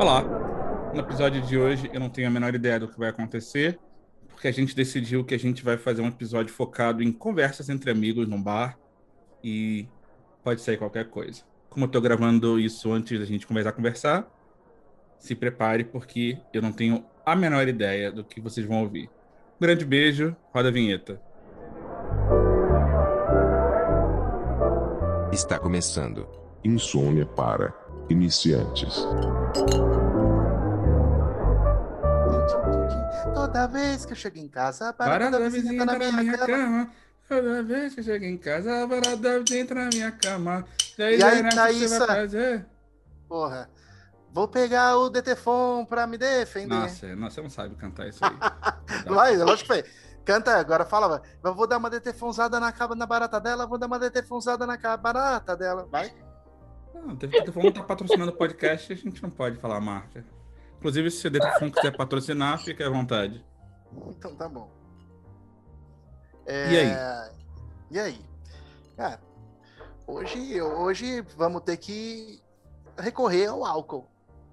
[0.00, 0.22] Olá!
[0.94, 3.78] No episódio de hoje eu não tenho a menor ideia do que vai acontecer,
[4.30, 7.90] porque a gente decidiu que a gente vai fazer um episódio focado em conversas entre
[7.90, 8.78] amigos num bar
[9.44, 9.86] e
[10.42, 11.42] pode sair qualquer coisa.
[11.68, 14.26] Como eu tô gravando isso antes da gente começar a conversar,
[15.18, 19.10] se prepare porque eu não tenho a menor ideia do que vocês vão ouvir.
[19.58, 21.20] Um grande beijo, roda a vinheta.
[25.30, 26.26] Está começando.
[26.64, 27.74] Insônia para
[28.12, 29.04] iniciantes.
[33.34, 36.22] Toda vez que eu chego em casa, a Para barata da vizinha tá entra na
[36.22, 36.46] minha cama.
[36.46, 36.90] cama.
[37.28, 40.64] Toda vez que eu chego em casa, a barata entra na minha cama.
[40.98, 41.88] E aí, E aí, Renato, o que Thaísa?
[41.98, 42.66] você vai fazer?
[43.28, 43.70] Porra.
[44.32, 46.68] Vou pegar o Detefon pra me defender.
[46.72, 48.36] Nossa, nossa, você não sabe cantar isso aí.
[49.12, 49.84] Vai, lógico que foi.
[50.24, 51.20] Canta, agora fala.
[51.42, 54.76] Eu vou dar uma detefonzada na, caba- na barata dela, vou dar uma detefonzada na
[54.96, 55.88] barata dela.
[55.90, 56.12] Vai.
[56.94, 60.24] Não, que tá patrocinando o podcast, a gente não pode falar a marca.
[60.78, 63.44] Inclusive, se o Detefon quiser patrocinar, fique à vontade.
[64.08, 64.70] Então tá bom.
[66.46, 66.76] E aí?
[66.90, 67.30] É,
[67.90, 68.20] E aí?
[68.96, 69.20] Cara,
[70.06, 72.40] hoje, hoje vamos ter que
[72.98, 74.06] recorrer ao álcool.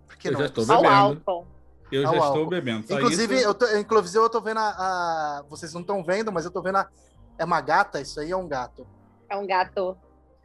[0.06, 0.90] Porque Eu não já é estou possível.
[0.90, 1.30] Ao bebendo.
[1.30, 1.48] álcool.
[1.92, 2.50] Eu já Ao estou álcool.
[2.50, 2.88] bebendo.
[2.88, 6.32] Só Inclusive, isso- eu tô, inclusive, eu tô vendo a, a- Vocês não estão vendo,
[6.32, 6.90] mas eu tô vendo a.
[7.38, 8.02] É uma gata?
[8.02, 8.86] Isso aí é um gato.
[9.30, 9.98] É um gato.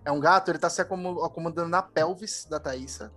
[0.05, 3.13] É um gato, ele tá se acomo- acomodando na pelvis da Thaísa.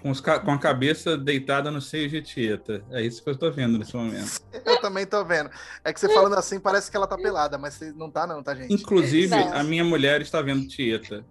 [0.00, 2.82] com, os ca- com a cabeça deitada no seio de Tieta.
[2.90, 4.40] É isso que eu estou vendo nesse momento.
[4.66, 5.48] Eu também tô vendo.
[5.84, 8.52] É que você falando assim, parece que ela tá pelada, mas não tá, não, tá,
[8.52, 8.72] gente?
[8.74, 9.54] Inclusive, Não.
[9.54, 11.24] a minha mulher está vendo Tieta.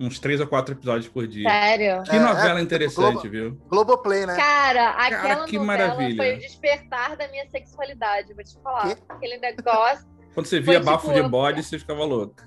[0.00, 1.48] Uns três ou quatro episódios por dia.
[1.48, 2.02] Sério.
[2.04, 3.60] Que É, novela é, interessante, Globo- viu?
[3.68, 4.36] Globoplay, né?
[4.36, 6.16] Cara, aquela que novela maravilha.
[6.22, 8.94] foi o despertar da minha sexualidade, vou te falar.
[8.94, 9.02] Quê?
[9.08, 10.06] Aquele negócio.
[10.34, 12.46] Quando você via Foi bafo tipo- de bode, você ficava louca.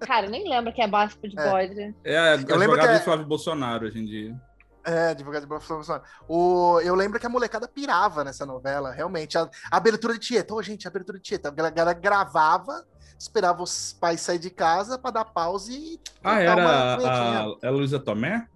[0.00, 1.50] Cara, eu nem lembro que é básico de É.
[1.50, 1.94] bode.
[2.04, 4.40] É a, a lembro jogada que é- do Flávio Bolsonaro hoje em dia.
[4.86, 6.02] É, advogado de profissão.
[6.28, 9.38] O, eu lembro que a molecada pirava nessa novela, realmente.
[9.38, 11.48] A, a abertura de Tieta, ô gente, a abertura de Tieta.
[11.48, 12.84] A galera gravava,
[13.18, 16.00] esperava os pais sair de casa pra dar pause e.
[16.22, 17.56] Ah, era uma a, vinhetinha.
[17.62, 18.46] a, Luísa Tomé?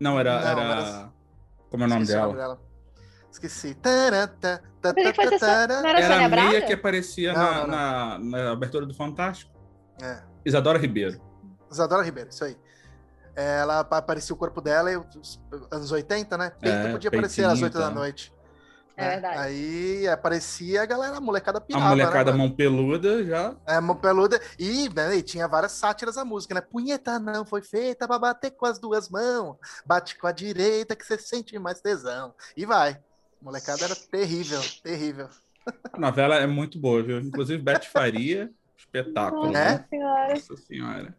[0.00, 0.40] Não, era.
[0.40, 0.60] Não, era...
[0.62, 1.12] era-
[1.70, 2.60] Como é o nome Esqueci dela?
[3.30, 3.74] Esqueci.
[3.74, 5.82] Taranta, ta, Peraí, ta, foi ta, essa- tara.
[5.82, 8.28] não era a meia que aparecia Não, na, não, não.
[8.30, 9.52] Na, na abertura do Fantástico.
[10.00, 11.20] É, Isadora Ribeiro.
[11.70, 12.56] Isadora Ribeiro, isso aí.
[13.36, 14.90] Ela apa- aparecia o corpo dela,
[15.20, 15.40] os
[15.70, 16.50] anos 80, né?
[16.60, 18.32] Peito É, podia aparecer às peitinho 8 e da noite.
[18.96, 19.10] É né?
[19.10, 19.38] verdade.
[19.38, 21.84] Aí aparecia a galera, a molecada pirava.
[21.84, 22.48] a molecada né, mano?
[22.48, 23.56] mão peluda já.
[23.66, 24.40] É, mão peluda.
[24.56, 26.60] E, né, e tinha várias sátiras à música, né?
[26.60, 29.56] Punheta não foi feita pra bater com as duas mãos.
[29.84, 32.32] Bate com a direita que você sente mais tesão.
[32.56, 32.96] E vai.
[33.42, 35.28] Molecada era terrível, terrível.
[35.92, 37.18] A novela é muito boa, viu?
[37.18, 38.48] Inclusive, Beth Faria,
[39.04, 39.46] espetáculo.
[39.46, 39.84] Nossa né?
[39.90, 40.28] senhora.
[40.34, 41.14] Nossa senhora.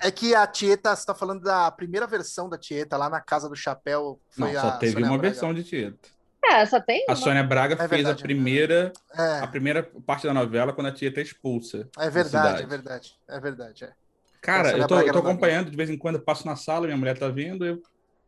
[0.00, 3.48] É que a Tieta, você tá falando da primeira versão da Tieta, lá na Casa
[3.48, 4.20] do Chapéu.
[4.30, 5.30] Foi Não, a só teve Sônia uma Braga.
[5.32, 6.08] versão de Tieta.
[6.44, 7.16] É, só tem A uma.
[7.16, 10.92] Sônia Braga É fez verdade, a primeira, É, a primeira parte da novela quando a
[10.92, 11.88] Tieta é expulsa.
[11.98, 13.18] é da verdade, é verdade.
[13.28, 13.92] É verdade, é.
[14.40, 16.56] Cara, A Sônia eu tô, eu tô acompanhando de vez em quando, eu passo na
[16.56, 17.82] sala, minha mulher tá vindo, eu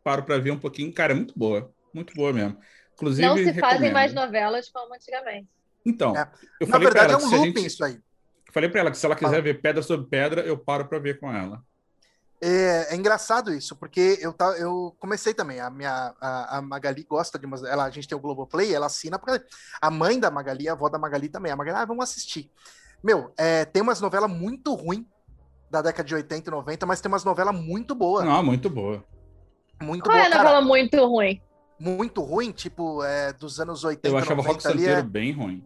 [0.04, 0.93] paro pra ver um pouquinho.
[0.93, 1.72] Cara, é muito boa.
[1.94, 2.59] Muito boa mesmo.
[2.94, 3.93] Inclusive, Não se fazem recomendo.
[3.94, 5.49] mais novelas como antigamente.
[5.87, 6.28] Então, É.
[6.60, 7.66] eu Na falei pra verdade, ela é um a looping gente...
[7.66, 7.99] isso aí.
[8.52, 9.42] Falei pra ela que se ela quiser Fala.
[9.42, 11.62] ver pedra sobre pedra, eu paro pra ver com ela.
[12.44, 15.60] É, é engraçado isso, porque eu, tá, eu comecei também.
[15.60, 17.62] A minha a, a Magali gosta de umas.
[17.62, 19.41] Ela, a gente tem o Globoplay, ela assina, porque
[19.80, 21.52] a mãe da Magali, a avó da Magali também.
[21.52, 22.50] A Magali, ah, vamos assistir.
[23.02, 25.04] Meu, é, tem umas novelas muito ruins
[25.70, 28.24] da década de 80 e 90, mas tem umas novelas muito boas.
[28.24, 29.04] Não, muito boa.
[29.80, 30.42] Muito Qual é boa, a cara.
[30.44, 31.41] novela muito ruim?
[31.78, 34.78] Muito ruim, tipo, é, dos anos 80 Eu achava o Rock 90 ali.
[34.80, 35.64] Santeiro É, bem ruim.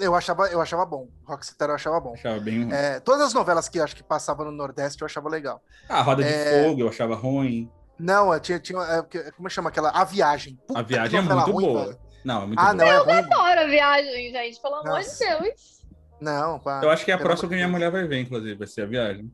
[0.00, 1.08] Eu, achava, eu achava bom.
[1.24, 2.14] Rock Santeiro eu achava bom.
[2.14, 2.72] Achava bem.
[2.72, 5.62] É, todas as novelas que eu acho que passavam no Nordeste eu achava legal.
[5.88, 7.70] Ah, a Roda de é- Fogo eu achava ruim.
[7.98, 9.90] Não, eu tinha, tinha é, como chama aquela?
[9.90, 10.58] A Viagem.
[10.66, 11.84] Puta, A Viagem é muito ruim, boa.
[11.86, 11.98] velho.
[12.24, 12.74] Não, é muito Ah, boa.
[12.74, 13.06] não, é ruim.
[13.06, 13.32] mano.
[13.32, 15.24] Adoro a viagem, gente, pelo amor de Nossa.
[15.38, 15.84] Deus.
[16.20, 18.66] Não, a- Eu acho que é a próxima que minha mulher vai ver, inclusive, vai
[18.66, 19.30] ser a viagem.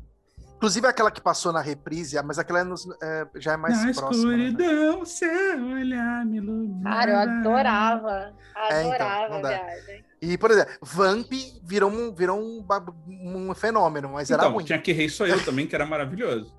[0.56, 3.94] Inclusive aquela que passou na reprise, mas aquela é nos- é, já é mais Na
[3.94, 4.36] próxima.
[4.36, 4.44] né?
[4.48, 6.90] escuridão, seu olhar me ilumina.
[6.90, 8.32] Cara, eu adorava.
[8.70, 10.04] É, então, Adorava a viagem.
[10.22, 11.32] E, por exemplo, Vamp
[11.62, 12.66] virou um, virou um,
[13.08, 14.64] um fenômeno, mas era Então, ruim.
[14.64, 16.54] tinha Que Rei Sou Eu também, que era maravilhoso.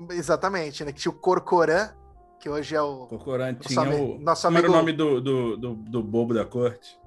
[0.10, 0.92] Exatamente, né?
[0.92, 1.90] Que tinha o Corcoran,
[2.40, 3.06] que hoje é o.
[3.06, 4.18] Corcoran tinha amigo- o...
[4.18, 6.98] nosso Como era o amigo- nome do, do, do, do bobo da corte?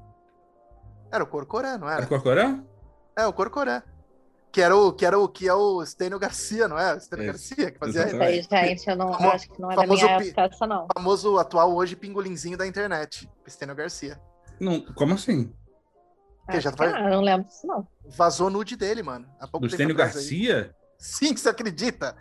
[1.12, 2.08] Era o Corcoran, não Era era?
[2.08, 2.64] Corcoran?
[3.18, 3.82] É, o Corcoran.
[4.52, 6.94] Que era o que era o que é o Stênio Garcia, não é?
[6.96, 8.48] O Stênio Isso, Garcia que fazia exatamente.
[8.48, 10.86] Sei, gente, eu não eu acho que não é da minha época essa, não.
[10.86, 14.18] o famoso atual hoje pingolinzinho da internet, Stênio Garcia.
[14.60, 15.52] Não, como assim?
[16.50, 17.88] Que já vai- não, lembro disso, não.
[18.06, 19.28] Vazou nude dele, mano.
[19.40, 20.22] Há pouco Do tempo Stênio atrás aí.
[20.22, 20.76] Garcia?
[20.98, 22.16] Sim, que você acredita?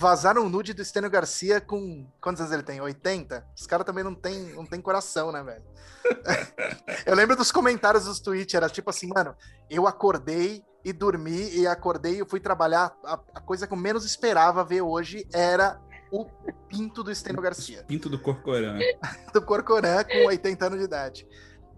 [0.00, 2.06] vazaram nude do Estênio Garcia com.
[2.22, 2.80] Quantos anos ele tem?
[2.80, 3.46] 80?
[3.54, 5.62] Os caras também não tem, não tem coração, né, velho?
[7.04, 9.36] eu lembro dos comentários dos tweets, era tipo assim, mano,
[9.68, 12.96] eu acordei e dormi e acordei e fui trabalhar.
[13.04, 15.78] A, a, coisa que eu menos esperava ver hoje era
[16.10, 16.24] o
[16.66, 17.84] pinto do Estênio Garcia.
[17.86, 18.78] Pinto do Corcorã.
[19.34, 21.28] do Corcorã com 80 anos de idade.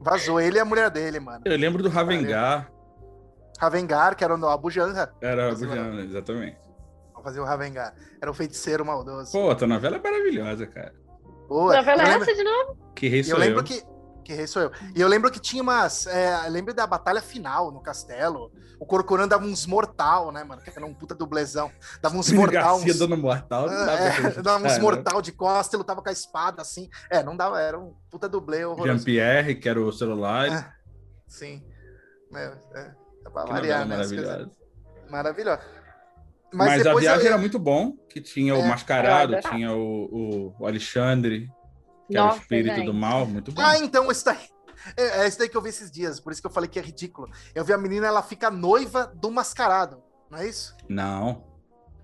[0.03, 1.43] Vazou ele e a mulher dele, mano.
[1.45, 2.71] Eu lembro do Ravengar.
[3.59, 5.13] Ravengar, que era o Abu Janra.
[5.21, 6.57] Era o Abu Janra, exatamente.
[7.23, 7.95] Fazer o Ravengar.
[8.21, 9.31] Era um feiticeiro maldoso.
[9.31, 10.93] Pô, a tua novela é maravilhosa, cara.
[11.47, 12.77] Pô, novela é essa de novo?
[12.97, 13.41] Que rei sou eu.
[13.41, 13.65] lembro eu.
[13.65, 13.81] que
[14.23, 14.73] que rei sou eu.
[14.95, 16.07] E eu lembro que tinha umas.
[16.07, 18.53] É, lembro da batalha final no castelo.
[18.79, 20.61] O Corcoran dava uns mortal, né, mano?
[20.61, 21.71] Que era um puta dublezão.
[22.01, 22.77] Dava uns mortal.
[22.77, 22.99] Garcia uns...
[22.99, 23.69] dando mortal.
[23.69, 26.89] Não dava, é, dava uns mortal de costa e lutava com a espada, assim.
[27.09, 27.61] É, não dava.
[27.61, 30.49] Era um puta dublê Jean-Pierre, que era o celular.
[30.49, 30.73] É,
[31.29, 31.63] sim.
[32.35, 32.95] É, é,
[33.27, 33.97] é pra variar, né?
[33.97, 34.51] Maravilhosa.
[35.09, 35.63] Maravilhosa.
[36.53, 37.33] Mas, Mas a viagem eu...
[37.33, 41.49] era muito bom, que tinha o é, Mascarado, tinha o, o Alexandre,
[42.13, 42.87] que Nossa, era o espírito gente.
[42.87, 43.63] do mal, muito bom.
[43.63, 44.49] Ah, então isso daí.
[44.97, 46.79] É, é isso daí que eu vi esses dias, por isso que eu falei que
[46.79, 47.29] é ridículo.
[47.55, 50.77] Eu vi a menina, ela fica noiva do mascarado, não é isso?
[50.89, 51.45] Não.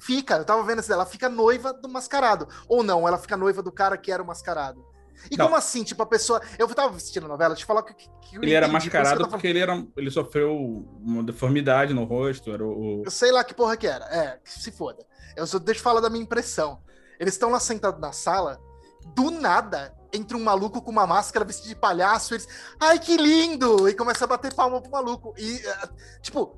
[0.01, 2.49] Fica, eu tava vendo isso, ela fica noiva do mascarado.
[2.69, 4.87] Ou não, ela fica noiva do cara que era o mascarado.
[5.31, 5.47] E não.
[5.47, 6.41] como assim, tipo, a pessoa.
[6.57, 7.95] Eu tava assistindo a novela, te falar que.
[7.95, 8.07] que
[8.37, 10.57] ele entendi, era mascarado por porque ele, era, ele sofreu
[11.03, 12.53] uma deformidade no rosto.
[12.53, 13.03] Era o...
[13.05, 14.05] Eu sei lá que porra que era.
[14.05, 15.05] É, que se foda.
[15.37, 16.81] Eu só deixa eu falar da minha impressão.
[17.19, 18.61] Eles estão lá sentados na sala,
[19.15, 22.49] do nada, entra um maluco com uma máscara vestido de palhaço, eles,
[22.81, 23.89] ai que lindo!
[23.89, 25.35] E começa a bater palma pro maluco.
[25.37, 25.89] E, uh,
[26.23, 26.57] tipo,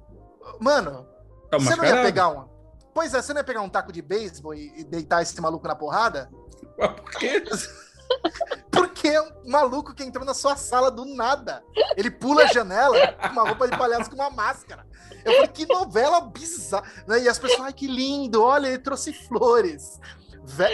[0.60, 1.06] mano,
[1.52, 2.48] é você não ia pegar um.
[2.94, 5.66] Pois é, você não ia pegar um taco de beisebol e, e deitar esse maluco
[5.66, 6.30] na porrada?
[6.76, 7.42] Por quê?
[8.70, 11.62] Porque é um maluco que entrou na sua sala do nada.
[11.96, 14.86] Ele pula a janela com uma roupa de palhaço com uma máscara.
[15.24, 16.84] Eu falei, que novela bizarra.
[17.06, 17.20] Né?
[17.20, 20.00] E as pessoas, ai, que lindo, olha, ele trouxe flores.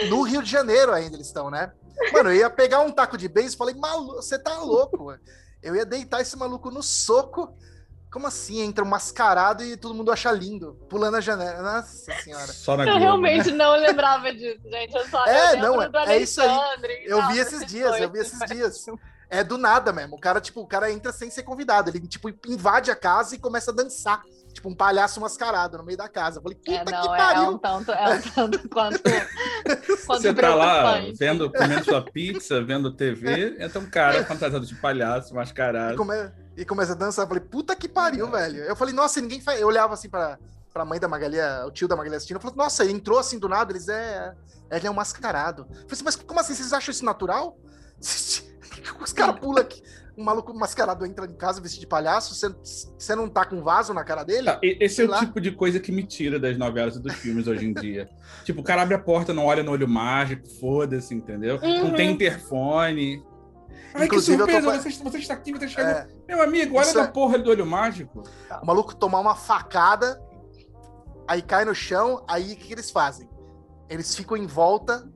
[0.09, 1.71] No Rio de Janeiro ainda eles estão, né?
[2.11, 5.19] Mano, eu ia pegar um taco de beijo e falei, maluco, você tá louco, mano.
[5.61, 7.55] Eu ia deitar esse maluco no soco.
[8.11, 8.61] Como assim?
[8.61, 11.61] Entra um mascarado e todo mundo acha lindo, pulando a janela.
[11.61, 12.47] Nossa senhora.
[12.47, 14.95] Só na eu realmente não lembrava disso, gente.
[14.95, 16.49] Eu só é, não, é isso aí.
[17.03, 18.85] Eu vi esses dias, eu vi esses dias.
[19.29, 20.15] É do nada mesmo.
[20.15, 21.89] O cara, tipo, o cara entra sem ser convidado.
[21.89, 24.23] Ele, tipo, invade a casa e começa a dançar
[24.57, 26.39] tipo um palhaço mascarado no meio da casa.
[26.39, 27.43] Eu falei, puta é, não, que pariu.
[27.43, 29.01] É um tanto, é um tanto quanto,
[30.05, 34.75] quanto Você tá lá vendo, comendo sua pizza, vendo TV, entra um cara fantasiado de
[34.75, 35.93] palhaço, mascarado.
[35.93, 37.25] E, come, e começa a dançar.
[37.25, 38.31] Eu falei, puta que pariu, é.
[38.31, 38.63] velho.
[38.63, 39.61] Eu falei, nossa, ninguém faz.
[39.61, 40.39] Eu olhava assim pra,
[40.73, 42.37] pra mãe da Magali, o tio da Magali assistindo.
[42.37, 44.33] Eu falei, nossa, ele entrou assim do nada, eles é.
[44.69, 45.67] Ele é um mascarado.
[45.69, 46.55] Eu falei assim, mas como assim?
[46.55, 47.57] Vocês acham isso natural?
[49.01, 49.81] Os caras pulam aqui
[50.17, 54.03] um maluco mascarado entra em casa vestido de palhaço, você não tá com vaso na
[54.03, 54.45] cara dele?
[54.45, 55.19] Tá, esse é o lá.
[55.19, 58.09] tipo de coisa que me tira das novelas e dos filmes hoje em dia.
[58.43, 61.59] tipo, o cara abre a porta, não olha no olho mágico, foda-se, entendeu?
[61.61, 61.89] Uhum.
[61.89, 63.23] Não tem interfone.
[63.93, 64.81] Ai, Inclusive, que surpresa, tô...
[64.81, 65.91] você, você está aqui, você chegou.
[65.91, 66.07] É...
[66.27, 67.07] Meu amigo, olha na é...
[67.07, 68.23] porra do olho mágico.
[68.61, 70.19] O maluco tomar uma facada,
[71.27, 73.29] aí cai no chão, aí o que, que eles fazem?
[73.87, 75.07] Eles ficam em volta,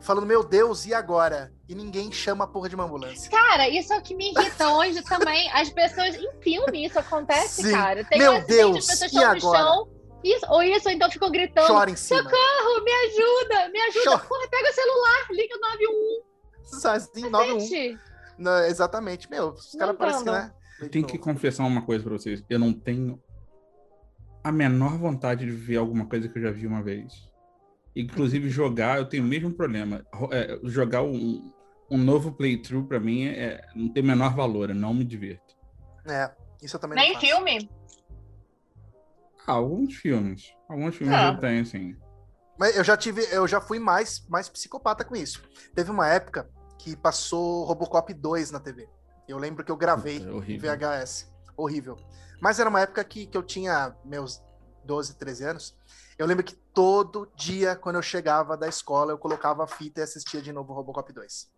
[0.00, 1.52] falando, meu Deus, e agora?
[1.70, 3.30] E ninguém chama a porra de uma ambulância.
[3.30, 5.48] Cara, isso é o que me irrita hoje também.
[5.52, 7.70] As pessoas, em filme, isso acontece, Sim.
[7.70, 8.04] cara.
[8.04, 9.88] Tem Meu um Deus, as pessoas estão no chão.
[10.24, 12.24] Isso, ou isso, ou então ficam gritando: Chora em cima.
[12.24, 14.10] Socorro, me ajuda, me ajuda.
[14.10, 14.24] Chora.
[14.24, 16.80] Porra, pega o celular, liga o 91.
[16.80, 17.98] Sozinho, 91.
[18.36, 19.30] Não, exatamente.
[19.30, 20.52] Meu, os caras parecem que, né?
[20.80, 22.42] Eu tenho que confessar uma coisa pra vocês.
[22.50, 23.22] Eu não tenho
[24.42, 27.30] a menor vontade de ver alguma coisa que eu já vi uma vez.
[27.94, 30.04] Inclusive, jogar, eu tenho o mesmo problema.
[30.32, 31.52] É, jogar um,
[31.90, 35.56] um novo playthrough para mim é, não tem menor valor, eu não me divirto.
[36.06, 36.30] É,
[36.62, 37.68] isso eu também Nem filme?
[39.46, 40.54] Ah, alguns filmes.
[40.68, 41.28] Alguns filmes é.
[41.28, 41.96] eu tenho, sim.
[42.56, 45.42] Mas eu já tive, eu já fui mais, mais psicopata com isso.
[45.74, 48.88] Teve uma época que passou Robocop 2 na TV.
[49.26, 51.32] Eu lembro que eu gravei é VHS.
[51.56, 51.96] Horrível.
[52.40, 54.40] Mas era uma época que, que eu tinha meus
[54.84, 55.76] 12, 13 anos.
[56.16, 60.04] Eu lembro que todo dia, quando eu chegava da escola, eu colocava a fita e
[60.04, 61.50] assistia de novo Robocop 2.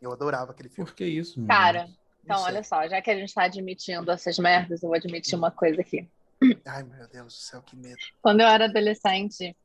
[0.00, 0.90] Eu adorava aquele filme.
[0.90, 1.38] Por que isso?
[1.38, 1.48] Mano?
[1.48, 1.88] Cara,
[2.24, 5.50] então olha só, já que a gente tá admitindo essas merdas, eu vou admitir uma
[5.50, 6.08] coisa aqui.
[6.66, 7.96] Ai, meu Deus do céu, que medo.
[8.20, 9.56] Quando eu era adolescente,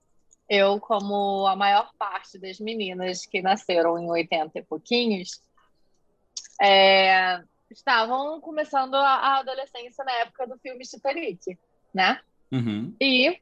[0.48, 5.42] eu, como a maior parte das meninas que nasceram em 80 e pouquinhos,
[6.62, 11.58] é, estavam começando a, adolescência na época do filme Titanic,
[11.94, 12.20] né?
[12.52, 12.96] Uhum.
[13.02, 13.42] E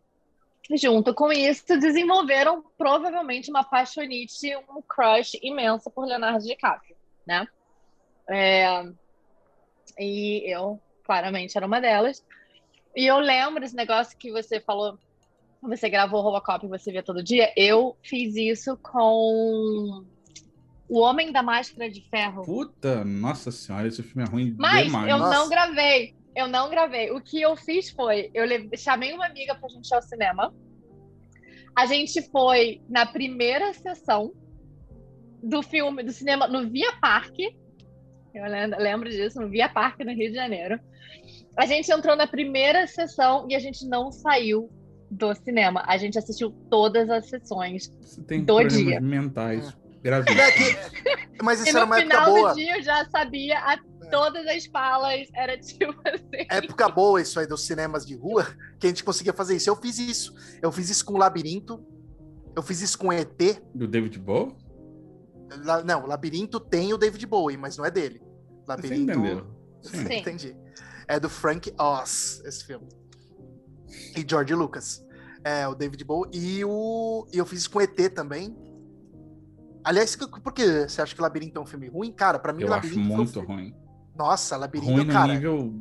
[0.78, 6.96] junto com isso, desenvolveram provavelmente uma paixonite, um crush imenso por Leonardo DiCaprio,
[7.26, 7.48] né?
[8.30, 8.84] É...
[9.98, 12.24] E eu, claramente, era uma delas.
[12.96, 14.98] E eu lembro esse negócio que você falou
[15.62, 17.52] você gravou Robocop e você vê todo dia.
[17.56, 20.06] Eu fiz isso com
[20.88, 22.44] O Homem da Máscara de Ferro.
[22.44, 25.10] Puta, nossa senhora, esse filme é ruim Mas demais.
[25.10, 25.34] eu Nossa.
[25.34, 26.16] não gravei.
[26.36, 27.12] Eu não gravei.
[27.12, 28.46] O que eu fiz foi, eu
[28.78, 30.54] chamei uma amiga pra gente ir ao cinema.
[31.76, 34.32] A gente foi na primeira sessão
[35.42, 37.56] do filme, do cinema, no Via Parque.
[38.34, 40.80] Eu lem- lembro disso, no Via Parque, no Rio de Janeiro.
[41.58, 44.70] A gente entrou na primeira sessão e a gente não saiu
[45.10, 45.84] do cinema.
[45.88, 47.92] A gente assistiu todas as sessões.
[48.02, 49.02] Você tem do problemas dia.
[49.02, 50.90] mentais É gravíssimos.
[50.90, 52.50] que- mas E isso era no uma época final boa.
[52.50, 55.28] do dia eu já sabia a- todas as falas.
[55.34, 56.46] Era tipo assim.
[56.50, 58.46] Época boa isso aí dos cinemas de rua,
[58.80, 59.70] que a gente conseguia fazer isso.
[59.70, 60.34] Eu fiz isso.
[60.62, 61.86] Eu fiz isso com Labirinto.
[62.56, 63.38] Eu fiz isso com ET.
[63.74, 64.56] Do David Bowie?
[65.64, 68.20] La- Não, Labirinto tem o David Bowie, mas não é dele.
[68.22, 69.12] Você Labirinto.
[69.12, 69.48] entendeu?
[69.82, 70.06] Sim.
[70.08, 70.14] Sim.
[70.16, 70.58] Entendi.
[71.08, 72.88] É do Frank Oz, esse filme.
[74.16, 75.04] E George Lucas.
[75.44, 76.30] É, o David Bowie.
[76.34, 77.26] E, o...
[77.34, 78.56] e eu fiz isso com ET também.
[79.84, 82.12] Aliás, por que você acha que Labirinto é um filme ruim?
[82.12, 83.02] Cara, pra mim, Eu acho Labirinto.
[83.08, 83.76] foi um muito filme- ruim.
[84.20, 85.34] Nossa, Labirinto, Ruim no cara.
[85.34, 85.74] nível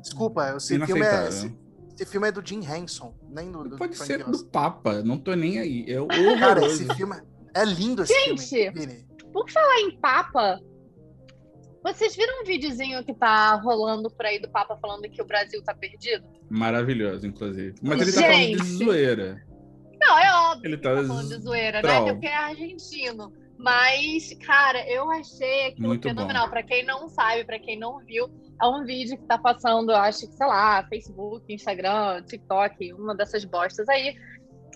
[0.00, 1.52] Desculpa, esse filme, é, esse,
[1.98, 4.40] esse filme é do Jim Henson, nem do, do Pode Frank ser Oz.
[4.40, 5.84] do Papa, não tô nem aí.
[5.88, 5.96] É
[6.38, 7.20] Cara, esse filme
[7.52, 8.46] é lindo esse Gente!
[8.48, 9.06] filme, Vini.
[9.32, 10.60] Por falar em Papa,
[11.82, 15.60] vocês viram um videozinho que tá rolando por aí do Papa falando que o Brasil
[15.64, 16.24] tá perdido?
[16.48, 17.74] Maravilhoso, inclusive.
[17.82, 18.84] Mas ele tá falando de Gente!
[18.84, 19.46] zoeira.
[20.00, 22.04] Não, é óbvio Ele que tá tá falando de zoeira, troll.
[22.06, 22.12] né?
[22.12, 23.32] Porque é argentino.
[23.66, 26.48] Mas, cara, eu achei aquilo Muito fenomenal.
[26.48, 28.30] Pra quem não sabe, pra quem não viu,
[28.62, 33.44] é um vídeo que tá passando, acho que, sei lá, Facebook, Instagram, TikTok, uma dessas
[33.44, 34.16] bostas aí.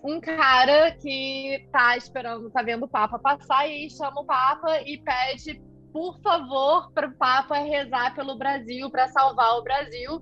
[0.03, 4.99] Um cara que tá esperando, tá vendo o Papa passar e chama o Papa e
[4.99, 10.21] pede, por favor, para o Papa rezar pelo Brasil, para salvar o Brasil.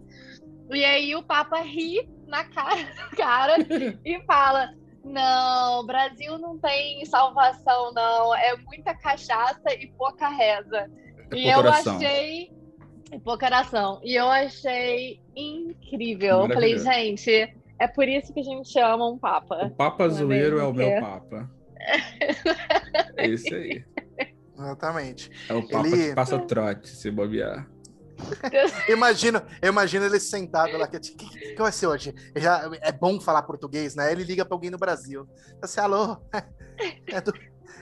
[0.71, 3.57] E aí o Papa ri na cara do cara
[4.05, 4.75] e fala:
[5.09, 8.35] Não, Brasil não tem salvação, não.
[8.35, 10.91] É muita cachaça e pouca reza.
[11.31, 11.97] É e pouca eu oração.
[11.97, 12.53] achei.
[13.13, 14.01] E pouca oração.
[14.05, 16.43] E eu achei incrível.
[16.43, 19.73] Eu falei, gente, é por isso que a gente ama um O Papa.
[19.77, 21.01] Papa Não é zoeiro é o meu É.
[21.01, 21.51] Papa.
[23.17, 23.85] É isso aí.
[24.57, 25.31] Exatamente.
[25.49, 27.67] É o Papa Ele- que passa trote, se bobear.
[28.89, 30.87] Imagino, eu imagino ele sentado lá.
[30.87, 32.15] O que, que, que vai ser hoje?
[32.37, 34.11] Já, é bom falar português, né?
[34.11, 35.29] Ele liga pra alguém no Brasil.
[35.63, 36.17] Assim, alô?
[37.09, 37.35] É do,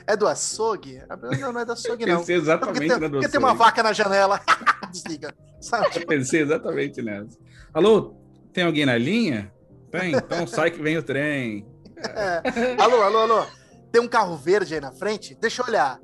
[0.06, 1.02] é do açougue?
[1.20, 2.20] Não, não é do açougue, não.
[2.20, 4.40] Pensei Porque exatamente tem, na do porque tem uma vaca na janela.
[4.90, 5.34] Desliga.
[5.60, 5.86] Sabe?
[5.94, 7.36] Eu pensei exatamente nessa.
[7.74, 8.14] Alô,
[8.54, 9.52] tem alguém na linha?
[9.90, 10.14] Tem?
[10.14, 11.66] Então sai que vem o trem.
[11.98, 12.80] É.
[12.82, 13.46] Alô, alô, alô.
[13.92, 15.34] Tem um carro verde aí na frente?
[15.34, 16.00] Deixa eu olhar.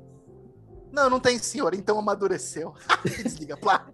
[0.91, 1.73] Não, não tem, senhor.
[1.73, 2.75] Então amadureceu.
[3.03, 3.57] Desliga.
[3.57, 3.87] Plá.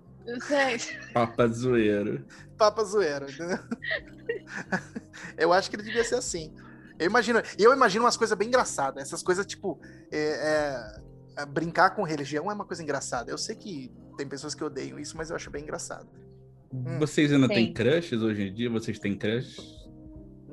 [0.48, 2.26] Gente, Papa zoeiro.
[2.58, 3.26] Papa zoeira.
[3.30, 3.58] entendeu?
[5.38, 6.54] Eu acho que ele devia ser assim.
[7.00, 9.02] Eu imagino, e eu imagino umas coisas bem engraçadas.
[9.02, 9.80] Essas coisas, tipo,
[10.12, 10.20] é,
[11.38, 13.32] é, é, brincar com religião é uma coisa engraçada.
[13.32, 16.08] Eu sei que tem pessoas que odeiam isso, mas eu acho bem engraçado.
[16.74, 17.00] Hum.
[17.00, 17.54] Vocês ainda Sim.
[17.54, 18.70] têm crushes hoje em dia?
[18.70, 19.56] Vocês têm crush?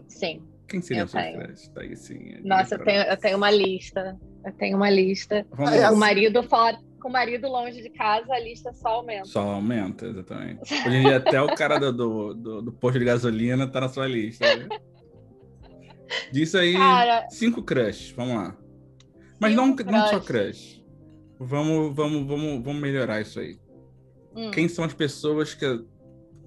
[0.08, 0.42] sim.
[0.68, 1.38] Quem seria Eu seus tenho.
[1.40, 1.68] crushes?
[1.68, 2.18] Tá aí, sim.
[2.18, 4.16] diga Nossa, eu tenho, eu tenho uma lista.
[4.44, 5.46] Eu tenho uma lista.
[5.50, 5.86] Vamos É lá.
[5.86, 5.98] O assim.
[5.98, 9.24] marido fora, com o marido longe de casa, a lista só aumenta.
[9.26, 10.60] Só aumenta, exatamente.
[10.72, 13.88] Hoje em dia até o cara do, do, do, do posto de gasolina tá na
[13.88, 14.44] sua lista.
[14.56, 14.68] Né?
[16.32, 18.56] Diz aí Cara- cinco crushes, vamos lá.
[19.38, 20.26] Mas não, não só crush.
[20.26, 20.84] crush.
[21.38, 23.58] Vamos, vamos, vamos, vamos melhorar isso aí.
[24.34, 24.50] Hum.
[24.50, 25.84] Quem são as pessoas que,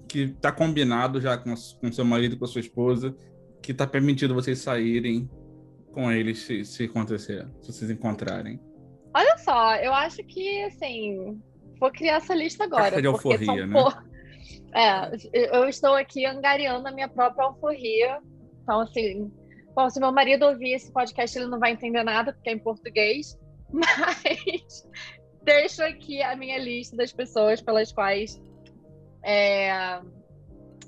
[0.08, 3.14] que tá combinado já com, com seu marido, com a sua esposa,
[3.62, 5.30] que tá permitido vocês saírem
[5.92, 8.60] com eles se, se acontecer, se vocês encontrarem?
[9.14, 11.40] Olha só, eu acho que, assim,
[11.78, 12.82] vou criar essa lista agora.
[12.84, 13.82] Carta de alforria, né?
[13.82, 14.04] por-
[14.72, 15.10] É,
[15.52, 18.20] eu estou aqui angariando a minha própria alforria.
[18.62, 19.30] Então, assim,
[19.74, 22.58] bom, se meu marido ouvir esse podcast, ele não vai entender nada, porque é em
[22.58, 23.36] português.
[23.72, 24.86] Mas
[25.42, 28.40] deixo aqui a minha lista das pessoas pelas quais
[29.24, 30.00] é,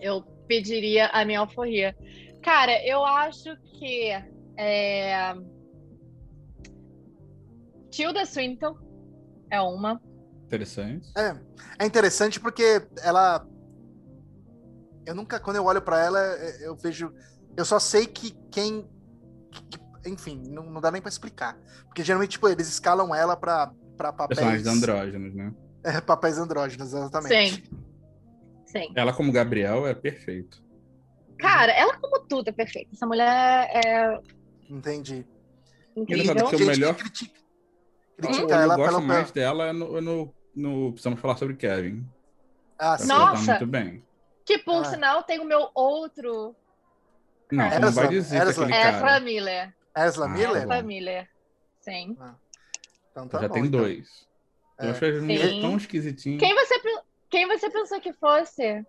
[0.00, 1.96] eu pediria a minha alforria.
[2.42, 4.10] Cara, eu acho que
[4.56, 5.34] é,
[7.92, 8.76] Tilda Swinton
[9.50, 10.00] é uma.
[10.46, 11.08] Interessante.
[11.16, 11.36] É,
[11.84, 13.46] é interessante porque ela.
[15.06, 17.12] Eu nunca, quando eu olho pra ela, é, eu vejo.
[17.56, 18.88] Eu só sei que quem.
[19.70, 21.56] que- enfim, não, não dá nem pra explicar.
[21.86, 24.40] Porque geralmente, tipo, eles escalam ela pra, pra papéis.
[24.40, 25.54] Personagens andrógenos, né?
[25.84, 27.54] É, papéis andrógenos, exatamente.
[27.68, 27.78] Sim.
[28.66, 28.92] Sim.
[28.96, 30.62] Ela, como Gabriel, é perfeito.
[31.38, 32.90] Cara, ela como tudo é perfeita.
[32.94, 34.20] Essa mulher é
[34.70, 35.26] Entendi.
[35.94, 36.34] Incrível.
[36.48, 37.40] que o gente melhor- que critica,
[38.22, 39.02] Eu, critica eu ela gosto pelo.
[39.02, 42.06] mais dela é no, no, no- Precisamos falar sobre Kevin.
[42.78, 43.04] Ah, sim.
[43.04, 43.50] que tá Nossa!
[43.52, 44.04] muito bem.
[44.44, 44.84] Que, por Ah.
[44.84, 46.54] sinal, tem o meu outro
[47.50, 49.20] Não, você não vai dizer que Ezra- aquele Ezra.
[49.20, 49.74] Miller.
[49.96, 50.62] Ezra Ah, Miller?
[50.62, 51.28] Ezra Miller.
[51.80, 52.16] Sim.
[53.10, 53.80] Então tá já bom, tem então.
[53.80, 54.26] dois.
[54.78, 54.86] É.
[54.86, 55.30] Eu achei Sim.
[55.32, 56.38] ele tão esquisitinho.
[56.38, 56.80] Quem você,
[57.30, 58.84] quem você pensou que fosse?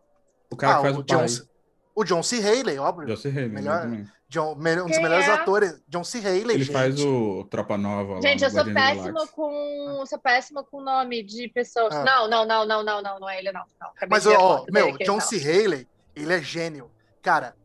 [0.49, 1.17] O cara Ah, que faz o o, pai.
[1.17, 1.47] John, C-
[1.95, 2.37] o John C.
[2.41, 3.07] Haley, óbvio.
[3.09, 4.11] Josie Haley, Melhor- exatamente.
[4.33, 5.31] John, um dos Quem melhores é?
[5.31, 5.79] atores.
[5.87, 6.17] John C.
[6.17, 6.73] Haley, Ele gente.
[6.73, 9.97] faz o Tropa Nova lá Gente, no eu sou péssima com.
[9.99, 11.93] eu Sou péssima com nome de pessoas.
[11.93, 12.03] Ah.
[12.03, 13.63] Não, não, não, não, não, não, não é ele, não.
[13.79, 13.91] não.
[14.09, 15.19] Mas, ó, meu, John não.
[15.19, 15.37] C.
[15.37, 16.89] Haley, ele é gênio.
[17.21, 17.55] Cara,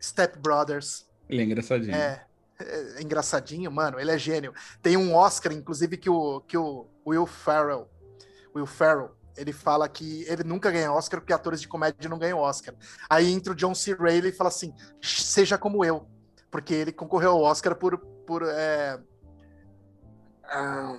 [0.00, 1.94] Step Brothers, Ele é engraçadinho.
[1.96, 2.24] é,
[2.60, 4.54] é engraçadinho, mano, ele é gênio.
[4.80, 7.90] Tem um Oscar, inclusive, que o, que o Will Ferrell,
[8.54, 12.38] Will Ferrell, ele fala que ele nunca ganha Oscar porque atores de comédia não ganham
[12.38, 12.74] Oscar.
[13.08, 13.94] Aí entra o John C.
[13.94, 16.08] Reilly e fala assim, seja como eu,
[16.50, 17.98] porque ele concorreu ao Oscar por...
[17.98, 19.00] por é,
[20.44, 20.98] ah,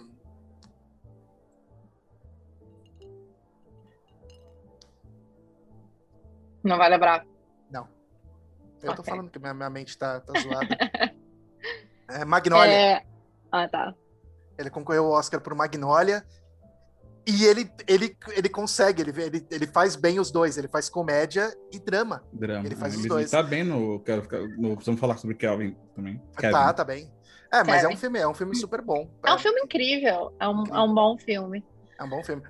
[6.63, 7.25] Não vai lembrar.
[7.69, 7.87] não.
[8.81, 9.11] Eu tô Ok.
[9.13, 10.77] falando que minha, minha mente tá, tá zoada.
[12.07, 12.73] É, Magnolia.
[12.73, 13.05] É...
[13.51, 13.93] Ah, tá.
[14.57, 16.25] Ele concorreu ao Oscar por Magnolia.
[17.25, 21.55] E ele, ele, ele consegue, ele, ele, ele faz bem os dois, ele faz comédia
[21.71, 22.23] e drama.
[22.33, 22.65] Drama.
[22.65, 23.29] Ele faz os ele dois.
[23.29, 24.73] tá bem no, quero ficar- no.
[24.75, 26.19] Precisamos falar sobre Kelvin também.
[26.37, 26.51] Kevin.
[26.53, 27.11] Tá, tá bem.
[27.53, 27.93] É, mas é Kevin.
[27.93, 29.07] um filme, é um filme super bom.
[29.23, 30.33] É um filme incrível.
[30.39, 31.63] É um, é um bom filme.
[31.99, 32.41] É um bom filme.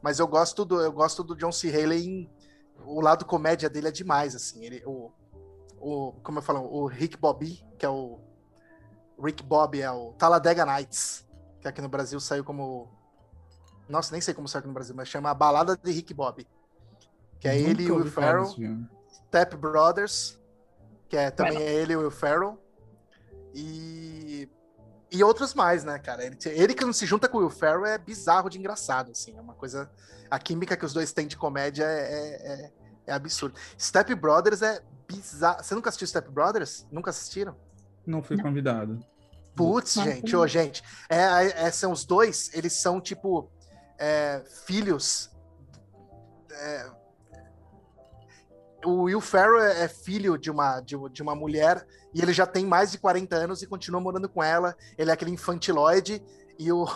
[0.00, 1.68] Mas eu gosto do, eu gosto do John C.
[1.68, 2.30] Haley em,
[2.86, 4.64] o lado comédia dele é demais, assim.
[4.64, 5.10] Ele, o,
[5.80, 8.20] o, como eu falo, o Rick Bobby, que é o
[9.22, 11.26] Rick Bobby é o Talladega Nights,
[11.60, 12.88] que aqui no Brasil saiu como
[13.90, 16.46] nossa, nem sei como saiu aqui no Brasil, mas chama A Balada de Rick Bobby.
[17.38, 18.46] Que é Nunca ele e o Will Ferrell.
[19.26, 20.38] Step Brothers,
[21.08, 22.58] que é também é ele e o Will Ferrell.
[23.54, 24.48] E,
[25.10, 26.24] e outros mais, né, cara?
[26.24, 29.36] Ele, ele que não se junta com o Will Ferrell é bizarro de engraçado, assim.
[29.36, 29.90] É uma coisa...
[30.30, 32.72] A química que os dois têm de comédia é, é, é,
[33.08, 33.58] é absurdo.
[33.76, 35.64] Step Brothers é bizarro.
[35.64, 36.86] Você nunca assistiu Step Brothers?
[36.92, 37.56] Nunca assistiram?
[38.06, 39.04] Não fui convidado.
[39.56, 40.84] Putz, gente, ô, gente.
[41.08, 43.50] É, é, são os dois, eles são, tipo,
[44.00, 45.30] é, filhos...
[46.50, 46.90] é,
[48.84, 52.66] o Will Ferrell é filho de uma, de, de uma mulher e ele já tem
[52.66, 54.74] mais de 40 anos e continua morando com ela.
[54.96, 56.22] Ele é aquele infantiloide
[56.58, 56.88] e o,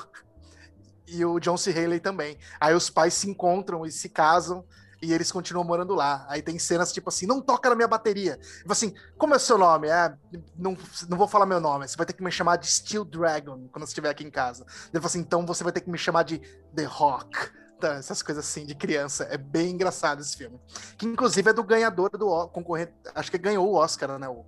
[1.06, 1.70] e o John C.
[1.70, 2.38] Haley também.
[2.58, 4.64] Aí os pais se encontram e se casam
[5.04, 6.24] e eles continuam morando lá.
[6.28, 8.38] Aí tem cenas tipo assim, não toca na minha bateria.
[8.62, 9.88] Falo assim, como é o seu nome?
[9.88, 10.14] É,
[10.56, 10.76] não,
[11.08, 13.84] não vou falar meu nome, você vai ter que me chamar de Steel Dragon quando
[13.84, 14.64] estiver aqui em casa.
[14.92, 16.38] Ele assim, então você vai ter que me chamar de
[16.74, 17.36] The Rock.
[17.80, 19.24] Tá, essas coisas assim de criança.
[19.24, 20.60] É bem engraçado esse filme.
[20.96, 24.28] Que inclusive é do ganhador do concorrente, acho que ganhou o Oscar, né?
[24.28, 24.44] O,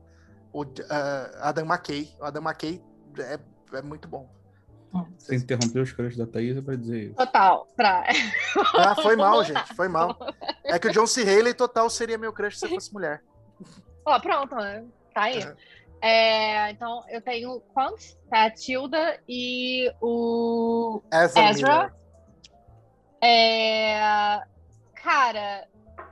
[0.52, 2.14] o ah, Adam McKay.
[2.20, 2.82] O Adam McKay
[3.18, 3.38] é,
[3.72, 4.35] é muito bom.
[5.18, 7.14] Você interrompeu os caras da Thaisa pra dizer isso.
[7.14, 7.66] Total.
[7.76, 8.04] Pra...
[8.74, 10.16] Ah, foi mal, gente, foi mal.
[10.64, 11.22] É que o John C.
[11.22, 13.22] Haley total seria meu crush se eu fosse mulher.
[14.04, 14.84] Ó, pronto, né?
[15.12, 15.44] Tá aí.
[15.44, 15.54] Uhum.
[16.00, 18.16] É, então, eu tenho quantos?
[18.30, 21.94] Tá, a Tilda e o Ezra, Ezra.
[23.22, 24.40] É,
[24.94, 25.66] cara,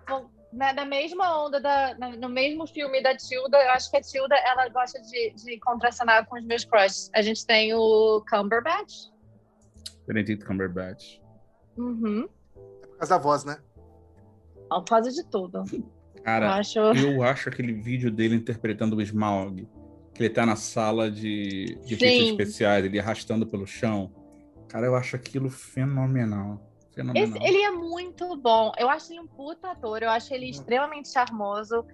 [0.09, 3.97] bom, na, na mesma onda, da, na- no mesmo filme da Tilda, eu acho que
[3.97, 7.11] a Tilda ela gosta de, de contracenar com os meus crushes.
[7.15, 9.09] A gente tem o Cumberbatch.
[10.07, 11.19] Benedict Cumberbatch.
[11.77, 12.29] Uhum.
[12.55, 13.59] Por causa da voz, né?
[14.71, 15.65] Ela faz de tudo.
[16.15, 16.79] Eu Cara, acho.
[16.79, 19.69] eu acho aquele vídeo dele interpretando o Smaug,
[20.15, 24.11] que ele tá na sala de, de efeitos especiais, ele arrastando pelo chão.
[24.69, 26.61] Cara, eu acho aquilo fenomenal.
[27.15, 28.73] Esse- ele é muito bom.
[28.79, 30.03] Eu acho ele um puta ator.
[30.03, 31.85] Eu acho ele extremamente charmoso.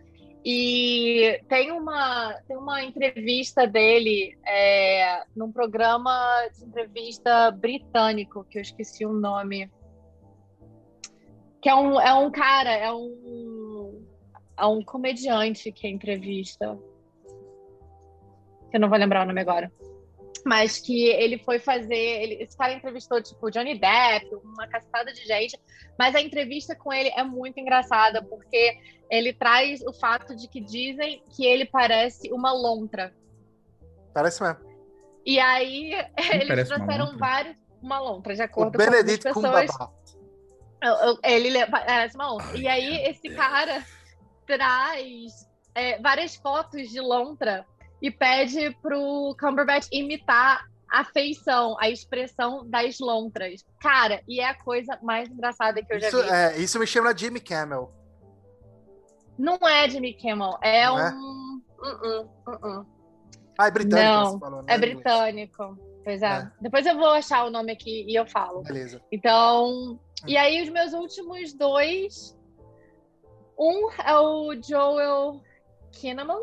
[0.45, 6.19] E tem uma, tem uma entrevista dele é, num programa
[6.57, 9.71] de entrevista britânico, que eu esqueci o nome.
[11.61, 14.03] Que é um, é um cara, é um,
[14.59, 16.79] é um comediante que entrevista.
[18.71, 19.71] Que eu não vou lembrar o nome agora
[20.44, 21.94] mas que ele foi fazer.
[21.94, 25.59] Ele, esse cara entrevistou, tipo, Johnny Depp, uma cacetada de gente,
[25.98, 28.76] mas a entrevista com ele é muito engraçada, porque
[29.11, 33.14] ele traz o fato de que dizem que ele parece uma lontra.
[34.14, 34.59] Parece mesmo.
[35.24, 35.92] E aí
[36.33, 37.18] eles parece uma trouxeram lontra?
[37.18, 37.57] vários.
[37.83, 39.70] Uma lontra, de O acordo com as pessoas.
[41.24, 42.57] Ele le- parece uma lontra.
[42.59, 43.83] E aí esse cara
[44.46, 45.33] traz
[45.74, 47.64] é, várias fotos de lontra
[48.01, 53.65] e pede pro Cumberbatch imitar a feição, a expressão das lontras.
[53.81, 56.29] Cara, e é a coisa mais engraçada que eu já Isso, vi.
[56.29, 57.93] é, isso me chama Jimmy Kimmel.
[59.39, 61.13] Não é Jimmy Kimmel, é Não é?
[61.15, 61.63] um...
[61.79, 62.87] Uh-uh, uh-uh.
[63.57, 64.75] Ah, é britânico, Não, falou, né?
[64.75, 65.79] É britânico.
[66.03, 66.27] Pois é.
[66.27, 66.51] É.
[66.61, 68.63] Depois eu vou achar o nome aqui e eu falo.
[68.63, 69.01] Beleza.
[69.13, 72.37] Então, e aí os meus últimos dois.
[73.59, 75.43] Um é o Joel
[75.93, 76.41] Kinnaman.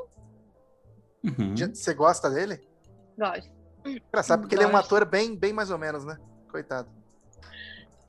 [1.23, 1.55] Uhum.
[1.55, 2.61] Você gosta dele?
[3.17, 3.49] Gosto.
[3.85, 4.85] Engraçado, porque ele é um Gosto.
[4.85, 6.17] ator bem, bem mais ou menos, né?
[6.51, 6.89] Coitado.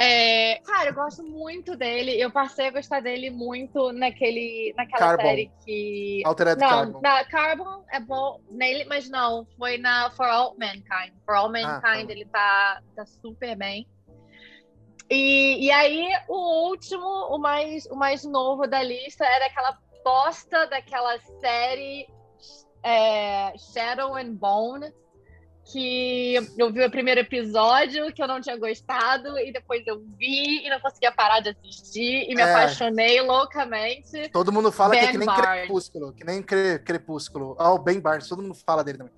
[0.00, 2.12] É, cara, eu gosto muito dele.
[2.20, 5.22] Eu passei a gostar dele muito naquele, naquela Carbon.
[5.22, 6.22] série que.
[6.24, 7.00] Altered Não, Carbon.
[7.00, 11.12] na Carbon é bom nele, mas não, foi na For All Mankind.
[11.26, 12.12] For All tá Mankind bom.
[12.12, 13.88] ele tá, tá super bem.
[15.10, 20.66] E, e aí, o último, o mais, o mais novo da lista era aquela bosta
[20.68, 22.06] daquela série
[22.82, 24.92] é, Shadow and Bone,
[25.70, 30.64] que eu vi o primeiro episódio, que eu não tinha gostado, e depois eu vi
[30.66, 32.44] e não conseguia parar de assistir, e me É.
[32.50, 34.30] apaixonei loucamente.
[34.30, 35.28] Todo mundo fala que é Ben que nem.
[35.34, 37.54] Crepúsculo, que nem cre- Crepúsculo.
[37.58, 39.12] Ah, o Ben Barnes, todo mundo fala dele também.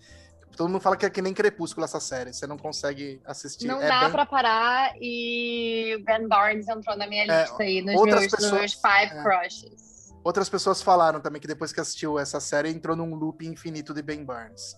[0.56, 3.66] Todo mundo fala que é que nem Crepúsculo essa série, você não consegue assistir.
[3.68, 4.10] Não é dá bem...
[4.10, 8.52] pra parar e Ben Barnes entrou na minha É, lista aí, nos meus, nos pessoas-
[8.52, 9.22] meus five é.
[9.22, 9.89] crushes.
[10.22, 14.02] Outras pessoas falaram também que depois que assistiu essa série, entrou num loop infinito de
[14.02, 14.74] Ben Barnes.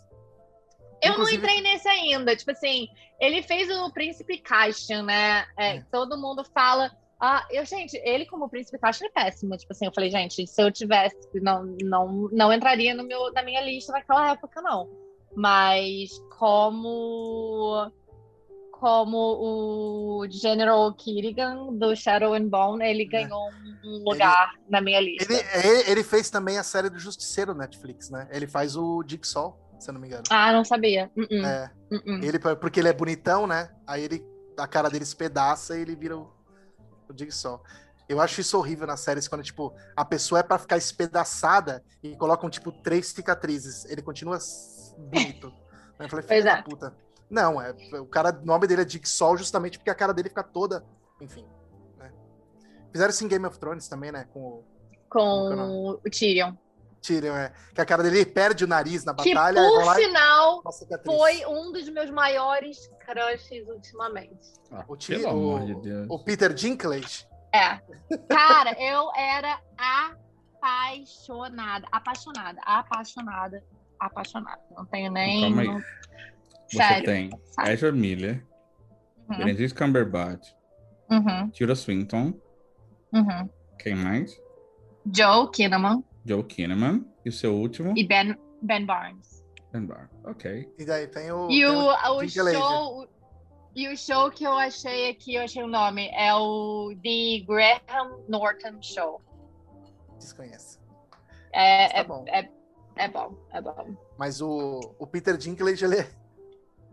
[1.03, 2.37] Eu Inclusive- não entrei nesse ainda.
[2.37, 2.87] Tipo assim,
[3.21, 5.45] ele fez o Príncipe Castian, né?
[5.59, 5.85] É, É.
[5.91, 6.91] Todo mundo fala.
[7.21, 9.57] Ah, eu, gente, ele como Príncipe Castian é péssimo.
[9.57, 13.43] Tipo assim, eu falei, gente, se eu tivesse, não, não, não entraria no meu, na
[13.43, 14.89] minha lista naquela época, não.
[15.35, 17.91] Mas como
[18.83, 23.49] como o General Kirigan do Shadow and Bone, ele ganhou
[23.85, 25.33] um- um lugar na minha lista.
[25.33, 25.37] É.
[25.37, 28.27] Ele, ele, ele fez também a série do Justiceiro Netflix, né?
[28.33, 30.25] Ele faz o Jigsaw, se eu não me engano.
[30.31, 31.09] Ah, não sabia.
[31.17, 32.25] Uh-uh, É, uh-uh.
[32.25, 33.71] ele, porque ele é bonitão, né?
[33.87, 34.27] Aí ele,
[34.59, 36.29] a cara dele espedaça e ele vira o,
[37.09, 37.63] o Jigsaw.
[38.09, 42.17] Eu acho isso horrível nas séries, quando, tipo, a pessoa é pra ficar espedaçada e
[42.17, 43.85] colocam, tipo, três cicatrizes.
[43.85, 44.39] Ele continua
[44.99, 45.53] bonito.
[46.01, 46.63] Eu falei, da é.
[46.63, 46.97] puta.
[47.33, 50.43] Não, é, o cara, o nome dele é Jigsaw justamente porque a cara dele fica
[50.43, 50.85] toda,
[51.21, 51.47] enfim.
[51.97, 52.13] né?
[52.93, 54.29] Fizeram isso em Game of Thrones também, né?
[54.35, 54.65] Com o
[55.09, 56.53] Com o Tyrion.
[57.01, 57.53] Tyrion, é.
[57.75, 59.61] Que a cara dele perde o nariz na Que, batalha.
[59.63, 61.17] por lá cicatriz.
[61.17, 64.53] foi um dos meus maiores crushes ultimamente.
[64.71, 66.07] Ah, O Ti- pelo amor o- de Deus.
[66.11, 67.27] O Peter Dinklage.
[67.55, 67.81] É.
[68.29, 69.59] Cara, eu era
[70.61, 71.87] apaixonada.
[71.91, 72.61] Apaixonada.
[72.65, 73.63] Apaixonada.
[73.99, 74.61] Apaixonada.
[74.77, 75.43] Não tenho nem.
[75.43, 75.69] Calma aí.
[75.69, 75.83] não-
[76.73, 77.73] Você tem Sério.
[77.73, 78.47] Ezra Miller,
[79.29, 80.51] Uhum, Benedict Cumberbatch,
[81.11, 82.35] uhum, Tilda Swinton,
[83.13, 83.49] uhum.
[83.79, 84.41] quem mais?
[85.15, 87.05] Joe Kinnaman Joe Kinnaman.
[87.25, 87.95] E o seu último?
[87.97, 89.45] e Ben, ben Barnes.
[89.73, 90.09] Ben Barr.
[90.25, 90.69] Ok.
[90.79, 91.49] E daí tem o.
[91.51, 92.57] E tem o, o Dinklage.
[92.57, 93.09] show.
[93.75, 98.21] E o show que eu achei aqui, eu achei o nome, é o The Graham
[98.29, 99.23] Norton Show.
[100.19, 100.79] Desconhece.
[101.53, 102.25] É, Tá é, bom.
[102.29, 102.49] é,
[102.97, 103.97] é bom, é bom.
[104.19, 106.11] Mas o, o Peter Dinklage, ele é,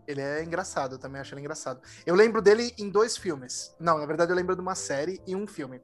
[0.09, 1.81] ele é engraçado, eu também acho ele engraçado.
[2.05, 3.75] Eu lembro dele em dois filmes.
[3.79, 5.79] Não, na verdade eu lembro de uma série e um filme.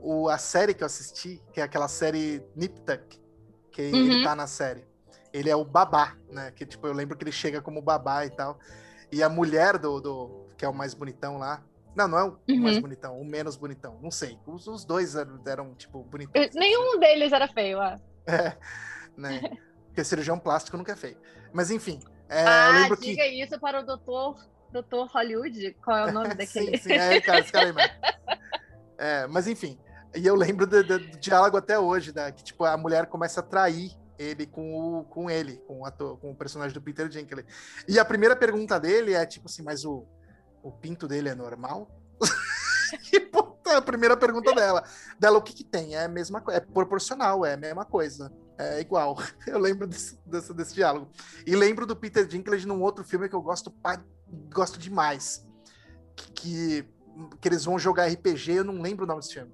[0.00, 3.20] O, a série que eu assisti, que é aquela série Nip Tuck,
[3.70, 4.22] que ele Uhum.
[4.22, 4.86] tá na série.
[5.32, 6.50] Ele é o babá, né?
[6.52, 8.58] Que tipo, eu lembro que ele chega como babá e tal.
[9.12, 11.62] E a mulher do, do que é o mais bonitão lá.
[11.94, 12.60] Não, não é o Uhum.
[12.62, 13.98] mais bonitão, o menos bonitão.
[14.00, 14.38] Não sei.
[14.46, 16.54] Os, os dois eram, eram, tipo, bonitões.
[16.54, 17.96] Eu- Nenhum deles era feio, ó.
[18.26, 18.56] É,
[19.16, 19.40] né?
[19.86, 21.16] Porque cirurgião plástico nunca é feio.
[21.52, 23.06] Mas enfim, é, eu ah, que.
[23.06, 24.36] diga isso para o doutor,
[24.72, 25.76] doutor Hollywood.
[25.84, 26.78] Qual é o nome daquele?
[26.78, 27.92] sim, sim, é, cara, esse cara aí mesmo.
[28.98, 29.78] É, mas enfim,
[30.14, 33.40] e eu lembro do, do- do diálogo até hoje, né, que tipo, a mulher começa
[33.40, 37.08] a trair ele com, o, com ele, com o, ator, com o personagem do Peter
[37.08, 37.46] Dinklage.
[37.88, 40.06] E a primeira pergunta dele é tipo assim, mas o,
[40.62, 41.90] o pinto dele é normal?
[43.12, 44.84] e puta, a primeira pergunta dela.
[45.18, 45.94] Dela, o que que tem?
[45.94, 48.30] É a mesma coisa, é proporcional, é a mesma coisa.
[48.60, 49.16] É igual.
[49.46, 51.08] Eu lembro desse, desse, desse diálogo.
[51.46, 53.72] E lembro do Peter Dinklage num outro filme que eu gosto,
[54.52, 55.46] gosto demais.
[56.14, 56.84] Que,
[57.40, 59.50] que eles vão jogar RPG, eu não lembro o nome desse filme.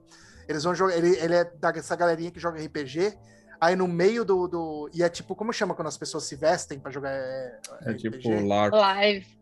[0.49, 0.97] Eles vão jogar.
[0.97, 3.16] Ele, ele é dessa galerinha que joga RPG.
[3.61, 4.90] Aí no meio do, do.
[4.92, 8.11] E é tipo, como chama quando as pessoas se vestem pra jogar é, É RPG?
[8.19, 8.75] tipo LARP.
[8.75, 9.38] Live.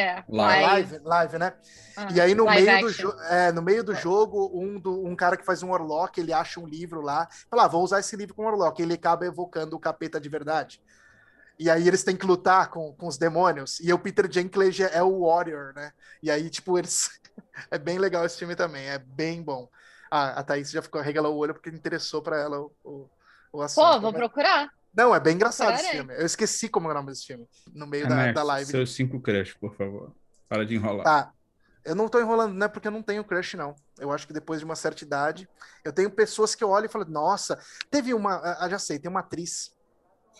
[0.00, 0.64] É, Live.
[0.64, 1.52] Live, live, né?
[1.96, 5.36] Ah, E aí no meio, do é, no meio do jogo, um, do, um cara
[5.36, 8.34] que faz um Orlock, ele acha um livro lá, fala, ah, vou usar esse livro
[8.34, 10.82] com Orlock, ele acaba evocando o capeta de verdade.
[11.58, 15.02] E aí eles têm que lutar com, com os demônios, e o Peter Dinklage é
[15.02, 15.92] o Warrior, né?
[16.22, 17.10] E aí, tipo, eles...
[17.70, 19.68] é bem legal esse filme também, é bem bom.
[20.10, 23.10] Ah, a Thaís já ficou regalou o olho porque interessou pra ela o, o,
[23.52, 23.84] o assunto.
[23.84, 24.70] Pô, vou Mas- procurar.
[24.94, 26.00] Não, é bem engraçado esse Procurarei.
[26.08, 26.22] filme.
[26.22, 28.70] Eu esqueci como é o nome desse filme, no meio da, Max, da live.
[28.70, 30.14] seus cinco crush, por favor.
[30.48, 31.04] Para de enrolar.
[31.04, 31.32] Tá.
[31.84, 33.74] Eu não tô enrolando, não é porque eu não tenho crush, não.
[33.98, 35.48] Eu acho que depois de uma certa idade,
[35.84, 37.58] eu tenho pessoas que eu olho e falo, nossa,
[37.90, 38.40] teve uma.
[38.58, 39.70] Ah, já sei, tem uma atriz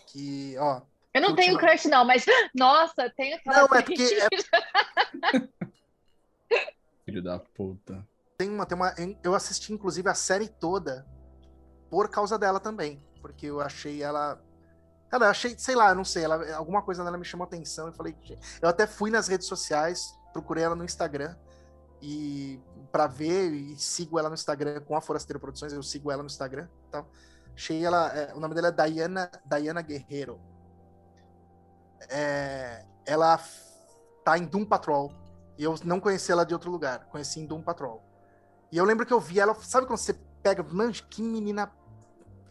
[0.07, 0.81] que, ó.
[1.13, 2.25] Eu não tenho crush, não, mas.
[2.55, 3.57] Nossa, tem aquela.
[3.57, 4.13] Não, é atriz.
[4.13, 5.49] porque
[7.05, 8.07] Filho da puta.
[8.37, 8.93] Tem uma, tem uma.
[9.23, 11.05] Eu assisti, inclusive, a série toda
[11.89, 13.03] por causa dela também.
[13.21, 14.41] Porque eu achei ela.
[15.09, 17.91] Cara, eu achei, sei lá, não sei, ela, alguma coisa nela me chamou atenção e
[17.91, 18.15] falei.
[18.61, 21.35] Eu até fui nas redes sociais, procurei ela no Instagram
[22.01, 22.59] e
[22.91, 26.27] para ver e sigo ela no Instagram com a Forasteiro Produções, eu sigo ela no
[26.27, 27.05] Instagram, então
[27.55, 30.39] achei ela, é, o nome dela é Diana, Diana Guerreiro.
[32.09, 33.39] É, ela
[34.23, 35.13] tá em Doom Patrol.
[35.57, 38.01] E eu não conheci ela de outro lugar, conheci em Doom Patrol.
[38.71, 41.71] E eu lembro que eu vi ela, sabe quando você pega, manjo, que menina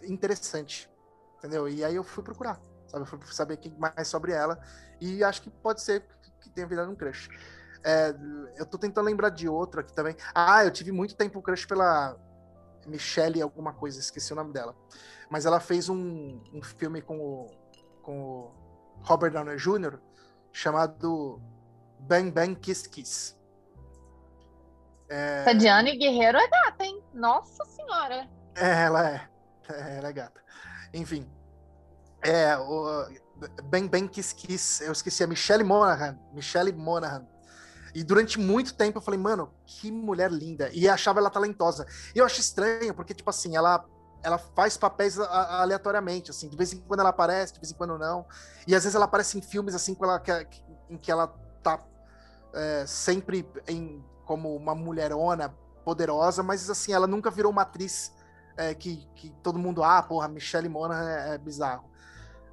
[0.04, 0.90] interessante,
[1.38, 1.68] entendeu?
[1.68, 3.02] E aí eu fui procurar, sabe?
[3.02, 4.60] Eu fui saber mais sobre ela
[5.00, 6.04] e acho que pode ser
[6.40, 7.28] que tenha virado um crush.
[7.82, 8.14] É,
[8.56, 10.14] eu tô tentando lembrar de outro aqui também.
[10.34, 12.16] Ah, eu tive muito tempo crush pela
[12.86, 14.74] Michelle alguma coisa, esqueci o nome dela.
[15.30, 17.46] Mas ela fez um, um filme com o,
[18.02, 18.52] com o
[19.02, 19.98] Robert Downey Jr.
[20.52, 21.40] chamado
[22.00, 23.38] Bang Bang Kiss Kiss.
[25.08, 25.54] É...
[25.54, 27.02] Diane Guerreiro é gata, hein?
[27.12, 28.28] Nossa senhora.
[28.54, 29.29] É, ela é.
[30.02, 30.40] é gata.
[30.92, 31.28] Enfim.
[32.22, 33.06] É, o
[33.64, 36.18] Bang Bang Kiss Kiss, eu esqueci, a Michelle Monaghan.
[36.32, 37.26] Michelle Monaghan.
[37.94, 40.70] E durante muito tempo eu falei, mano, que mulher linda.
[40.72, 41.86] E achava ela talentosa.
[42.14, 43.84] E eu acho estranho, porque, tipo assim, ela,
[44.22, 46.48] ela faz papéis aleatoriamente, assim.
[46.48, 48.26] De vez em quando ela aparece, de vez em quando não.
[48.66, 50.22] E às vezes ela aparece em filmes, assim, com ela,
[50.88, 51.28] em que ela
[51.62, 51.80] tá
[52.54, 55.54] é, sempre em, como uma mulherona
[55.84, 58.12] poderosa, mas assim, ela nunca virou uma atriz
[58.60, 61.88] é, que, que todo mundo, ah, porra, Michelle Monaghan é, é, bizarro.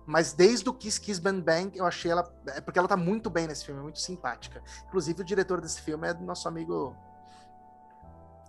[0.05, 2.23] Mas desde o Kiss Kiss Bang Bang, eu achei ela.
[2.47, 4.63] É porque ela tá muito bem nesse filme, muito simpática.
[4.87, 6.95] Inclusive, o diretor desse filme é nosso amigo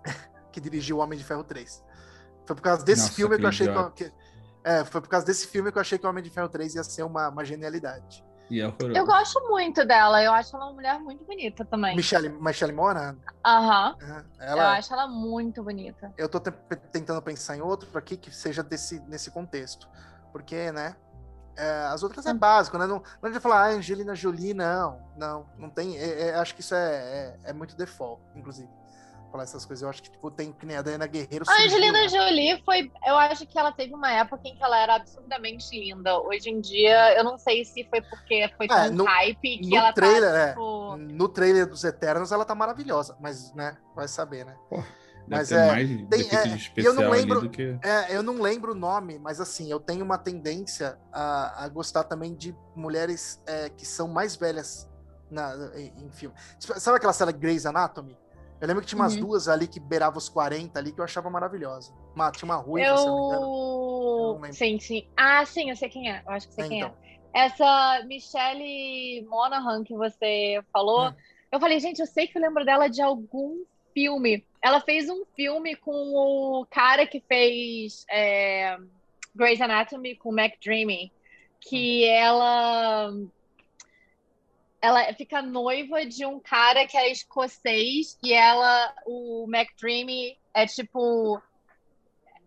[0.53, 1.83] que dirigiu O Homem de Ferro 3.
[2.47, 4.13] Foi por causa desse Nossa, filme que eu achei que, que.
[4.63, 6.77] É, foi por causa desse filme que eu achei que o Homem de Ferro 3
[6.77, 8.25] ia ser uma, uma genialidade.
[8.51, 11.95] E é eu gosto muito dela, eu acho ela uma mulher muito bonita também.
[11.95, 13.17] Michelle, Michelle Mona?
[13.45, 13.97] Aham.
[14.01, 14.25] Uhum.
[14.39, 14.63] Ela...
[14.63, 16.13] Eu acho ela muito bonita.
[16.17, 19.89] Eu tô tentando pensar em outro aqui que seja desse, nesse contexto.
[20.33, 20.97] Porque, né?
[21.57, 22.87] É, as outras é básico, né?
[22.87, 25.01] Não, não de falar ah, Angelina Jolie, não.
[25.17, 25.99] Não, não tem.
[25.99, 28.69] É, é, acho que isso é, é, é muito default, inclusive
[29.31, 29.83] falar essas coisas.
[29.83, 31.45] Eu acho que, tipo, tem que nem a Diana Guerreiro.
[31.49, 32.09] A Angelina né?
[32.09, 32.91] Jolie foi.
[33.07, 36.19] Eu acho que ela teve uma época em que ela era absurdamente linda.
[36.21, 39.77] Hoje em dia, eu não sei se foi porque foi é, tão no, hype que
[39.77, 40.95] ela tá, trailer, tá, tipo...
[40.95, 44.57] é, No trailer dos Eternos, ela tá maravilhosa, mas, né, vai saber, né?
[44.69, 44.87] Porra.
[45.31, 45.75] Mas é,
[46.09, 47.79] tem, é eu não lembro, que...
[47.83, 52.05] é, eu não lembro o nome, mas assim, eu tenho uma tendência a, a gostar
[52.05, 54.89] também de mulheres é, que são mais velhas
[55.31, 56.35] na, em, em filme.
[56.59, 58.17] Sabe aquela série Grey's Anatomy?
[58.61, 59.21] Eu lembro que tinha umas uhum.
[59.21, 61.93] duas ali que beiravam os 40 ali que eu achava maravilhosa.
[62.15, 62.97] Uma, tinha uma ruiva, eu...
[62.97, 64.53] se eu não me engano.
[64.53, 65.07] Sim, sim.
[65.17, 66.23] Ah, sim, eu sei quem é.
[66.27, 66.87] Eu acho que sei é, quem é.
[66.87, 66.97] então.
[67.05, 67.09] é.
[67.33, 71.15] Essa Michelle Monaghan que você falou, hum.
[71.53, 73.63] eu falei, gente, eu sei que eu lembro dela de algum
[73.95, 74.45] filme.
[74.61, 78.77] Ela fez um filme com o cara que fez é,
[79.37, 81.13] Grey's Anatomy com o Mac Dreamy,
[81.61, 82.13] que hum.
[82.13, 83.13] ela
[84.81, 91.41] ela fica noiva de um cara que é escocês e ela, o McDreamy, é tipo.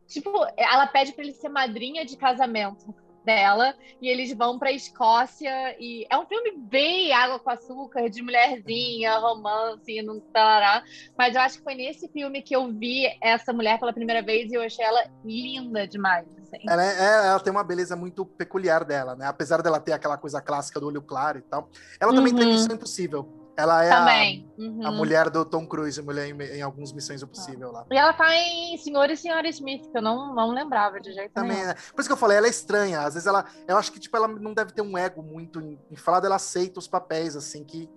[0.08, 5.76] Tipo, ela pede para ele ser madrinha de casamento dela e eles vão para Escócia
[5.80, 10.84] e é um filme bem água com açúcar de mulherzinha, romance, não tarará,
[11.18, 14.52] mas eu acho que foi nesse filme que eu vi essa mulher pela primeira vez
[14.52, 16.41] e eu achei ela linda demais.
[16.58, 16.70] Assim.
[16.70, 19.26] Ela, é, é ela tem uma beleza muito peculiar dela, né?
[19.26, 22.40] Apesar dela ter aquela coisa clássica do olho claro e tal, ela também uhum.
[22.40, 23.42] tem Missão Impossível.
[23.58, 24.88] Ela é a, uhum.
[24.88, 27.86] a, mulher do Tom Cruise, mulher em, em algumas Missões Impossível lá.
[27.92, 31.34] E ela tá em Senhor e Senhora Smith, que eu não, não lembrava de jeito
[31.34, 31.68] Também, nenhum.
[31.68, 31.76] Né?
[31.94, 33.02] Por isso que eu falei, ela é estranha.
[33.02, 33.46] Às vezes ela.
[33.68, 35.62] Eu acho que tipo, ela não deve ter um ego muito
[35.98, 37.90] falar, ela aceita os papéis, assim, que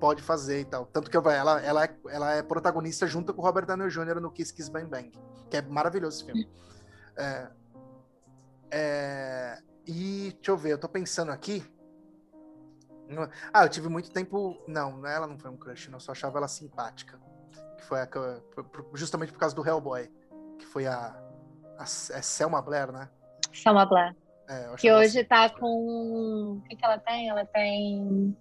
[0.00, 0.86] pode fazer e tal.
[0.86, 4.20] Tanto que ela, ela, é, ela é protagonista junto com o Robert Downey Jr.
[4.20, 5.12] no Kiss Kiss Bang Bang,
[5.50, 6.48] que é maravilhoso esse filme.
[7.16, 7.48] É,
[8.76, 11.64] é, e deixa eu ver, eu tô pensando aqui.
[13.52, 14.60] Ah, eu tive muito tempo.
[14.66, 15.96] Não, ela não foi um crush, não.
[15.96, 17.20] Eu só achava ela simpática.
[17.78, 18.08] Que foi a,
[18.94, 20.10] justamente por causa do Hellboy.
[20.58, 21.14] Que foi a.
[21.78, 23.08] a é Selma Blair, né?
[23.52, 24.16] Selma Blair.
[24.48, 26.58] É, que hoje tá com.
[26.58, 27.28] O que, que ela tem?
[27.28, 28.36] Ela tem.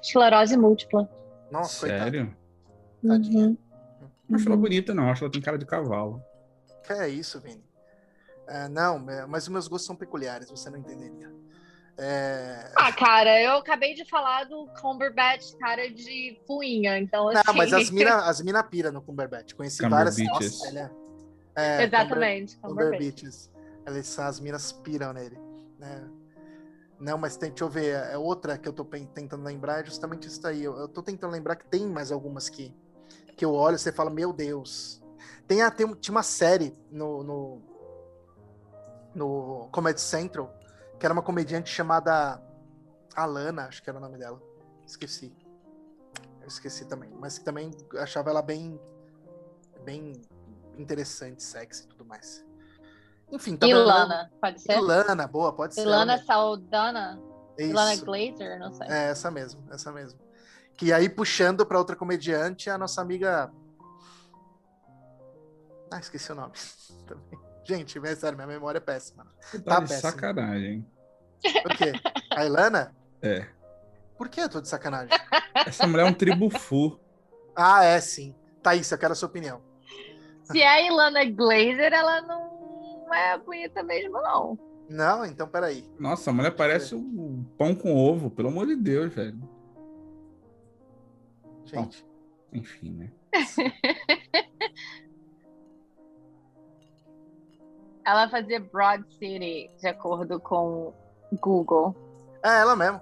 [0.00, 1.10] Esclerose múltipla.
[1.50, 2.34] Nossa, Sério?
[3.06, 3.48] Tadinha.
[3.48, 3.58] Uhum.
[4.28, 5.10] Não acho ela bonita, não.
[5.10, 6.22] Acho que ela tem cara de cavalo.
[6.84, 7.67] Que é isso, Vini?
[8.48, 11.30] É, não, é, mas os meus gostos são peculiares, você não entenderia.
[11.98, 12.72] É...
[12.76, 17.42] Ah, cara, eu acabei de falar do Cumberbatch, cara de fuinha, então assim...
[17.46, 19.52] Não, mas as mina, as mina pira no Cumberbatch.
[19.54, 20.16] Conheci várias...
[20.16, 20.90] Nossa, ele é,
[21.56, 23.50] é, Exatamente, Cumberbatches.
[23.84, 25.38] Elas, as minas piram nele.
[25.78, 26.08] Né?
[26.98, 30.26] Não, mas tem, deixa eu ver, é outra que eu tô tentando lembrar, é justamente
[30.26, 30.64] isso aí.
[30.64, 32.74] Eu, eu tô tentando lembrar que tem mais algumas que,
[33.36, 35.02] que eu olho e você fala, meu Deus.
[35.46, 37.77] Tem, tem, tinha uma série no, no
[39.14, 40.52] no Comedy Central,
[40.98, 42.40] que era uma comediante chamada
[43.14, 44.40] Alana, acho que era o nome dela.
[44.86, 45.34] Esqueci.
[46.40, 47.10] Eu esqueci também.
[47.18, 48.80] Mas que também achava ela bem.
[49.84, 50.12] bem
[50.76, 52.44] interessante, sexy e tudo mais.
[53.30, 54.78] Enfim, tá dando- Ilana, pode ser?
[54.78, 55.82] Ilana, boa, pode ser.
[55.82, 57.20] Ilana ela Saldana?
[57.58, 57.72] mesmo.
[57.72, 58.04] Ilana Isso.
[58.04, 58.58] Glazer?
[58.58, 58.86] Não sei.
[58.88, 60.20] É, essa mesmo, essa mesmo.
[60.76, 63.52] Que aí, puxando pra outra comediante, a nossa amiga.
[65.90, 66.52] Ah, esqueci o nome.
[67.06, 67.38] Também.
[67.68, 69.26] Gente, é sério, minha memória é péssima.
[69.52, 70.00] Tá, Tá de péssimo.
[70.10, 70.86] sacanagem.
[71.62, 71.92] Por quê?
[72.30, 72.96] A Ilana?
[73.20, 73.46] É.
[74.16, 75.10] Por que eu tô de sacanagem?
[75.66, 76.98] Essa mulher é um tribufu.
[77.54, 78.34] Ah, é sim.
[78.62, 79.60] Thaís, eu quero a sua opinião.
[80.44, 84.58] Se é a Ilana Glazer, ela não é bonita mesmo, não.
[84.88, 85.26] Não?
[85.26, 85.84] Então peraí.
[86.00, 89.38] Nossa, a mulher parece um pão com ovo, pelo amor de Deus, velho.
[91.66, 92.02] Gente.
[92.50, 93.12] Enfim, né?
[98.08, 100.94] Ela fazia Broad City, de acordo com
[101.42, 101.94] Google.
[102.42, 102.98] É ela mesmo.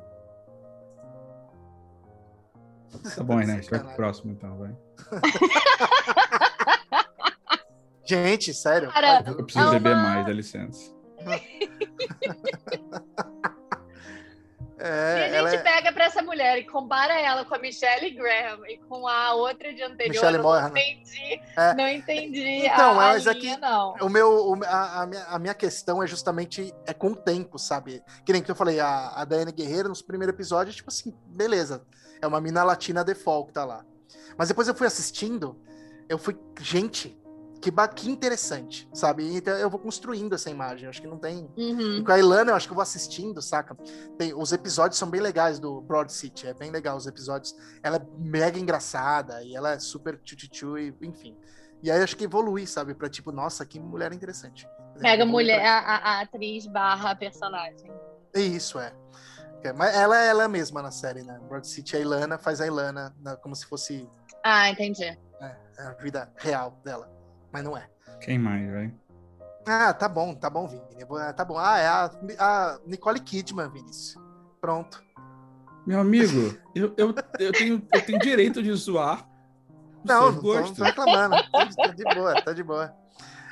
[3.14, 3.70] Tá bom, Ernesto.
[3.70, 4.76] Vai pro próximo, então, vai.
[8.04, 8.90] Gente, sério.
[8.90, 10.92] Cara, Eu preciso beber mais, dá licença.
[14.78, 15.62] É, e a gente é...
[15.62, 19.72] pega pra essa mulher e compara ela com a Michelle Graham e com a outra
[19.72, 20.12] de anterior.
[20.14, 21.40] Michelle não entendi.
[21.56, 21.74] É.
[21.74, 22.66] Não entendi.
[22.66, 23.94] Então, a, a mas é linha, que- não.
[24.02, 27.58] O meu, o- a, a minha, a minha questão é justamente é com o tempo,
[27.58, 28.02] sabe?
[28.24, 31.82] Que nem que eu falei, a, a Daiane Guerreiro, nos primeiros episódios, tipo assim, beleza.
[32.20, 33.82] É uma mina latina default que tá lá.
[34.36, 35.58] Mas depois eu fui assistindo,
[36.08, 37.18] eu fui, gente,
[37.60, 39.36] que, que interessante, sabe?
[39.36, 40.88] Então eu vou construindo essa imagem.
[40.88, 41.50] Acho que não tem.
[41.56, 42.04] E Uhum.
[42.04, 43.74] com a Ilana, eu acho que eu vou assistindo, saca?
[44.18, 47.54] Tem, os episódios são bem legais do Broad City, é bem legal os episódios.
[47.82, 51.36] Ela é mega engraçada e ela é super tchutchu, e enfim.
[51.82, 52.94] E aí acho que evolui, sabe?
[52.94, 54.66] Pra tipo, nossa, que mulher interessante.
[55.00, 57.90] Pega Evolui mulher, pra- a, a- atriz barra personagem.
[58.34, 58.92] É Isso, é.
[59.62, 61.40] É, Mas ela é ela mesma na série, né?
[61.48, 64.08] Broad City, a Ilana faz a Ilana na- como se fosse
[64.44, 65.04] Ah, entendi.
[65.04, 65.18] é,
[65.78, 67.10] a vida real dela.
[67.56, 67.88] Mas não é.
[68.20, 68.94] Quem mais, vai?
[69.66, 71.04] Ah, tá bom, tá bom, Vini.
[71.08, 71.56] Vou- Tá bom.
[71.56, 74.22] Ah, é a, a Nicole Kidman, Vinícius.
[74.60, 75.02] Pronto.
[75.86, 79.26] Meu amigo, eu, eu, eu, tenho, eu tenho direito de zoar
[80.04, 80.76] Não, não tô, não gosto.
[80.76, 81.34] tô reclamando.
[81.50, 81.64] Tá
[81.94, 82.94] de- boa, tá de boa.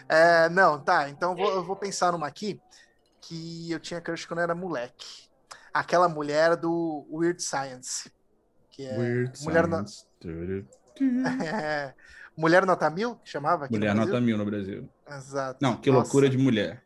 [0.06, 1.08] É, não, tá.
[1.08, 2.60] Então vou, eu vou pensar numa aqui
[3.22, 5.30] que eu tinha crush quando eu era moleque.
[5.72, 8.12] Aquela mulher do Weird Science.
[8.70, 10.06] Que é Weird Mulher Science.
[11.42, 11.94] É,
[12.36, 13.68] Mulher Nota Mil, que chamava?
[13.70, 14.88] Mulher nota mil no Brasil.
[15.08, 15.58] Exato.
[15.62, 16.02] Não, que Nossa.
[16.02, 16.82] loucura de mulher.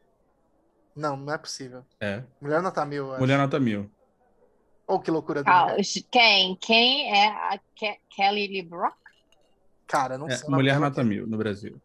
[0.94, 1.84] Não, não é possível.
[2.00, 2.22] É.
[2.40, 3.20] Mulher Nota Mil, acho.
[3.20, 3.90] Mulher nota mil.
[4.86, 5.82] Ou que loucura do Ah, mulher.
[6.10, 6.56] Quem?
[6.56, 8.96] Quem é a Ke- Kelly Lee Brock?
[9.86, 10.48] Cara, não É, sei.
[10.50, 11.80] mulher nota mil no Brasil.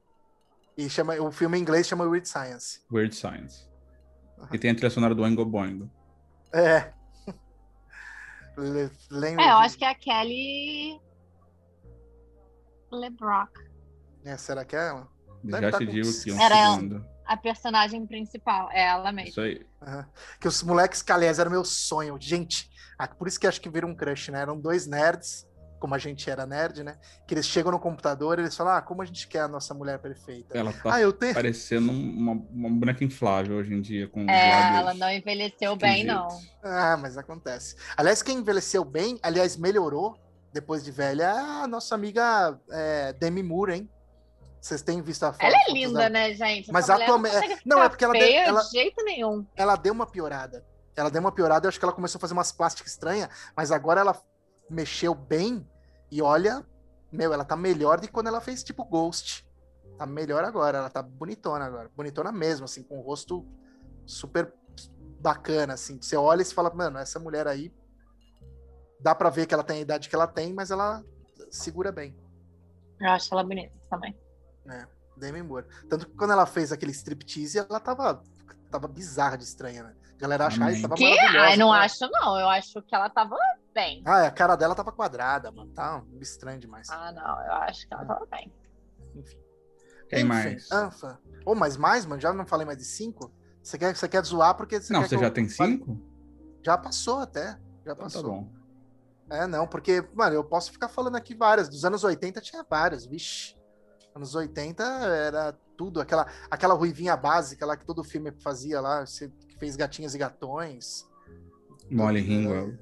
[0.78, 2.82] E chama, o filme em inglês chama Weird Science.
[2.92, 3.70] Weird Science.
[4.52, 5.90] E tem a trilha sonora do Oingo Boingo.
[6.52, 6.92] É.
[8.58, 8.90] Le-
[9.28, 11.00] É, eu de- acho que é a Kelly
[12.94, 13.52] LeBrock,
[14.26, 15.08] É, será que é ela?
[15.46, 16.76] Já Deve tá te com- digo aqui um Era ela.
[16.76, 17.06] segundo.
[17.26, 18.70] a personagem principal.
[18.72, 19.30] É ela mesmo.
[19.32, 19.66] Isso aí.
[19.82, 20.06] Aham.
[20.40, 22.18] Que os moleques calés era meu sonho.
[22.20, 22.70] Gente,
[23.18, 24.42] por isso que acho que vira um crush, né?
[24.42, 25.46] Eram dois nerds,
[25.80, 26.98] como a gente era nerd, né?
[27.28, 29.74] Que eles chegam no computador e eles falam: Ah, como a gente quer a nossa
[29.74, 30.58] mulher perfeita?
[30.58, 31.34] Ela tá Ah, eu tenho.
[31.34, 36.06] parecendo uma, uma boneca inflável hoje em dia, com É, lábios ela não envelheceu bem,
[36.06, 36.28] não.
[36.64, 37.76] Ah, mas acontece.
[37.98, 40.18] Aliás, quem envelheceu bem, aliás, melhorou
[40.54, 43.90] depois de velha, é a nossa amiga é, Demi Moore, hein?
[44.62, 45.44] Vocês têm visto a foto?
[45.44, 46.10] Ela é linda, dela?
[46.10, 46.72] né, gente?
[46.72, 49.46] Mas atualmente- não, é ficar porque ela deu- ela- de jeito nenhum.
[49.56, 50.66] ela deu uma piorada.
[50.96, 53.72] Ela deu uma piorada, eu acho que ela começou a fazer umas plásticas estranhas, mas
[53.72, 54.16] agora ela
[54.70, 55.68] mexeu bem
[56.10, 56.64] e olha,
[57.12, 59.46] meu, ela tá melhor de quando ela fez tipo Ghost.
[59.98, 61.90] Tá melhor agora, ela tá bonitona agora.
[61.96, 63.46] Bonitona mesmo, assim, com o rosto
[64.06, 64.54] super
[65.20, 66.00] bacana, assim.
[66.02, 67.74] Você olha e você fala, mano, essa mulher aí
[69.04, 71.04] dá pra ver que ela tem a idade que ela tem, mas ela
[71.52, 72.16] segura bem.
[73.00, 74.18] Eu acho ela bonita também.
[75.18, 75.68] Demi Moore.
[75.90, 78.24] Tanto que quando ela fez aquele striptease, ela tava,
[78.72, 79.96] tava bizarra de estranha, né?
[80.16, 80.76] A galera Amém.
[80.76, 81.10] que tava Que?
[81.10, 81.46] maravilhosa.
[81.48, 81.80] Ai, não tá?
[81.82, 82.40] acho, não.
[82.40, 83.36] Eu acho que ela tava
[83.74, 84.02] bem.
[84.06, 85.72] Ah, a cara dela tava quadrada, mano.
[85.74, 86.90] Tá um estranho demais.
[86.90, 87.46] Ah, não.
[87.46, 88.52] Eu acho que ela tava bem.
[89.16, 89.38] Enfim.
[90.10, 90.72] Quem Enfim, mais?
[90.72, 91.20] Anfa.
[91.46, 92.22] Ou mais mais, mano?
[92.22, 93.32] Já não falei mais de cinco?
[93.62, 96.00] Você quer, você quer zoar porque você Não, quer você que já eu tem cinco?
[96.64, 97.52] Já passou até.
[97.52, 98.24] Já Então tá passou.
[98.24, 98.50] bom.
[99.34, 101.68] É, não, porque, mano, eu posso ficar falando aqui várias.
[101.68, 103.56] Dos anos 80 tinha várias, vixe.
[104.16, 106.00] Anos 80 era tudo.
[106.00, 109.04] Aquela, aquela ruivinha básica lá que todo filme fazia lá,
[109.50, 111.08] que fez gatinhas e gatões.
[111.90, 112.80] Molly Todo- Ringwald.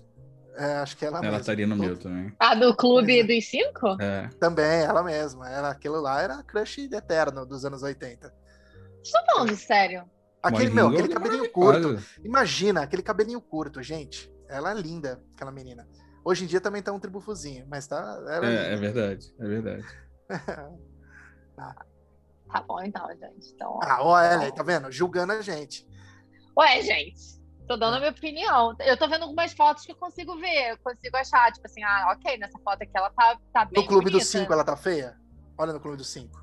[0.56, 1.40] É, acho que ela, Ela mesma.
[1.40, 2.34] estaria no meu também.
[2.38, 3.24] A do Clube é.
[3.24, 3.96] dos Cinco?
[4.02, 4.28] É.
[4.38, 5.50] Também, ela mesma.
[5.50, 8.28] Era, aquilo lá era crush eterno dos anos 80.
[8.28, 10.04] Vocês estão falando sério?
[10.44, 12.04] Aquele, Molly meu, aquele é cabelinho curto.
[12.24, 14.30] Imagina, aquele cabelinho curto, gente.
[14.50, 15.88] Ela é linda, aquela menina.
[16.24, 17.98] Hoje em dia também tá um tribufozinho, mas tá.
[18.30, 19.86] Ela é, É, é verdade, é verdade.
[22.52, 23.54] Tá bom, então, gente.
[23.54, 23.80] Então, ó.
[23.82, 24.92] Ah, ó, ela aí, tá vendo?
[24.92, 25.88] Julgando a gente.
[26.58, 28.76] Ué, gente, tô dando a minha opinião.
[28.80, 32.14] Eu tô vendo algumas fotos que eu consigo ver, eu consigo achar, tipo assim, ah,
[32.14, 34.20] ok, nessa foto aqui ela tá, tá bem No Clube bonita.
[34.20, 35.16] dos Cinco, ela tá feia?
[35.58, 36.42] Olha no Clube dos Cinco.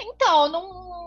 [0.00, 0.97] Então, não...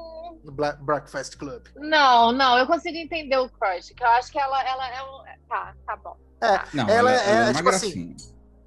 [0.44, 1.64] No Black Breakfast Club.
[1.76, 5.24] Não, não, eu consigo entender o crush, que eu acho que ela, ela é um...
[5.48, 6.16] Tá, tá bom.
[6.74, 8.16] Não, Ela ela, é- ela é, é tipo assim, gracinha.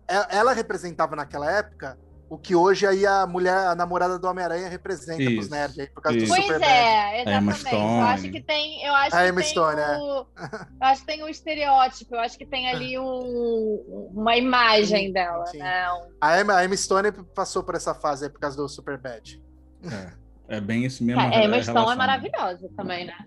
[0.07, 1.99] É- Ela representava naquela época
[2.29, 5.87] o que hoje aí a mulher, a namorada do Homem-Aranha representa pros Isso, nerds aí,
[5.89, 6.27] por causa isso.
[6.35, 7.75] do Pois é, exatamente.
[7.75, 9.97] Eu acho que tem, eu acho A que tem Stone, é.
[9.99, 10.27] o,
[10.81, 15.47] eu acho que tem o estereótipo, eu acho que tem ali um, uma imagem dela,
[15.47, 15.59] sim.
[15.59, 15.93] né?
[15.93, 19.41] Um- A Emma, a Emma Stone passou por essa fase aí por causa do Superbad.
[19.85, 20.13] É,
[20.49, 21.21] é bem isso mesmo.
[21.21, 21.97] A Emma a Stone é relação.
[21.97, 23.27] maravilhosa também, né?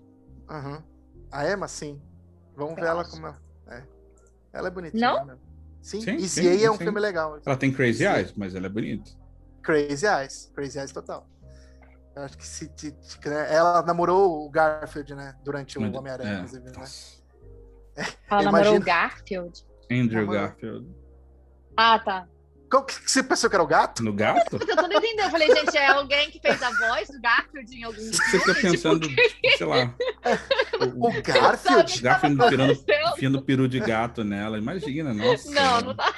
[0.50, 0.82] Uhum.
[1.30, 2.00] A Emma, sim.
[2.56, 3.10] Vamos Eu ver ela acho.
[3.10, 3.38] como ela
[3.68, 3.82] é.
[4.52, 5.12] Ela é bonitinha.
[5.12, 5.24] Não?
[5.26, 5.36] Né?
[5.80, 6.84] Sim, Sim, Easy sim, é um sim.
[6.84, 7.38] filme legal.
[7.44, 8.06] Ela tem crazy Sim.
[8.12, 9.10] eyes, mas ela é bonita.
[9.62, 10.50] Crazy Eyes.
[10.54, 11.28] Crazy Eyes total.
[12.16, 15.36] Eu acho que se, te- te- né, ela namorou o Garfield, né?
[15.44, 16.34] Durante o Homem-Aranha, é.
[16.36, 16.72] inclusive, né?
[18.28, 19.64] Ela namorou Imagina- o Garfield.
[19.90, 20.40] Andrew Namorou.
[20.42, 20.96] Garfield.
[21.76, 22.28] Ah, tá.
[22.70, 24.02] Qual que você pensou que era o gato?
[24.04, 24.56] No gato?
[24.56, 25.22] Eu tô tentando entender.
[25.24, 28.54] Eu falei, gente, é alguém que fez a voz do Garfield em algum Você fica
[28.54, 28.76] filme?
[28.76, 29.08] pensando,
[29.56, 29.94] sei lá.
[30.80, 31.18] O Garfield?
[31.18, 33.12] o que Garfield tava tirando- acontecendo?
[33.14, 34.58] Enfiando peru de gato nela.
[34.58, 35.50] Imagina, nossa.
[35.50, 36.14] Não, não tá.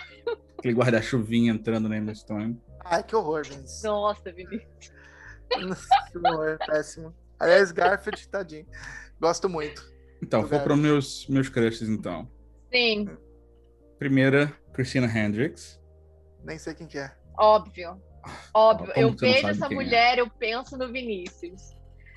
[0.58, 2.60] Aquele guarda-chuvinha entrando na Emma Stone.
[2.84, 3.82] Ai, que horror, Vinícius.
[3.84, 4.66] Nossa, Vinícius.
[5.48, 7.14] que horror, péssimo.
[7.38, 8.66] Aliás, Garfield, tadinho.
[9.20, 9.88] Gosto muito.
[10.22, 12.28] Então, vou para meus, meus crushes, então.
[12.72, 13.08] Sim,
[13.98, 15.79] Primeira, Christina Hendricks.
[16.44, 17.10] Nem sei quem que é.
[17.38, 18.00] óbvio.
[18.52, 18.92] Óbvio.
[18.92, 19.68] Como eu vejo essa é?
[19.70, 21.70] mulher, eu penso no Vinícius.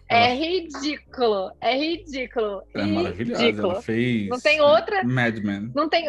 [0.09, 1.51] Ela- É ridículo.
[1.61, 2.61] É ridículo.
[2.75, 3.43] Ela é maravilhosa.
[3.43, 3.71] ridículo.
[3.71, 4.27] Ela fez.
[4.29, 5.71] Não tem outra- Mad Men.
[5.73, 6.05] Não tem.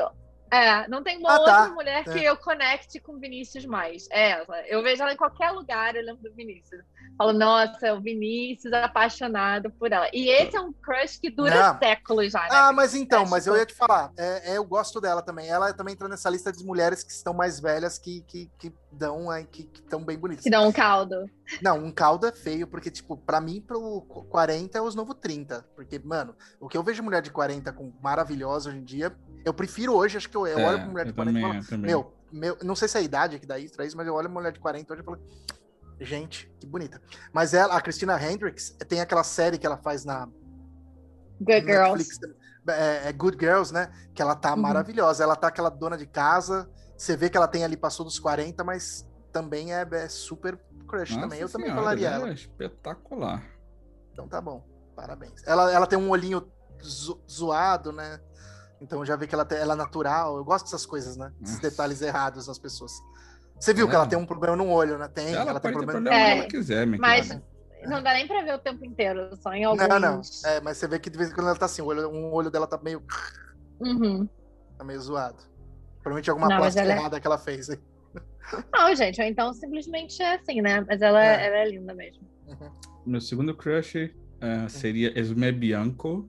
[0.55, 1.41] É, não tem uma Ah, tá.
[1.63, 2.31] outra mulher que É.
[2.31, 4.07] eu conecte com o Vinícius mais.
[4.11, 4.61] É ela.
[4.69, 6.83] Eu vejo ela em qualquer lugar, eu lembro do Vinícius.
[7.19, 10.09] Falo, nossa, é o Vinícius apaixonado por ela.
[10.13, 11.79] E esse é um crush que dura Não.
[11.79, 12.49] séculos já, né?
[12.51, 14.13] Ah, mas então, mas eu ia te falar.
[14.17, 15.49] É, é, eu gosto dela também.
[15.49, 19.27] Ela também entra nessa lista de mulheres que estão mais velhas que, que, que dão
[19.51, 20.45] que estão bem bonitas.
[20.45, 21.29] Que dá um caldo.
[21.61, 25.65] Não, um caldo é feio, porque, tipo, pra mim, pro 40 é os novos 30.
[25.75, 29.15] Porque, mano, o que eu vejo mulher de 40 com maravilhosa hoje em dia,
[29.45, 31.43] eu prefiro hoje, acho que eu, eu É, olho pra mulher de eu 40 e
[31.43, 31.91] também, falo, eu também.
[31.91, 34.15] meu, meu, não sei se é a idade que dá isso, pra isso, mas eu
[34.15, 35.21] olho uma mulher de 40 hoje e falo,
[36.01, 37.01] gente, que bonita.
[37.33, 40.27] Mas ela, a Christina Hendricks, tem aquela série que ela faz na
[41.41, 41.99] Good Girls.
[41.99, 42.19] Netflix,
[42.69, 43.91] é, é Good Girls, né?
[44.15, 44.63] Que ela tá Uhum.
[44.63, 45.23] maravilhosa.
[45.23, 48.65] Ela tá aquela dona de casa, você vê que ela tem ali, passou dos 40,
[48.65, 51.41] mas também é, é super crush Nossa também.
[51.41, 52.29] Eu também Senhora, falaria ela ela.
[52.31, 53.45] é espetacular.
[54.13, 54.65] Então tá bom,
[54.95, 55.43] parabéns.
[55.47, 56.51] Ela, ela tem um olhinho
[56.83, 58.21] zo- zoado, né?
[58.81, 60.37] Então já vê que ela, ela é natural.
[60.37, 61.33] Eu gosto dessas coisas, né?
[61.43, 62.93] Esses detalhes errados nas pessoas.
[63.59, 64.09] Você viu que ela É.
[64.09, 65.09] tem um problema no olho, né?
[65.09, 65.93] Tem, ela, ela, tem problema.
[65.93, 67.55] problema É, ela quiser, minha mas- querida.
[67.87, 69.87] Não dá nem pra ver o tempo inteiro, só em alguns.
[69.87, 70.21] Não, não.
[70.47, 72.33] É, mas você vê que de vez em quando ela tá assim, o olho, um
[72.33, 73.03] olho dela tá meio,
[73.79, 74.27] Uhum.
[74.79, 75.37] tá meio zoado.
[76.03, 77.69] Provavelmente alguma Não, ela é- errada que ela fez.
[77.69, 77.79] hein?
[78.73, 80.81] Não, gente, ou então simplesmente é assim, né?
[80.87, 81.47] Mas ela É.
[81.47, 82.23] ela é linda mesmo.
[82.47, 82.71] Uhum.
[83.07, 83.97] Meu segundo crush
[84.41, 86.29] eh, seria Esme Bianco.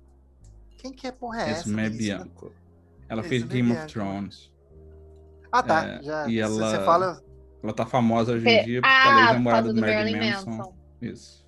[0.85, 1.61] Quem que é porra é essa?
[1.67, 1.89] Esme?
[1.89, 2.53] Bianco.
[3.09, 3.91] Ela fez Esme Game of Bianco.
[3.93, 4.53] Thrones.
[5.51, 5.85] Ah, tá.
[5.87, 6.27] É, já.
[6.27, 7.21] e ela- Você fala.
[7.63, 10.49] Ela tá famosa hoje em dia porque ela é Ah, causa do do Marilyn Manson.
[10.51, 10.75] Manson.
[11.01, 11.45] Isso.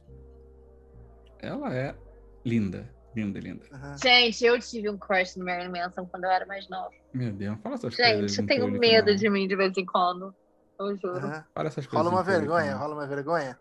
[1.39, 1.95] Ela é
[2.43, 2.89] linda.
[3.15, 3.63] Linda, linda.
[3.71, 3.95] Aham.
[4.01, 6.89] Gente, eu tive um crush no Marilyn Manson quando eu era mais nova.
[7.13, 8.31] Meu Deus, fala essas coisas.
[8.31, 9.15] Gente, eu tenho medo não.
[9.15, 10.33] de mim de vez em quando.
[10.79, 11.17] Eu juro.
[11.27, 11.43] aham.
[11.53, 12.05] Fala essas coisas.
[12.05, 13.59] Rola uma vergonha, rola uma vergonha.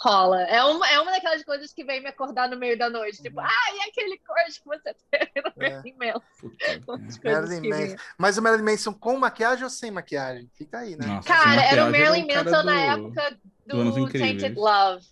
[0.00, 0.42] Rola.
[0.42, 3.20] É uma, é uma daquelas coisas que vem me acordar no meio da noite.
[3.20, 5.70] Tipo, ah, e aquele crush que você teve no É.
[5.82, 7.96] Marilyn Marilyn Manson.
[8.16, 10.50] Mas o Marilyn Manson com maquiagem ou sem maquiagem?
[10.54, 11.06] Fica aí, né?
[11.06, 14.12] Nossa, Cara, era o Marilyn cara Manson na do- época do do.
[14.12, 15.04] Tainted Love.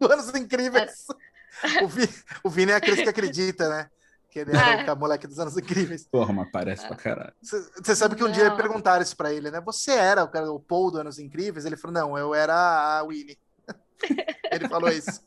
[0.00, 1.06] Anos incríveis.
[1.82, 2.08] O, Vi,
[2.42, 3.88] o Vini é aquele que acredita, né?
[4.30, 4.92] Que ele era É.
[4.92, 6.06] o moleque dos anos incríveis.
[6.10, 7.32] Porra, mas parece pra caralho.
[7.40, 8.56] Você sabe que um dia Não.
[8.56, 9.60] perguntaram isso pra ele, né?
[9.60, 11.64] Você era o cara o Paul do Anos Incríveis?
[11.64, 12.54] Ele falou, não, eu era
[12.98, 13.38] a Winnie.
[14.50, 15.20] Ele falou isso.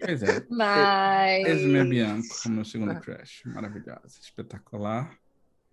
[0.00, 0.42] Pois é.
[0.50, 1.46] Mas.
[1.48, 3.42] Esme Bianco meu segundo crush.
[3.46, 5.10] Maravilhosa, espetacular.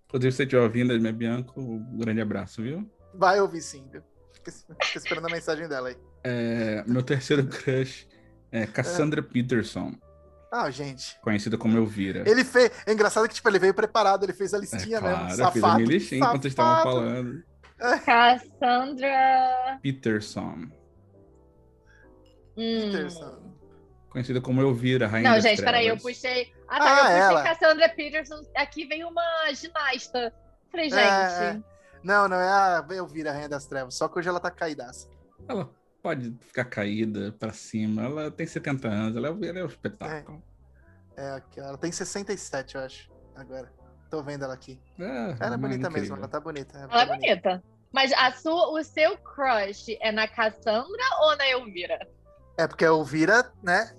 [0.07, 2.89] Inclusive, se você estiver ouvindo, Esme Bianco, um grande abraço, viu?
[3.15, 4.01] Vai ouvir sim, viu?
[4.33, 4.51] Fica,
[4.97, 5.97] esperando a mensagem dela aí.
[6.23, 8.07] É, meu terceiro crush
[8.51, 9.93] é Cassandra Peterson,
[10.51, 11.17] Ah, gente.
[11.21, 12.29] conhecida como Elvira.
[12.29, 12.71] Ele fez.
[12.85, 15.31] É engraçado que, tipo, ele veio preparado, ele fez a É listinha claro, mesmo.
[15.31, 15.53] eu Safado.
[15.53, 17.43] fiz a minha listinha enquanto vocês estavam falando.
[18.05, 19.79] Cassandra.
[19.81, 20.67] Peterson.
[22.57, 23.53] Hum, Peterson.
[24.09, 26.53] conhecida como Elvira, Rainha Não, gente, peraí, eu puxei.
[26.67, 27.43] Ah, tá, Ah, eu puxei ela.
[27.43, 28.41] Cassandra Peterson.
[28.55, 29.23] Aqui vem uma
[29.53, 30.33] ginasta.
[30.71, 30.99] Falei, gente.
[31.01, 31.59] É,
[32.03, 33.95] Não, não é a Elvira, a Rainha das Trevas.
[33.95, 35.09] Só que hoje ela tá caidaça.
[35.47, 35.69] Ela
[36.01, 38.03] pode ficar caída pra cima.
[38.03, 40.43] Ela tem 70 anos, ela é, ela é um espetáculo.
[41.15, 43.09] É, aqui, ela tem 67, eu acho.
[43.35, 43.71] Agora.
[44.09, 44.79] Tô vendo ela aqui.
[44.99, 45.91] É, Ela é uma bonita incrível.
[46.01, 46.77] mesmo, ela tá bonita.
[46.77, 47.63] Ela tá é bonita.
[47.91, 52.07] Mas a sua, o seu crush é na Cassandra ou na Elvira?
[52.57, 53.91] É, porque a Elvira, né?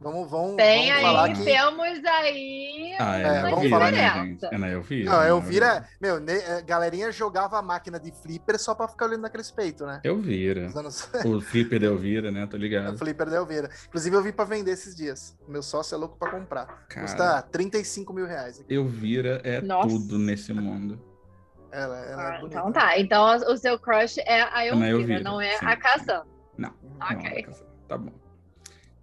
[0.00, 1.44] Vamos, vamos, Tem vamos falar aí, que.
[1.44, 2.96] temos aí.
[3.00, 4.44] Ah, é, É, na vamos Elvira, falar né, que- gente?
[4.54, 5.10] É na Elvira.
[5.10, 5.28] Não, a né?
[5.30, 9.50] Elvira, meu, ne- a galerinha jogava a máquina de flipper só pra ficar olhando naqueles
[9.50, 10.00] peitos, né?
[10.04, 10.68] Elvira.
[10.68, 11.10] Os anos...
[11.26, 12.46] O flipper da Elvira, né?
[12.46, 12.96] Tô o ligado.
[12.96, 13.68] flipper da Elvira.
[13.88, 15.36] Inclusive, eu vi pra vender esses dias.
[15.48, 16.66] Meu sócio é louco pra comprar.
[16.88, 18.64] Cara, Custa 35 mil reais.
[18.68, 19.88] Elvira é Nossa.
[19.88, 21.02] tudo nesse mundo.
[21.72, 22.46] Ela, ela é Ah, bonita.
[22.60, 22.98] então tá.
[23.00, 25.76] Então o seu crush é a É Elvira, Elvira, não é sim, a.
[25.76, 26.26] Cassandra.
[26.56, 26.72] Não,
[27.02, 27.46] Ok.
[27.48, 28.12] não, tá bom.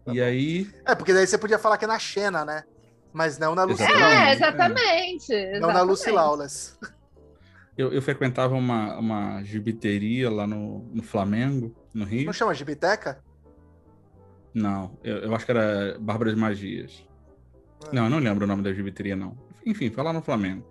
[0.05, 0.23] Tá e bom.
[0.23, 2.63] aí, É, porque daí você podia falar que é na Xena, né?
[3.11, 4.13] Mas não na Lucy Exatamente.
[4.13, 5.59] É, exatamente.
[5.59, 6.11] Não na Lucy.
[6.11, 6.77] Lawless.
[7.77, 12.25] eu, eu frequentava uma, uma gibiteria lá no, no Flamengo, no Rio.
[12.25, 13.23] Não chama Gibiteca?
[14.53, 17.05] Não, eu, eu acho que era Bárbara de Magias.
[17.86, 17.89] Ah.
[17.91, 19.38] Não, eu não lembro o nome da gibiteria, não.
[19.65, 20.65] Enfim, foi lá no Flamengo.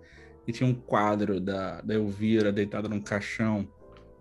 [0.47, 3.67] E tinha um quadro da, da Elvira deitada num caixão.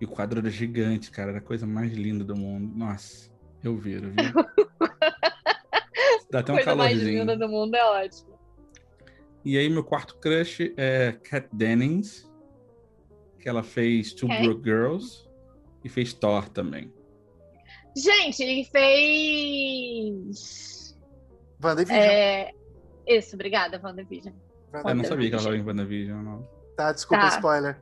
[0.00, 1.30] E o quadro era gigante, cara.
[1.30, 2.74] Era a coisa mais linda do mundo.
[2.76, 3.30] Nossa,
[3.68, 4.16] Elvira, viu?
[6.30, 7.20] Dá até um Coisa mais calorzinho.
[7.20, 8.34] linda do mundo é ótimo.
[9.44, 12.28] E aí, meu quarto crush é Kat Dennings,
[13.38, 14.42] que ela fez Two Quem?
[14.42, 15.28] Broke Girls
[15.84, 16.92] e fez Thor também.
[17.96, 18.64] Gente, ele
[19.64, 20.98] fez.
[21.62, 21.98] WandaVision.
[22.00, 22.50] É...
[23.06, 24.34] Isso, obrigada, WandaVision.
[24.72, 25.56] Eu não sabia que ela estava WandaVision.
[25.56, 26.48] em WandaVision, não.
[26.76, 27.36] Tá, desculpa Tá.
[27.36, 27.80] spoiler.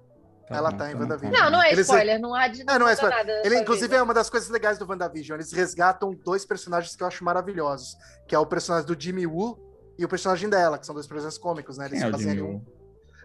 [0.48, 1.32] Tá Ela bom, tá em então WandaVision.
[1.32, 1.44] conta.
[1.44, 3.18] Não, não é Eles- spoiler, não há de É, não é spoiler.
[3.18, 3.96] nada da Ele, inclusive, vida.
[3.98, 5.36] é uma das coisas legais do WandaVision.
[5.38, 7.96] Eles resgatam dois personagens que eu acho maravilhosos.
[8.28, 9.58] Que é o personagem do Jimmy Woo
[9.98, 11.86] e o personagem dela, que são dois personagens cômicos, né?
[11.86, 12.66] Eles Quem é o fazem Jimmy ali um- Woo?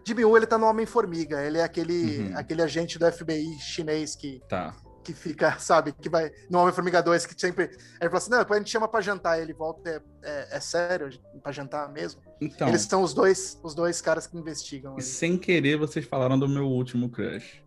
[0.07, 1.41] Jimmy Woo, ele tá no Homem-Formiga.
[1.41, 2.37] Ele é aquele, Uhum.
[2.37, 4.73] aquele agente do FBI chinês que, Tá.
[5.07, 7.65] Que fica, sabe, que vai no Homem-Formiga 2, que sempre.
[7.65, 7.69] Aí
[8.01, 9.39] ele fala assim: não, depois a gente chama pra jantar.
[9.39, 11.09] Ele volta, é, é, é sério,
[11.41, 12.21] pra jantar mesmo.
[12.41, 14.95] Então, Eles são os dois, os dois caras que investigam.
[14.97, 17.63] e sem querer, vocês falaram do meu último crush,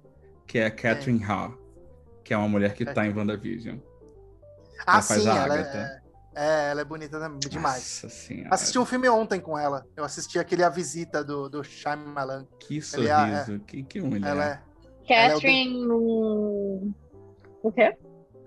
[0.47, 1.53] que é a Catherine Ha,
[2.23, 3.79] que é uma mulher que tá em WandaVision.
[4.87, 6.01] Ah, ela sim, ela é,
[6.35, 8.01] é, ela é bonita também, demais.
[8.03, 8.49] Nossa senhora.
[8.53, 9.87] Assisti um filme ontem com ela.
[9.97, 12.47] Eu assisti aquele A Visita do, do Shyamalan.
[12.59, 14.31] Que é a- sorriso, que, que mulher.
[14.31, 14.71] Ela é.
[15.09, 15.87] Catherine.
[15.87, 17.10] no- O
[17.73, 17.97] quê?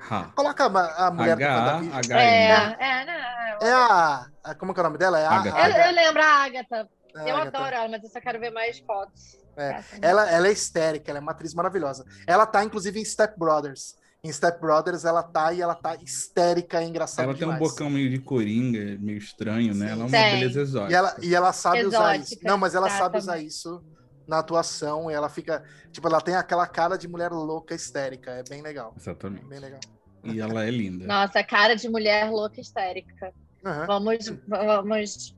[0.09, 0.32] Ha.
[0.36, 1.93] Coloca a, a mulher do WandaVision.
[1.93, 2.76] H-A-H-N.
[2.80, 3.68] É, é, não.
[3.68, 5.20] É a, a- Como é que é o nome dela?
[5.20, 5.70] É a, Agatha.
[5.80, 6.89] Eu, eu lembro a Agatha.
[7.16, 7.57] a Eu Agatha.
[7.57, 9.38] adoro ela, mas eu só quero ver mais fotos.
[9.55, 9.82] É.
[10.01, 12.03] Ela, ela é histérica, ela é uma atriz maravilhosa.
[12.28, 13.95] Ela tá, inclusive, em Step Brothers.
[14.24, 17.72] Em Step Brothers, ela tá e ela tá histérica e engraçada Ela tem um demais.
[17.72, 19.91] bocão meio de coringa, meio estranho, né?
[19.91, 20.39] Ela é uma Tem.
[20.39, 20.91] beleza exótica.
[20.91, 22.34] E ela, e ela sabe usar isso.
[22.34, 23.47] Exótica, Não, mas ela sabe usar exatamente.
[23.47, 23.84] isso
[24.28, 25.63] na atuação e ela fica.
[25.91, 28.32] Tipo, ela tem aquela cara de mulher louca histérica.
[28.32, 28.93] É bem legal.
[28.97, 29.45] Exatamente.
[29.45, 29.80] Bem legal.
[30.24, 31.05] E ela é linda.
[31.05, 33.34] Nossa, cara de mulher louca histérica.
[33.65, 33.86] Aham.
[33.86, 34.30] Vamos.
[34.47, 35.36] vamos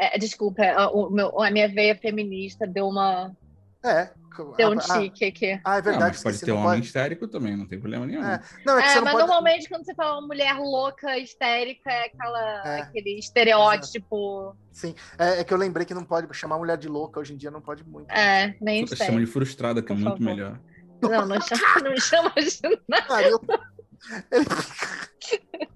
[0.00, 3.36] é, desculpa, a, o meu- a minha veia feminista deu uma.
[3.84, 4.10] É.
[4.56, 5.60] Deu um Ah, ah, tique aqui.
[5.64, 6.04] Ah, é Não, verdade.
[6.14, 8.24] mas pode ter um não homem pode- histérico também, não tem problema nenhum.
[8.24, 8.40] É.
[8.64, 9.26] Não, é que É, você mas não pode.
[9.26, 12.80] normalmente quando você fala mulher louca, histérica, é aquela, É.
[12.82, 14.56] aquele estereótipo.
[14.72, 14.94] Sim.
[15.18, 17.50] É, é que eu lembrei que não pode chamar mulher de louca hoje em dia,
[17.50, 18.10] não pode muito.
[18.10, 19.20] É, nem Chama histérica.
[19.20, 20.20] de frustrada, que é muito favor.
[20.24, 20.58] melhor.
[21.02, 23.06] Não, não chama, não chama de nada.
[23.06, 23.40] Cara, eu...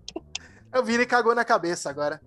[0.75, 2.20] Eu vi ele cagou na cabeça agora.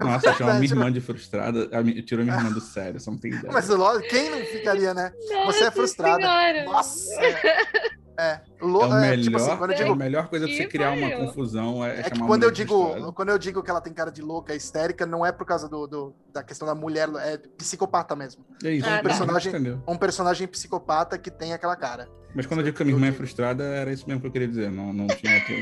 [0.00, 1.66] Nossa, chama minha irmã de frustrada.
[2.06, 3.52] Tirou minha irmã do sério, você não tem ideia.
[3.52, 5.12] Mas lógico, quem não ficaria, né?
[5.18, 6.16] Você é Nossa frustrada.
[6.22, 6.64] Senhora.
[6.64, 7.22] Nossa!
[7.22, 7.88] É.
[8.20, 10.70] É Lou- o é, melhor, tipo assim, quando eu a melhor coisa pra você Que
[10.70, 13.12] criar uma confusão é, é que chamar uma quando eu digo, frustrada.
[13.12, 15.86] quando eu digo que ela tem cara de louca, histérica, não é por causa do,
[15.86, 18.44] do- da questão da mulher, é psicopata mesmo.
[18.64, 19.02] É isso, um tá.
[19.04, 19.80] personagem.
[19.86, 22.08] Um personagem psicopata que tem aquela cara.
[22.34, 24.32] Mas quando eu digo que a minha irmã é frustrada, era isso mesmo que eu
[24.32, 24.68] queria dizer.
[24.68, 25.54] Não, não tinha outro.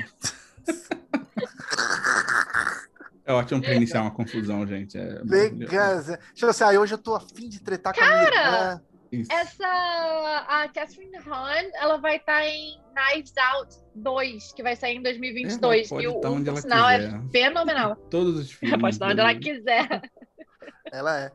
[3.26, 4.96] É ótimo pra iniciar uma confusão, gente.
[4.96, 5.20] É.
[5.24, 6.02] Legal.
[6.32, 8.82] Tipo assim, ah, hoje eu tô afim de tretar com a minha.
[9.30, 9.66] Essa.
[10.48, 15.86] A Catherine Hahn, ela vai estar em Knives Out 2, que vai sair em 2022.
[15.86, 17.22] É, pode e o, estar o, onde ela sinal é quiser.
[17.32, 17.96] fenomenal.
[18.10, 18.80] Todos os filmes.
[18.80, 20.02] Pode estar onde do- ela quiser.
[20.92, 21.32] Ela é.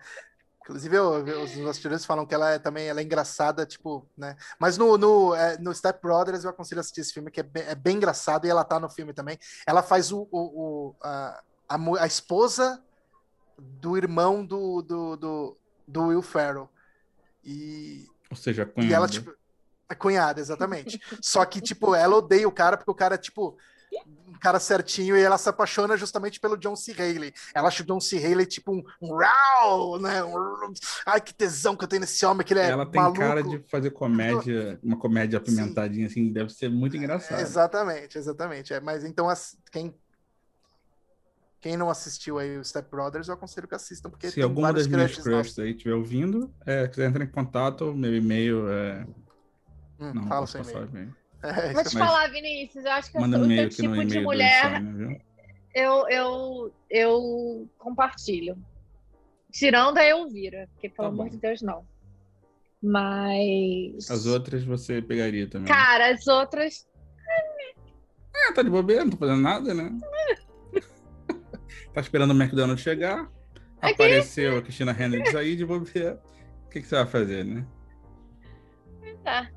[0.64, 4.36] Inclusive, eu- eu- os bastidores falam que ela é também ela é engraçada, tipo, né?
[4.60, 7.64] Mas no, no, é, no Step Brothers eu aconselho assistir esse filme, que é bem,
[7.64, 9.38] é bem engraçado, e ela tá no filme também.
[9.68, 10.39] Ela faz o, o,
[10.92, 11.42] o- a,
[11.76, 12.82] a, a esposa
[13.57, 15.57] do irmão do, do, do,
[15.88, 16.69] do Will Ferrell.
[17.43, 18.95] E, Ou seja, e cunhada.
[18.95, 19.34] ela, tipo.
[19.89, 21.01] A cunhada, exatamente.
[21.22, 23.57] Só que, tipo, ela odeia o cara porque o cara é, tipo,
[24.39, 26.93] cara certinho e ela se apaixona justamente pelo John C.
[26.93, 27.34] Haley.
[27.53, 28.17] Ela acha o John C.
[28.17, 30.24] Haley tipo um, um rau, né?
[30.24, 30.74] Um,
[31.05, 33.19] ai, que tesão que eu tenho nesse homem, que ele é Ela tem maluco.
[33.19, 37.41] cara de fazer comédia, uma comédia apimentadinha, assim, deve ser muito engraçado.
[37.41, 38.74] Exatamente, exatamente.
[38.74, 39.93] É, mas então, as- quem,
[41.62, 44.74] quem não assistiu aí o Step Brothers, eu aconselho que assistam, porque Se tem alguma
[44.74, 49.05] das minhas crushes crushes aí estiver ouvindo, é, quiser entrar em contato, meu e-mail é.
[49.99, 50.89] Hum, Não, fala posso seu e-mail.
[50.89, 51.16] e-mail.
[51.43, 54.20] É, Vou te Mas- falar, Vinícius, eu acho que eu sou o teu tipo de
[54.20, 54.82] mulher,
[55.74, 58.57] eu, eu, eu compartilho.
[59.51, 61.86] Tirando a Elvira, porque pelo Tá amor de Deus, não.
[62.82, 64.09] Mas.
[64.09, 65.68] As outras você pegaria também.
[65.68, 66.88] Cara, as outras.
[68.34, 69.91] É, tá de bobeira, não tô fazendo nada, né?
[71.94, 73.30] Tá esperando o McDonald's chegar.
[73.82, 73.94] Aqui.
[73.94, 76.22] Apareceu a Cristina Hendricks aí de bobeira.
[76.66, 77.66] O que, que você vai fazer, né?
[79.24, 79.50] Tá.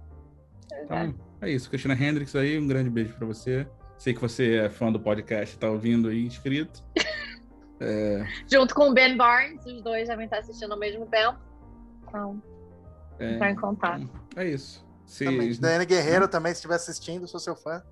[0.83, 1.69] Então, é isso.
[1.69, 3.67] Cristina Hendricks aí, um grande beijo pra você.
[3.99, 6.83] Sei que você é fã do podcast, tá ouvindo aí, inscrito.
[8.51, 11.39] Junto com o Ben Barnes, os dois devem estar assistindo ao mesmo tempo.
[12.09, 12.43] Então,
[13.19, 14.01] É, entrar em contato.
[14.03, 14.85] então, é isso.
[15.05, 15.61] Se, Exatamente.
[15.61, 17.83] Daiane Guerreiro também, se estiver assistindo, sou seu fã.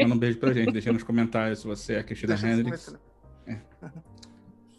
[0.00, 2.86] Manda um beijo pra gente, deixa nos comentários se você é a Cristina Deixa Hendricks.
[3.44, 4.16] comentários.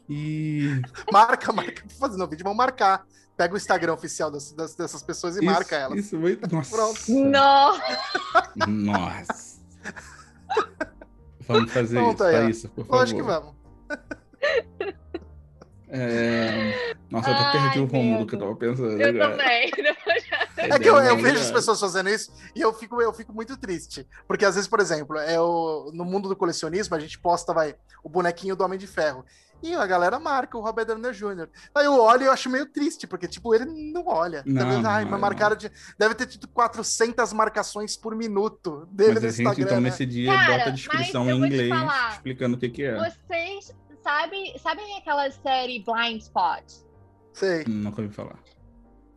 [0.10, 0.82] E
[1.12, 3.06] Marca, marca, fazendo o vídeo, vamos marcar.
[3.36, 6.00] Pega o Instagram oficial das, das- dessas pessoas e isso, marca elas.
[6.00, 6.52] Isso, muito...
[6.54, 6.76] Nossa.
[6.76, 7.00] Pronto.
[7.10, 7.78] Não!
[8.68, 9.62] Nossa.
[11.48, 12.34] Vamos fazer Pronto isso, aí.
[12.34, 12.96] Thaísa, por favor.
[13.00, 13.54] Lógico que vamos.
[15.90, 19.02] É, Nossa, eu até Ai, perdi o rumo do que eu tava pensando.
[19.02, 19.32] Eu agora.
[19.38, 19.72] também.
[20.58, 23.56] É que eu, eu vejo as pessoas fazendo isso e eu fico, eu fico muito
[23.58, 24.08] triste.
[24.28, 28.10] Porque às vezes, por exemplo, eu, no mundo do colecionismo, a gente posta, vai, o
[28.10, 29.24] bonequinho do Homem de Ferro.
[29.62, 31.50] E a galera marca o Robert Downey Jr.
[31.74, 34.44] Aí eu olho e eu acho meio triste, porque, tipo, ele não olha.
[34.46, 35.72] Não, Talvez, não ai, olha, mas marcaram de.
[35.98, 39.66] Deve ter tido 400 marcações por minuto dele Mas no a gente, Instagram.
[39.66, 39.90] então, né?
[39.90, 42.12] nesse dia, Cara, bota a descrição em inglês, falar.
[42.14, 42.98] explicando o que que é.
[42.98, 46.64] Vocês sabem, sabem aquela série Blind Spot?
[47.34, 47.64] Sei.
[47.68, 48.38] Nunca ouvi falar.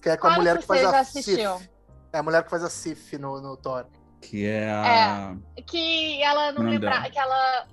[0.00, 1.58] Que é com a Qual mulher que que faz a assistiu?
[1.58, 1.70] Sif.
[2.12, 3.86] É a mulher que faz a Sif no, no Thor.
[4.20, 5.36] Que é a
[5.66, 7.10] Que ela não nome lembra.
[7.10, 7.66] Que ela.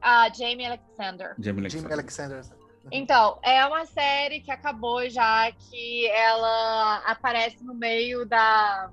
[0.00, 1.34] A Jamie Alexander.
[1.38, 1.92] Jamie Alexander.
[1.92, 2.42] Alexander.
[2.92, 8.90] Então, é uma série que acabou já, que ela aparece no meio da.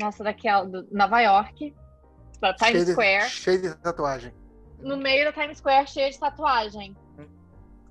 [0.00, 0.64] Nossa, daquela.
[0.66, 1.74] Do Nova York.
[2.40, 3.28] Da Times cheio de, Square.
[3.30, 4.32] Cheio de tatuagem.
[4.80, 7.26] no meio da Times Square cheia de tatuagem, Hum.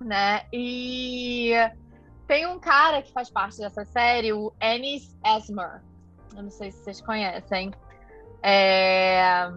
[0.02, 0.46] né?
[0.54, 1.52] E
[2.28, 5.82] tem um cara que faz parte dessa série, o Ennis Esmer.
[6.36, 7.72] Eu não sei se vocês conhecem.
[8.42, 9.52] É...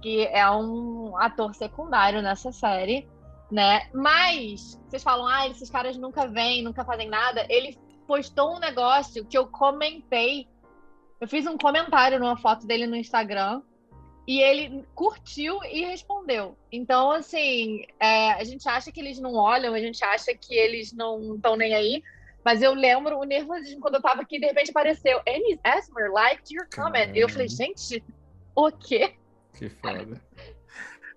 [0.00, 3.06] Que é um ator secundário nessa série,
[3.50, 3.88] né?
[3.92, 7.44] Mas vocês falam, ah, esses caras nunca vêm, nunca fazem nada.
[7.48, 10.48] Ele postou um negócio que eu comentei.
[11.20, 13.62] Eu fiz um comentário numa foto dele no Instagram
[14.30, 16.56] e ele curtiu e respondeu.
[16.70, 20.92] Então, assim, é, a gente acha que eles não olham, a gente acha que eles
[20.92, 22.00] não estão nem aí.
[22.44, 26.54] Mas eu lembro o nervosismo quando eu tava aqui, de repente apareceu Ennis Esmer liked
[26.54, 27.12] your comment.
[27.12, 28.04] E eu falei, gente,
[28.54, 29.16] o quê?
[29.52, 30.22] Que foda.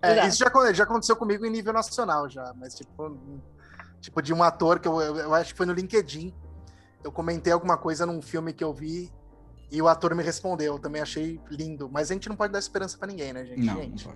[0.01, 3.15] É, isso já, já aconteceu comigo em nível nacional já, mas tipo,
[4.01, 6.33] tipo de um ator que eu, eu, eu acho que foi no LinkedIn.
[7.03, 9.13] Eu comentei alguma coisa num filme que eu vi
[9.73, 10.73] e o ator me respondeu.
[10.75, 13.61] Eu também achei lindo, mas a gente não pode dar esperança pra ninguém, né, gente?
[13.61, 14.07] Não, não gente.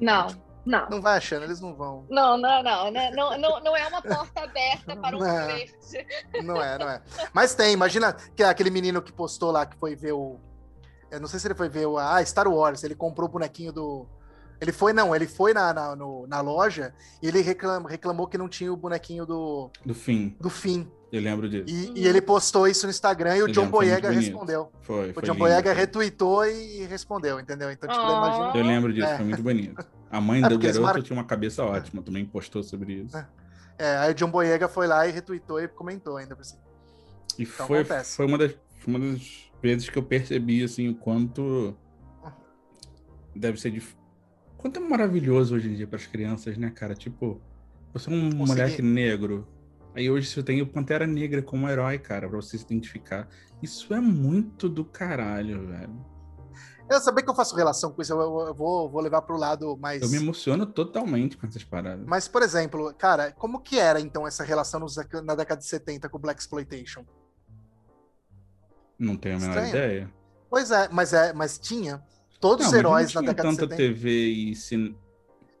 [0.00, 0.26] Não,
[0.64, 0.88] não.
[0.90, 2.04] não vai achando, eles não vão.
[2.10, 5.26] Não, não, não, não, não, não, não é uma porta aberta para um Não.
[5.44, 6.06] flerte.
[6.44, 7.02] Não é, não é.
[7.32, 10.38] Mas tem, imagina que aquele menino que postou lá que foi ver o.
[11.10, 11.98] Eu não sei se ele foi ver o.
[11.98, 12.84] Ah, Star Wars.
[12.84, 14.06] Ele comprou o bonequinho do.
[14.60, 18.36] Ele foi, não, ele foi na, na, no- na loja e ele reclam- reclamou que
[18.36, 20.86] não tinha o bonequinho do, Do fim, do fim.
[21.12, 21.64] Eu lembro disso.
[21.68, 24.70] E, e ele postou isso no Instagram e o Eu John Boyega respondeu.
[24.82, 25.80] Foi, O foi John lindo, Boyega foi.
[25.80, 27.70] retweetou e respondeu, entendeu?
[27.70, 28.16] Então, tipo, Oh.
[28.26, 28.52] imagina.
[28.56, 29.16] Eu lembro disso, É.
[29.16, 29.84] foi muito bonito.
[30.10, 33.16] A mãe É, do garoto mar- tinha uma cabeça ótima, também postou sobre isso.
[33.16, 33.26] É.
[33.78, 36.60] É, aí o John Boyega foi lá e retweetou e comentou ainda por cima.
[37.38, 38.16] E Então foi, acontece.
[38.16, 38.54] foi uma, das,
[38.86, 41.74] uma das vezes que eu percebi, assim, o quanto
[43.34, 43.94] deve ser dif...
[44.58, 46.94] Quanto é maravilhoso hoje em dia para as crianças, né, cara?
[46.94, 47.40] Tipo,
[47.94, 49.46] você é um Conseguir- moleque negro.
[49.94, 53.28] Aí hoje você tem o Pantera Negra como herói, cara, pra você se identificar.
[53.62, 56.06] Isso é muito do caralho, velho.
[56.88, 59.36] Eu sabia que eu faço relação com isso, eu, eu- eu vou, vou levar pro
[59.36, 60.02] lado mais.
[60.02, 62.04] Eu me emociono totalmente com essas paradas.
[62.06, 66.08] Mas, por exemplo, cara, como que era então essa relação nos- na década de 70
[66.08, 67.04] com o Black Exploitation?
[68.98, 69.68] Não tenho a menor Estranho.
[69.68, 70.12] ideia.
[70.48, 72.02] Pois é, mas é, mas tinha
[72.40, 73.94] todos Não, os heróis não na tinha década de tanta 70.
[73.94, 74.96] TV e cin-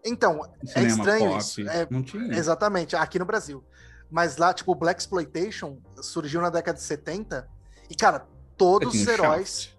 [0.04, 1.38] Então, cinema estranho pop.
[1.38, 2.34] isso, é- Não tinha.
[2.34, 3.62] exatamente, aqui no Brasil.
[4.10, 7.48] Mas lá, tipo, o Black Exploitation surgiu na década de 70
[7.88, 9.48] e, cara, todos os o heróis.
[9.62, 9.76] Shaft.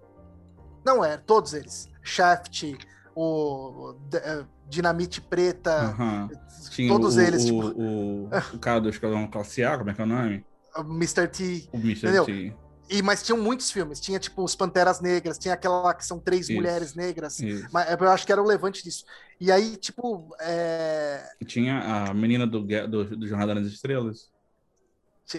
[0.86, 1.90] Não é, todos eles.
[2.02, 2.74] Shaft,
[3.16, 6.30] o D- Dinamite Preta, Aham.
[6.70, 9.94] Tinha todos o, eles, o, tipo, o, o cara do Esquadrão Classe A, como é
[9.94, 10.46] que é o nome?
[10.78, 11.28] Mr.
[11.28, 11.70] T.
[11.74, 12.08] O Mr.
[12.08, 12.26] Entendeu?
[12.26, 12.56] T.
[12.92, 14.00] E, mas tinham muitos filmes.
[14.00, 16.54] Tinha, tipo, os Panteras Negras, tinha aquela lá que são três Isso.
[16.54, 17.40] mulheres negras.
[17.40, 17.68] Isso.
[17.72, 19.06] Mas eu acho que era o levante disso.
[19.40, 21.80] E aí, tipo, é, tinha
[22.10, 24.30] a menina do, do, do Jornada nas Estrelas.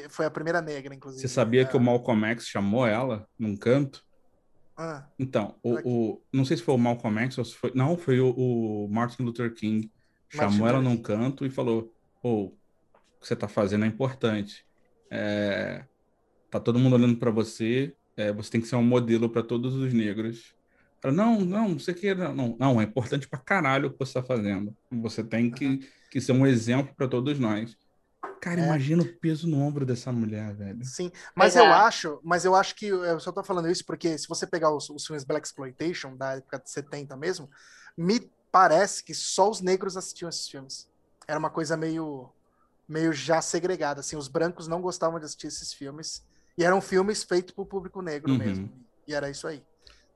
[0.08, 1.20] foi a primeira negra, inclusive.
[1.20, 1.64] Você sabia É.
[1.64, 4.04] que o Malcolm X chamou ela num canto?
[4.76, 5.74] Ah, Então, o,
[6.14, 7.70] o- não sei se foi o Malcolm X ou se foi.
[7.74, 9.92] Não, foi o, o Martin Luther King.
[10.34, 11.92] Martin Chamou ela Luther num canto e falou:
[12.22, 12.50] Pô, o
[13.20, 14.64] que você tá fazendo é importante.
[15.10, 15.84] É,
[16.52, 17.96] tá todo mundo olhando para você.
[18.16, 20.54] é, você tem que ser um modelo para todos os negros.
[21.02, 22.14] Ela, não, não, não sei o que.
[22.14, 24.76] Não, não, é importante pra caralho o que você tá fazendo.
[24.90, 25.80] Você tem que,
[26.10, 27.76] que ser um exemplo para todos nós.
[28.40, 28.64] Cara, É.
[28.64, 30.80] imagina o peso no ombro dessa mulher, velho.
[30.82, 31.10] sim.
[31.34, 31.72] Mas eu Exato.
[31.72, 34.90] acho, mas eu acho que eu só tô falando isso porque se você pegar os,
[34.90, 37.48] os filmes Black Exploitation da época de 70 mesmo,
[37.96, 40.88] me parece que só os negros assistiam esses filmes.
[41.26, 42.30] Era uma coisa meio
[42.88, 46.22] meio já segregada, assim, os brancos não gostavam de assistir esses filmes
[46.56, 48.38] e eram filmes feitos pro público negro Uhum.
[48.38, 48.70] mesmo.
[49.06, 49.62] E era isso aí.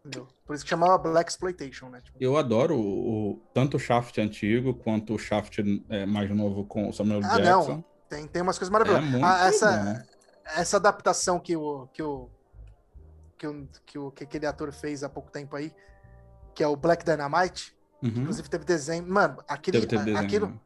[0.04, 0.28] Entendeu?
[0.46, 2.00] Por isso que chamava Black Exploitation, né?
[2.00, 5.58] Tipo, Eu adoro o, o- tanto o Shaft antigo quanto o Shaft
[5.88, 7.82] é, mais novo com o Samuel Ah, Jackson.
[8.08, 9.10] tem, tem umas coisas É maravilhosas.
[9.10, 10.02] muito Ah, essa, bom.
[10.60, 12.28] essa adaptação que o que o
[13.36, 15.74] que o que, o, que aquele ator fez há pouco tempo aí,
[16.54, 18.10] que é o Black Dynamite, Uhum.
[18.20, 20.18] inclusive teve desenho, mano, aquele Teve, desenho.
[20.18, 20.60] aquilo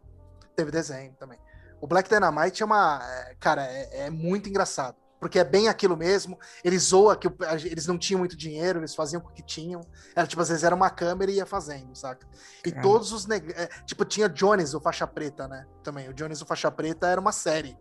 [0.54, 1.38] teve desenho também.
[1.80, 5.96] O Black Dynamite é uma, é, cara, é, é muito engraçado, porque é bem aquilo
[5.96, 6.38] mesmo.
[6.64, 9.82] Eles zoam que o- eles não tinham muito dinheiro, eles faziam com o que tinham.
[10.16, 12.26] Era tipo às vezes era uma câmera e ia fazendo, saca?
[12.64, 12.82] E Cara.
[12.82, 13.52] todos os neg...
[13.52, 15.66] é, tipo tinha Jones o faixa preta, né?
[15.82, 17.76] Também o Jones o faixa preta era uma série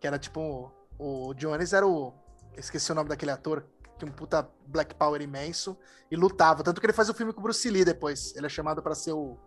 [0.00, 2.12] que era tipo o Jones era o
[2.56, 3.64] esqueci o nome daquele ator
[3.98, 5.78] que um puta Black Power imenso
[6.10, 8.34] e lutava, tanto que ele faz o filme com o Bruce Lee depois.
[8.34, 9.38] Ele é chamado pra ser o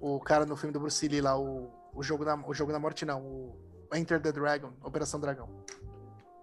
[0.00, 2.78] o cara no filme do Bruce Lee lá, o, o jogo da o jogo da
[2.78, 3.56] morte não, o
[3.92, 5.48] Enter the Dragon, Operação Dragão.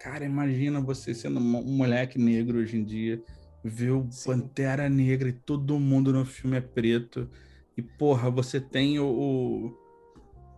[0.05, 3.23] Cara, imagina você sendo um moleque negro hoje em dia,
[3.63, 4.29] ver o Sim.
[4.29, 7.27] Pantera Negra e todo mundo no filme é preto.
[7.75, 9.07] E, porra, você tem o.
[9.07, 9.77] o-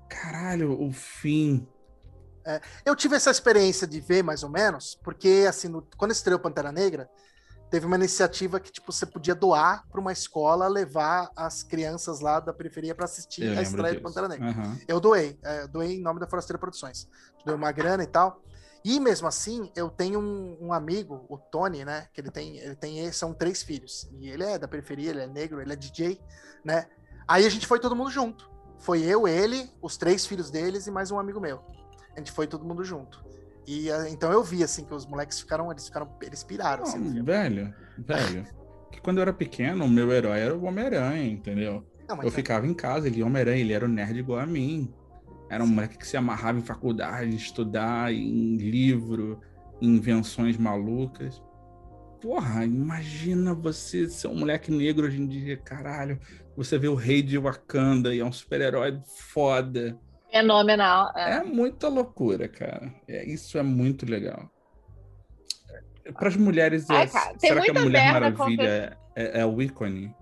[0.10, 1.66] Caralho, o fim.
[2.86, 6.70] Eu tive essa experiência de ver mais ou menos, porque assim, no- quando estreou Pantera
[6.74, 7.10] Negra,
[7.72, 12.42] teve uma iniciativa que tipo você podia doar para uma escola levar as crianças lá
[12.42, 14.04] da periferia para assistir Eu a estreia de disso.
[14.04, 14.50] Pantera Negra.
[14.50, 14.78] Aham.
[14.90, 17.08] Eu doei, é, eu doei em nome da Forasteira Produções.
[17.46, 18.44] Dei uma grana e tal.
[18.88, 22.08] E mesmo assim, eu tenho um, um amigo, o Tony, né?
[22.14, 24.10] Que ele tem, ele tem, são três filhos.
[24.18, 26.18] E ele é da periferia, ele é negro, ele é DJ,
[26.64, 26.88] né?
[27.28, 28.50] Aí a gente foi todo mundo junto.
[28.80, 31.60] Foi eu, ele, os três filhos deles e mais um amigo meu.
[32.16, 33.22] A gente foi todo mundo junto.
[33.68, 36.98] E ah, então eu vi assim que os moleques ficaram, eles ficaram, eles piraram assim,
[36.98, 38.48] Não, velho, velho.
[38.90, 41.86] Que quando eu era pequeno, o meu herói era o Homem-Aranha, entendeu?
[42.08, 44.94] Não, Eu é- ficava em casa, ele Homem-Aranha, ele era o nerd igual a mim.
[45.50, 49.40] Era um moleque que se amarrava em faculdade, estudar, em livro,
[49.82, 51.42] em invenções malucas.
[52.22, 56.20] Porra, imagina você ser um moleque negro hoje em dia, caralho.
[56.56, 59.98] Você vê o rei de Wakanda e é um super-herói foda.
[60.32, 61.14] Fenomenal.
[61.16, 61.38] é.
[61.38, 62.94] É muita loucura, cara.
[63.08, 64.52] É, isso é muito legal.
[66.14, 69.46] Para as mulheres, é, Ai, cara, tem será que a Mulher Maravilha é, é, é
[69.46, 70.14] o ícone?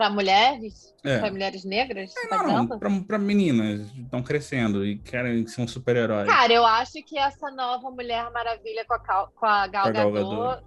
[0.00, 0.94] Para mulheres?
[1.04, 1.18] É.
[1.18, 2.10] Para mulheres negras?
[2.14, 2.66] você tá Não,
[3.04, 6.24] para meninas que estão crescendo e querem ser um super-herói.
[6.24, 9.88] Cara, eu acho que essa nova Mulher Maravilha com a, Cal- com a Gal Com
[9.90, 10.64] a Gal Gadot Gadot.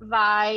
[0.00, 0.56] vai.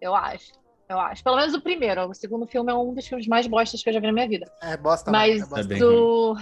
[0.00, 0.54] Eu acho.
[0.88, 1.22] Eu acho.
[1.22, 2.08] Pelo menos o primeiro.
[2.08, 4.28] O segundo filme é um dos filmes mais bostas que eu já vi na minha
[4.28, 4.50] vida.
[4.60, 5.72] é bosta, Mas é bosta.
[5.72, 6.34] É o.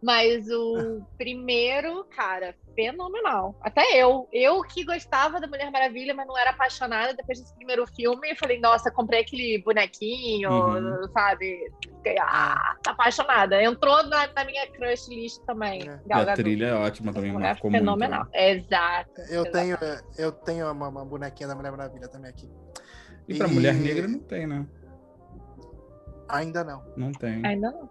[0.00, 3.58] Mas o primeiro, cara, fenomenal.
[3.60, 4.28] Até eu.
[4.32, 8.30] Eu que gostava da Mulher Maravilha, mas não era apaixonada depois desse primeiro filme.
[8.30, 11.08] Eu falei, nossa, comprei aquele bonequinho, Uhum.
[11.12, 11.58] sabe?
[11.96, 13.60] Fiquei, ah, tá apaixonada.
[13.60, 15.82] Entrou na, na minha crush list também.
[15.88, 16.00] É.
[16.06, 18.20] Gal a trilha é ótima também, marcou fenomenal.
[18.22, 18.34] muito.
[18.36, 19.20] Exato.
[19.30, 19.50] Eu exato.
[19.52, 19.76] tenho,
[20.16, 22.48] eu tenho uma, uma bonequinha da Mulher Maravilha também aqui.
[23.26, 24.64] E pra E- mulher negra não tem, né?
[26.28, 27.44] Ainda não, Não tem.
[27.44, 27.90] Ainda não.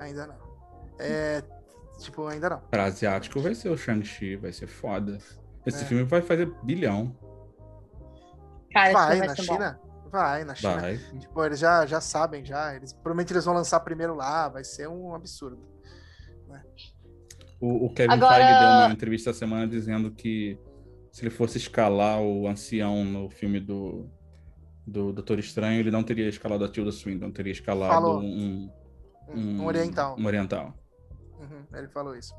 [0.00, 0.45] ainda não.
[0.98, 1.42] É,
[1.98, 2.60] tipo, ainda não.
[2.70, 5.18] Pra asiático vai ser o Shang-Chi, vai ser foda.
[5.64, 5.86] Esse É.
[5.86, 7.16] filme vai fazer bilhão.
[8.72, 9.52] Cara, Vai, filme na ser bom.
[9.54, 9.80] China?
[10.10, 10.80] Vai, na China.
[10.80, 10.98] Vai.
[11.18, 12.74] Tipo, eles já, já sabem, já.
[12.74, 15.58] Eles, provavelmente eles vão lançar primeiro lá, vai ser um absurdo.
[17.60, 20.58] O, o Kevin Agora- Feige deu uma entrevista essa semana dizendo que
[21.10, 24.10] se ele fosse escalar o ancião no filme do,
[24.86, 28.20] do Doutor Estranho, ele não teria escalado a Tilda Swinton, teria escalado Falou.
[28.20, 28.70] um,
[29.34, 30.16] Um, um oriental.
[30.18, 30.74] Um oriental.
[31.38, 32.34] Uhum, ele falou isso.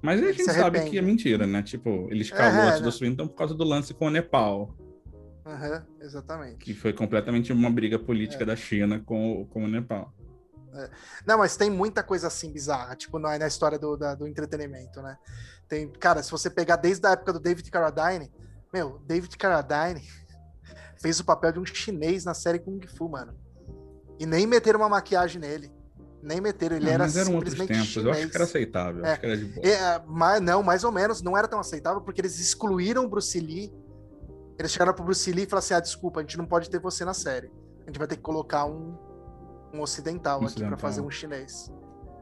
[0.00, 1.62] Mas a gente sabe que é mentira, né?
[1.62, 2.84] Tipo, ele É, escalou antes né?
[2.86, 4.74] do Swinton por causa do lance com o Nepal,
[5.44, 6.58] Aham, exatamente.
[6.58, 7.98] que foi completamente uma briga É.
[7.98, 10.12] política da China com, o- com o Nepal.
[11.26, 15.00] Não, mas tem muita coisa assim bizarra, tipo, na, na história do, da- do entretenimento,
[15.02, 15.16] né?
[15.66, 18.30] Tem, cara, se você pegar desde a época do David Carradine,
[18.72, 20.06] meu, David Carradine
[21.00, 23.34] fez o papel de um chinês na série Kung Fu, mano.
[24.20, 25.72] E nem meteram uma maquiagem nele.
[26.22, 28.30] Nem meteram, ele Não, era mas eram outros simplesmente tempos, eu acho chinês.
[28.32, 29.10] que era aceitável, É.
[29.12, 29.66] acho que era de boa.
[29.66, 33.38] É, mas, não, mais ou menos, não era tão aceitável, porque eles excluíram o Bruce
[33.38, 33.72] Lee.
[34.58, 36.80] Eles chegaram pro Bruce Lee e falaram assim: ah, desculpa, a gente não pode ter
[36.80, 37.52] você na série.
[37.84, 38.96] A gente vai ter que colocar um,
[39.72, 40.78] um ocidental, Um aqui ocidental.
[40.78, 41.72] fazer um chinês.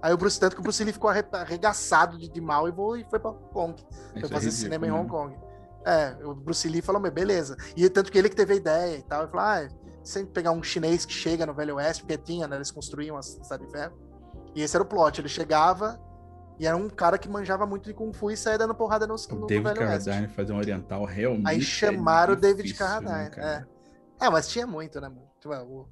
[0.02, 2.70] Aí o Bruce, tanto que o Bruce Lee ficou arre- arregaçado de, de mal e,
[2.70, 3.82] voou, e foi pra Hong Kong.
[3.82, 4.96] Foi Isso é fazer ridículo, cinema em né?
[5.00, 5.36] Hong Kong.
[5.86, 7.56] É, o Bruce Lee falou, beleza.
[7.74, 9.22] E tanto que ele que teve a ideia e tal.
[9.22, 9.68] Ele falou, ah,
[10.06, 12.56] sempre pegar um chinês que chega no Velho Oeste, porque tinha, né?
[12.56, 13.96] Eles construíam a cidade de ferro.
[14.54, 15.20] E esse era o plot.
[15.20, 16.00] Ele chegava
[16.58, 19.26] e era um cara que manjava muito de Kung Fu e saía dando porrada nos,
[19.26, 20.08] O no, no David Velho Oeste.
[20.08, 21.46] Carradine fazer um oriental realmente.
[21.48, 23.30] Aí é chamaram o David difícil, né, Carradine.
[23.30, 23.68] cara?
[24.20, 24.26] é.
[24.26, 25.26] é, mas tinha muito, né, mano?
[25.40, 25.88] Tipo, o-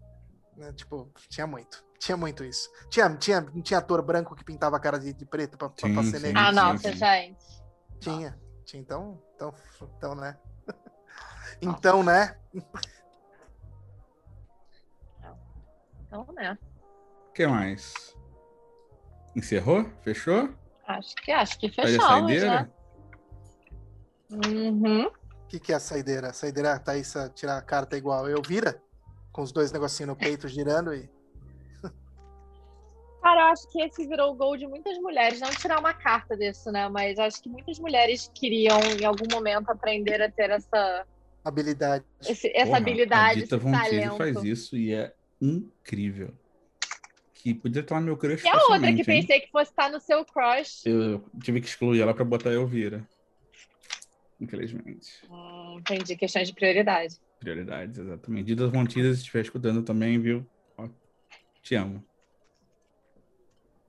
[0.56, 1.84] né, tipo, tinha muito.
[1.98, 2.68] Tinha muito isso.
[2.90, 5.88] Tinha, tinha, não tinha ator branco que pintava a cara de, de preto pra, pra,
[5.90, 6.26] pra Sim, ser sim.
[6.26, 6.40] negro?
[6.40, 6.96] Ah, sim, nossa, sim.
[6.96, 7.38] gente.
[8.00, 8.38] Tinha.
[8.64, 8.82] Tinha.
[8.82, 9.54] Então, então,
[9.98, 10.36] então né?
[11.60, 12.36] então, né?
[16.14, 16.56] Então, né?
[17.28, 17.92] O que mais?
[19.34, 19.84] Encerrou?
[20.02, 20.48] Fechou?
[20.86, 22.38] Acho que, acho que fechamos, né?
[22.38, 22.72] saideira?
[24.30, 25.06] Uhum.
[25.06, 26.28] O que, que é a saideira?
[26.28, 28.80] A saideira a Thaís a tirar a carta igual eu vira?
[29.32, 31.10] Com os dois negocinhos no peito girando e.
[33.20, 35.40] Cara, eu acho que esse virou o gol de muitas mulheres.
[35.40, 36.88] Não tirar uma carta disso, né?
[36.88, 41.04] Mas acho que muitas mulheres queriam, em algum momento, aprender a ter essa,
[41.44, 42.04] Habilidade.
[42.22, 45.12] esse- essa Porra, habilidade, A Dita esse Von faz isso e é
[45.44, 46.32] incrível.
[47.34, 49.04] Que podia estar no meu crush E a outra que hein?
[49.04, 50.86] pensei que fosse estar no seu crush.
[50.86, 53.06] Eu tive que excluir ela pra botar a Elvira.
[54.40, 55.24] Infelizmente.
[55.30, 57.16] Hum, entendi, questões de prioridade.
[57.38, 58.54] Prioridades, exatamente.
[58.54, 60.46] Von Teese, se estiver escutando também, viu?
[60.78, 60.88] Ó,
[61.62, 62.02] te amo.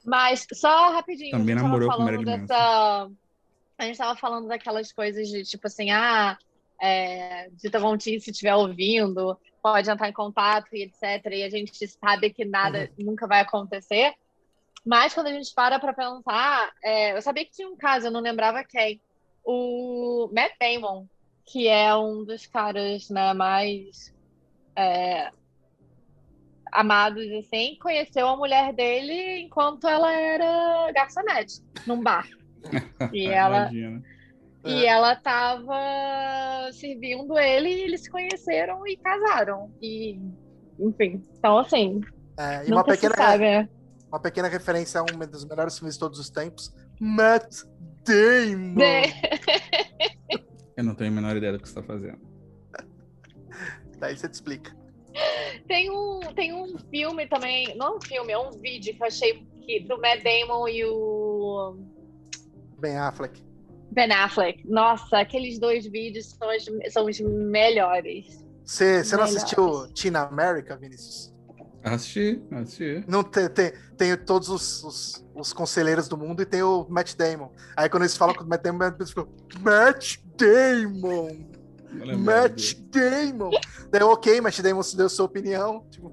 [0.06, 3.10] Mas só rapidinho, Também namorou com Marilyn dessa.
[3.78, 6.38] A gente tava falando daquelas coisas de tipo assim, ah,
[6.82, 11.26] é, Dita Teese, se estiver ouvindo, pode entrar em contato e etc.
[11.32, 14.13] E a gente sabe que nada nunca vai acontecer.
[14.86, 18.11] Mas quando a gente para pra pensar, é, eu sabia que tinha um caso, eu
[18.11, 19.01] não lembrava quem.
[19.43, 21.07] O Matt Damon,
[21.45, 24.13] que é um dos caras né, mais
[24.76, 25.32] é,
[26.71, 32.28] amados, assim, conheceu a mulher dele enquanto ela era garçonete, num bar.
[33.13, 34.03] E ela, Imagina.
[34.66, 34.88] E É.
[34.88, 39.72] ela tava servindo ele e eles se conheceram e casaram.
[39.82, 40.20] E,
[40.80, 42.01] enfim, então assim,
[42.38, 43.70] É, e uma pequena, sabe, né?
[44.09, 46.74] uma pequena referência a um dos melhores filmes de todos os tempos.
[46.99, 47.63] Matt
[48.05, 48.76] Damon!
[48.76, 50.45] De-
[50.78, 52.20] Eu não tenho a menor ideia do que você tá fazendo.
[53.99, 54.76] Daí você te explica.
[55.68, 59.45] Tem um, tem um filme também, não um filme, é um vídeo que eu achei
[59.66, 61.78] que, do Matt Damon e o
[62.80, 63.41] Ben Affleck.
[63.91, 64.67] Ben Affleck.
[64.67, 68.43] Nossa, aqueles dois vídeos são os, são os melhores.
[68.63, 69.43] Você, você não Melhores.
[69.43, 71.33] assistiu Tina America, Vinícius?
[71.83, 73.03] Assisti, assisti.
[73.07, 77.15] Não tem, tem, tem todos os, os, os conselheiros do mundo e tem o Matt
[77.15, 77.51] Damon.
[77.77, 79.27] Aí quando eles falam com o Matt Damon, eles ficam
[79.61, 81.55] Matt Damon!
[82.03, 83.51] Lembro Matt Damon!
[83.91, 85.85] Daí, ok, Matt Damon se deu sua opinião.
[85.89, 86.11] Tipo,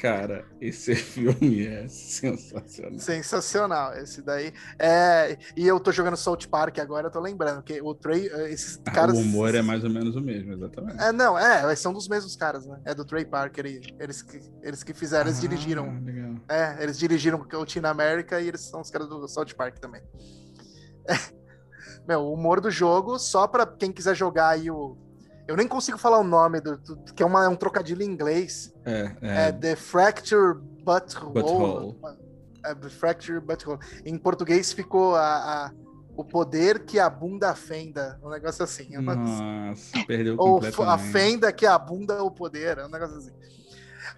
[0.00, 2.98] Cara, esse filme é sensacional.
[2.98, 4.52] sensacional esse daí.
[4.78, 8.80] É, e eu tô jogando Salt Park agora, eu tô lembrando que o Trey, esses
[8.86, 9.16] Ah, caras.
[9.16, 11.00] o humor é mais ou menos o mesmo, exatamente.
[11.02, 12.80] É, não, é, eles são dos mesmos caras, né?
[12.84, 16.00] É do Trey Parker, e eles que, eles que fizeram, eles Ah, dirigiram.
[16.04, 16.34] legal.
[16.48, 20.02] É, eles dirigiram o Teen America e eles são os caras do South Park também.
[22.06, 24.96] Meu, o humor do jogo, só pra quem quiser jogar aí o.
[25.46, 28.06] Eu nem consigo falar o nome, do, do- que é, uma- é um trocadilho em
[28.06, 28.72] inglês.
[28.84, 31.32] É, É, é, The Fracture Butthole.
[31.34, 31.96] Butthole.
[32.64, 33.78] É, The Fracture Butthole.
[34.06, 35.72] Em português ficou a, a-
[36.16, 38.18] o poder que a bunda fenda.
[38.22, 38.94] Um negócio assim.
[38.94, 43.16] é uma- Nossa, perdeu ou a fenda que a bunda o poder, é um negócio
[43.18, 43.32] assim.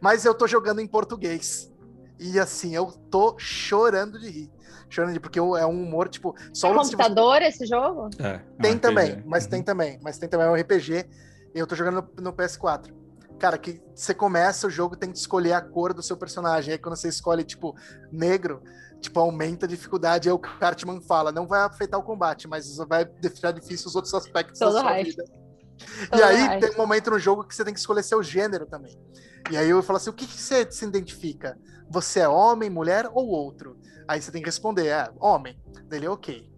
[0.01, 1.73] Mas eu tô jogando em português.
[2.21, 4.51] E assim, eu tô chorando de rir.
[4.91, 8.09] Rir, porque é um humor, tipo, só É de você- computador esse jogo?
[8.19, 8.81] É, é Tem RPG.
[8.81, 9.51] também, mas Uhum.
[9.51, 9.99] tem também.
[10.03, 11.07] Mas tem também é um RPG.
[11.55, 12.95] E eu tô jogando no, no PS4.
[13.39, 16.73] Cara, que você começa o jogo, tem que escolher a cor do seu personagem.
[16.73, 17.75] Aí quando você escolhe, tipo,
[18.11, 18.63] negro,
[19.01, 20.29] tipo, aumenta a dificuldade.
[20.29, 24.15] Aí o Cartman fala, não vai afetar o combate, mas vai deixar difícil os outros
[24.15, 25.25] aspectos Todo da sua vida.
[26.11, 28.65] Todo E aí tem um momento no jogo que você tem que escolher seu gênero
[28.67, 28.99] também.
[29.51, 31.59] E aí eu falo assim: o que, que você se identifica?
[31.91, 33.77] Você é homem, mulher ou outro?
[34.09, 35.59] Aí você tem que responder: é homem.
[35.89, 36.49] Dele, ok.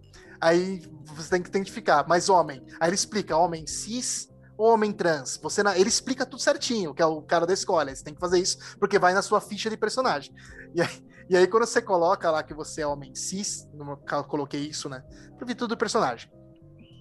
[0.41, 2.65] Aí você tem que identificar, mas homem.
[2.79, 5.37] Aí ele explica, homem cis ou homem trans.
[5.41, 7.93] Você na- Ele explica tudo certinho, que é o cara da escola.
[7.93, 10.33] Você tem que fazer isso porque vai na sua ficha de personagem.
[10.75, 14.25] E aí, e aí quando você coloca lá que você é homem cis, no caso,
[14.25, 15.03] coloquei isso, né?
[15.41, 16.31] Eu vi tudo do personagem.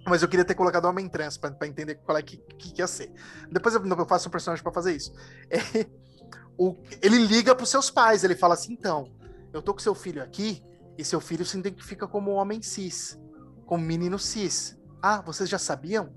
[0.07, 2.87] Mas eu queria ter colocado homem trans pra entender qual é que, que, que ia
[2.87, 3.13] ser.
[3.53, 5.13] Depois eu, eu faço um personagem pra fazer isso.
[5.51, 5.59] É,
[6.59, 9.13] o- ele liga pros seus pais, ele fala assim: então,
[9.59, 10.63] eu tô com seu filho aqui,
[10.97, 13.19] e seu filho se identifica como homem cis,
[13.67, 14.77] como menino cis.
[15.03, 16.13] Ah, vocês já sabiam?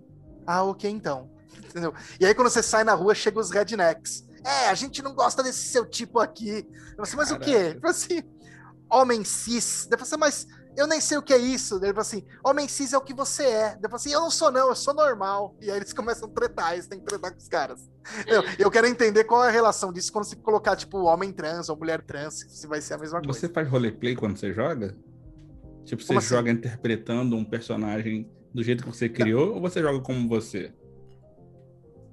[0.45, 1.29] Ah, ok, então.
[1.57, 1.93] Entendeu?
[2.19, 4.27] E aí, quando você sai na rua, chega os rednecks.
[4.43, 6.49] É, a gente não gosta desse seu tipo aqui.
[6.49, 7.79] Eu falei assim, mas o quê?
[7.83, 8.23] Assim,
[8.89, 9.87] homem cis.
[9.89, 10.47] Falei assim, mas
[10.77, 11.75] eu nem sei o que é isso.
[11.77, 13.73] Ele falou assim, homem cis é o que você é.
[13.75, 15.55] Eu falei assim, eu não sou não, eu sou normal.
[15.61, 17.89] E aí eles começam a tretar, eles têm que tretar com os caras.
[18.27, 21.69] Eu, eu quero entender qual é a relação disso quando você colocar, tipo, homem trans
[21.69, 23.39] ou mulher trans, se vai ser a mesma coisa.
[23.39, 24.95] Você faz roleplay quando você joga?
[25.85, 26.29] Tipo, você Como assim?
[26.29, 30.73] joga interpretando um personagem do jeito que você criou ou você joga como você?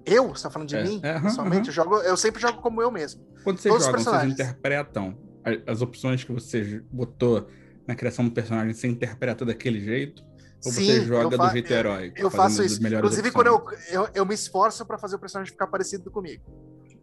[0.07, 0.29] Eu?
[0.29, 1.01] Você tá falando de É, mim?
[1.03, 1.61] é, aham, pessoalmente?
[1.61, 1.69] aham.
[1.69, 3.27] Eu, jogo, eu sempre jogo como eu mesmo.
[3.45, 5.19] Quando vocês Todos os jogam, vocês interpretam
[5.67, 7.49] as opções que você botou
[7.89, 10.23] na criação do personagem, você interpreta daquele jeito?
[10.65, 12.21] Ou Sim, você joga eu do jeito heróico?
[12.21, 12.85] Eu faço isso.
[12.85, 13.33] Inclusive, opções?
[13.33, 16.43] quando eu, eu, eu me esforço pra fazer o personagem ficar parecido comigo.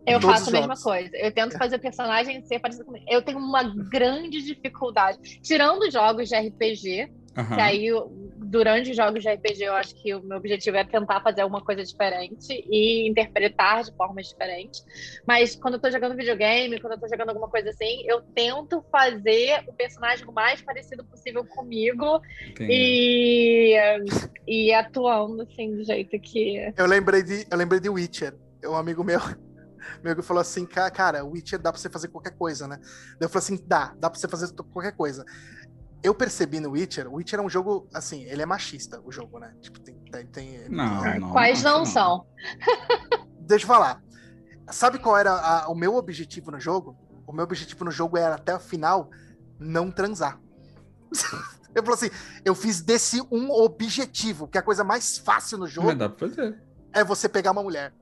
[0.05, 1.09] Eu faço a mesma coisa.
[1.17, 3.05] Eu tento fazer o personagem ser parecido comigo.
[3.09, 5.39] Eu tenho uma grande dificuldade.
[5.41, 7.55] Tirando jogos de RPG, Aham.
[7.55, 7.89] que aí
[8.37, 11.61] durante os jogos de RPG eu acho que o meu objetivo é tentar fazer alguma
[11.61, 14.81] coisa diferente e interpretar de formas diferentes.
[15.27, 18.83] Mas quando eu tô jogando videogame, quando eu tô jogando alguma coisa assim, eu tento
[18.91, 22.21] fazer o personagem o mais parecido possível comigo
[22.51, 22.71] Entendi.
[22.71, 23.75] e,
[24.47, 26.73] e atuando assim do jeito que.
[26.77, 28.33] Eu lembrei de, eu lembrei de Witcher.
[28.65, 29.19] Um amigo meu,
[30.03, 32.77] meu que falou assim, "Ca- cara, Witcher dá pra você fazer qualquer coisa, né?
[33.19, 35.23] Daí Eu falei assim, dá, dá pra você fazer to- qualquer coisa.
[36.05, 39.39] Eu percebi no Witcher, o Witcher é um jogo, assim, ele é machista, o jogo,
[39.39, 39.55] né?
[39.61, 41.31] Tipo, tem, tem, tem- Não, não.
[41.31, 42.27] Quais acho não são?
[43.39, 44.01] Deixa eu falar.
[44.71, 46.95] Sabe qual era a- o meu objetivo no jogo?
[47.27, 49.09] O meu objetivo no jogo era até o final
[49.59, 50.39] não transar.
[51.73, 52.09] eu falei assim,
[52.43, 56.09] eu fiz desse um objetivo, que é a coisa mais fácil no jogo Mas dá
[56.09, 56.61] pra fazer.
[56.93, 57.93] é você pegar uma mulher.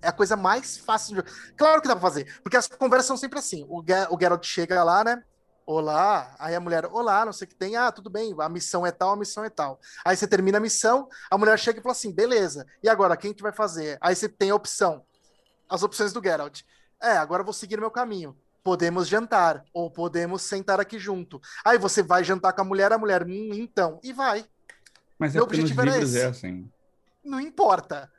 [0.00, 1.28] É a coisa mais fácil do jogo.
[1.56, 3.64] Claro que dá pra fazer, porque as conversas são sempre assim.
[3.68, 5.22] O, Ge- o Geralt chega lá, né?
[5.70, 8.86] Olá, aí a mulher, olá, não sei o que tem, ah, tudo bem, a missão
[8.86, 9.78] é tal, a missão é tal.
[10.02, 13.34] Aí você termina a missão, a mulher chega e fala assim, beleza, e agora, quem
[13.34, 13.98] que vai fazer?
[14.00, 15.04] Aí você tem a opção,
[15.68, 16.62] as opções do Geralt.
[16.98, 18.34] É, agora eu vou seguir meu caminho.
[18.64, 21.38] Podemos jantar, ou podemos sentar aqui junto.
[21.62, 24.46] Aí você vai jantar com a mulher, a mulher, hum, então, e vai.
[25.18, 26.24] Mas é Meu nos objetivo era livros esse.
[26.24, 26.72] é assim.
[27.22, 28.10] Não importa.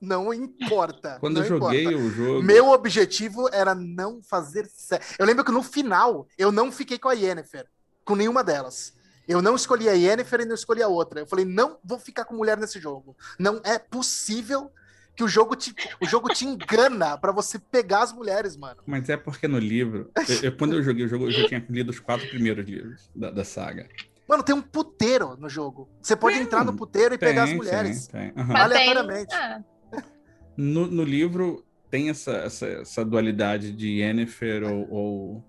[0.00, 1.18] Não importa.
[1.20, 1.98] Quando não eu joguei importa.
[2.04, 2.42] o jogo.
[2.42, 5.14] Meu objetivo era não fazer sexo.
[5.18, 7.66] Eu lembro que no final eu não fiquei com a Yennefer,
[8.04, 8.94] com nenhuma delas.
[9.28, 11.20] Eu não escolhi a Yennefer e não escolhi a outra.
[11.20, 13.16] Eu falei, não vou ficar com mulher nesse jogo.
[13.38, 14.70] Não é possível
[15.14, 18.80] que o jogo te, o jogo te engana pra você pegar as mulheres, mano.
[18.86, 20.10] Mas é porque no livro.
[20.28, 23.10] eu- eu- quando eu joguei o jogo, eu já tinha lido os quatro primeiros livros
[23.14, 23.86] da, da saga.
[24.30, 25.88] Mano, tem um puteiro no jogo.
[26.00, 28.06] Você pode Tem, entrar no puteiro e pegar as Tem, mulheres.
[28.06, 28.44] tem, tem.
[28.46, 29.34] Tem- Aleatoriamente.
[29.34, 29.60] ah,
[30.56, 35.44] No, no livro tem essa, essa, essa dualidade de Yennefer ou, ou.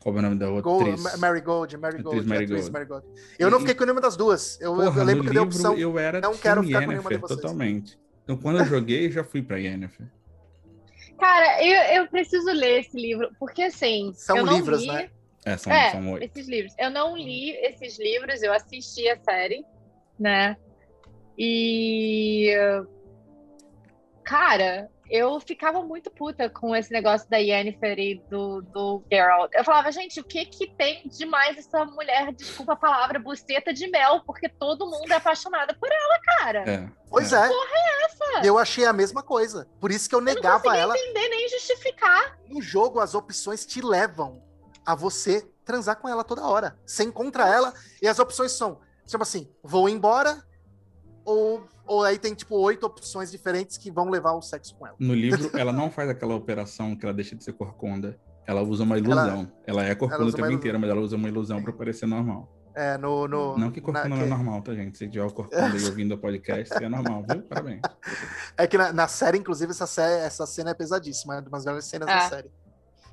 [0.00, 0.62] Qual é o nome da outra?
[0.62, 1.02] Go, atriz?
[1.02, 2.72] Ma- Mary Gold, Mary Atriz Gold, Mary atriz Gold.
[2.72, 3.06] Mary Gold.
[3.38, 4.58] Eu não E- fiquei com nenhuma das duas.
[4.60, 5.76] Eu, eu Porra, lembro no que deu livro opção.
[5.76, 7.40] eu era não quero ficar com nenhuma de Yennefer, vocês.
[7.40, 7.98] totalmente.
[8.24, 10.06] Então quando eu joguei, já fui pra Yennefer.
[11.18, 14.12] Cara, eu, eu preciso ler esse livro, porque assim.
[14.14, 15.10] São eu não livros, li, né?
[15.46, 16.24] É, são, É, são oito.
[16.24, 16.74] esses livros.
[16.78, 19.64] Eu não li esses livros, eu assisti a série,
[20.18, 20.56] né?
[21.38, 22.50] E.
[24.24, 29.52] Cara, eu ficava muito puta com esse negócio da Yennefer e do, do Geralt.
[29.54, 33.86] Eu falava, gente, o que que tem demais essa mulher, desculpa a palavra, buceta de
[33.88, 36.64] mel, porque todo mundo é apaixonado por ela, cara.
[36.68, 37.36] É, Pois é.
[37.46, 38.04] é.
[38.06, 38.46] Essa?
[38.46, 39.68] Eu achei a mesma coisa.
[39.80, 40.98] Por isso que eu Eu não negava consegui ela.
[40.98, 42.38] entender nem justificar.
[42.48, 44.42] No jogo, as opções te levam
[44.86, 46.76] a você transar com ela toda hora.
[46.86, 50.42] Você encontra ela e as opções são, tipo assim, vou embora
[51.24, 54.96] ou, ou aí tem tipo oito opções diferentes que vão levar ao sexo com ela.
[54.98, 58.18] No livro, ela não faz aquela operação que ela deixa de ser corcunda.
[58.46, 59.50] Ela usa uma ilusão.
[59.66, 62.52] Ela, é corcunda ela o tempo inteiro, mas ela usa uma ilusão pra parecer normal.
[62.76, 63.26] É, no.
[63.26, 64.96] no Não que corcunda na- não é que- normal, tá, gente?
[64.98, 67.42] Se tiver corcunda e ouvindo o podcast, é normal, viu?
[67.42, 67.80] Parabéns.
[68.56, 71.64] É que na, na série, inclusive, essa, sé- essa cena é pesadíssima, é uma das
[71.64, 72.28] melhores cenas da Ah.
[72.28, 72.50] série.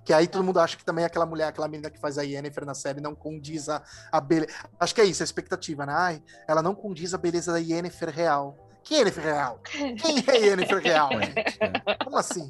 [0.04, 2.66] Que aí todo mundo acha que também aquela mulher, aquela menina que faz a Yennefer
[2.66, 3.82] na série não condiz a,
[4.12, 4.52] a beleza.
[4.80, 5.94] Acho que é isso, a expectativa, né?
[5.96, 8.58] Ai, ela não condiz a beleza da Yennefer real.
[8.84, 9.60] Que Yennefer real?
[9.64, 9.96] Quem
[10.28, 11.10] é Yennefer real?
[11.22, 11.96] É, é.
[12.04, 12.48] Como assim?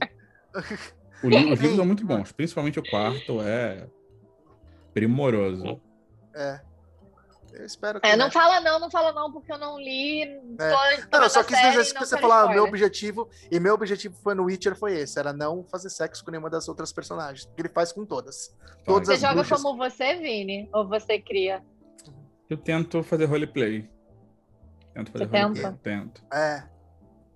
[1.24, 3.88] O li- os livros são muito bons, principalmente o quarto é
[4.94, 5.80] primoroso.
[6.36, 6.60] É.
[7.54, 8.08] Eu espero que.
[8.08, 8.32] É, não né?
[8.32, 10.26] fala não, não fala não, porque eu não li.
[10.58, 14.16] tô Não, eu só quis dizer que você falou, ah, meu objetivo, e meu objetivo
[14.24, 17.62] foi no Witcher foi esse, era não fazer sexo com nenhuma das outras personagens, porque
[17.62, 18.56] ele faz com todas.
[18.84, 19.62] Todas Você as joga bruxas.
[19.62, 20.68] como você, Vini?
[20.74, 21.64] Ou você cria?
[22.50, 23.90] Eu tento fazer roleplay.
[24.94, 25.64] Tento fazer Você roleplay.
[25.64, 25.80] tenta?
[25.84, 26.24] Tento.
[26.34, 26.64] É.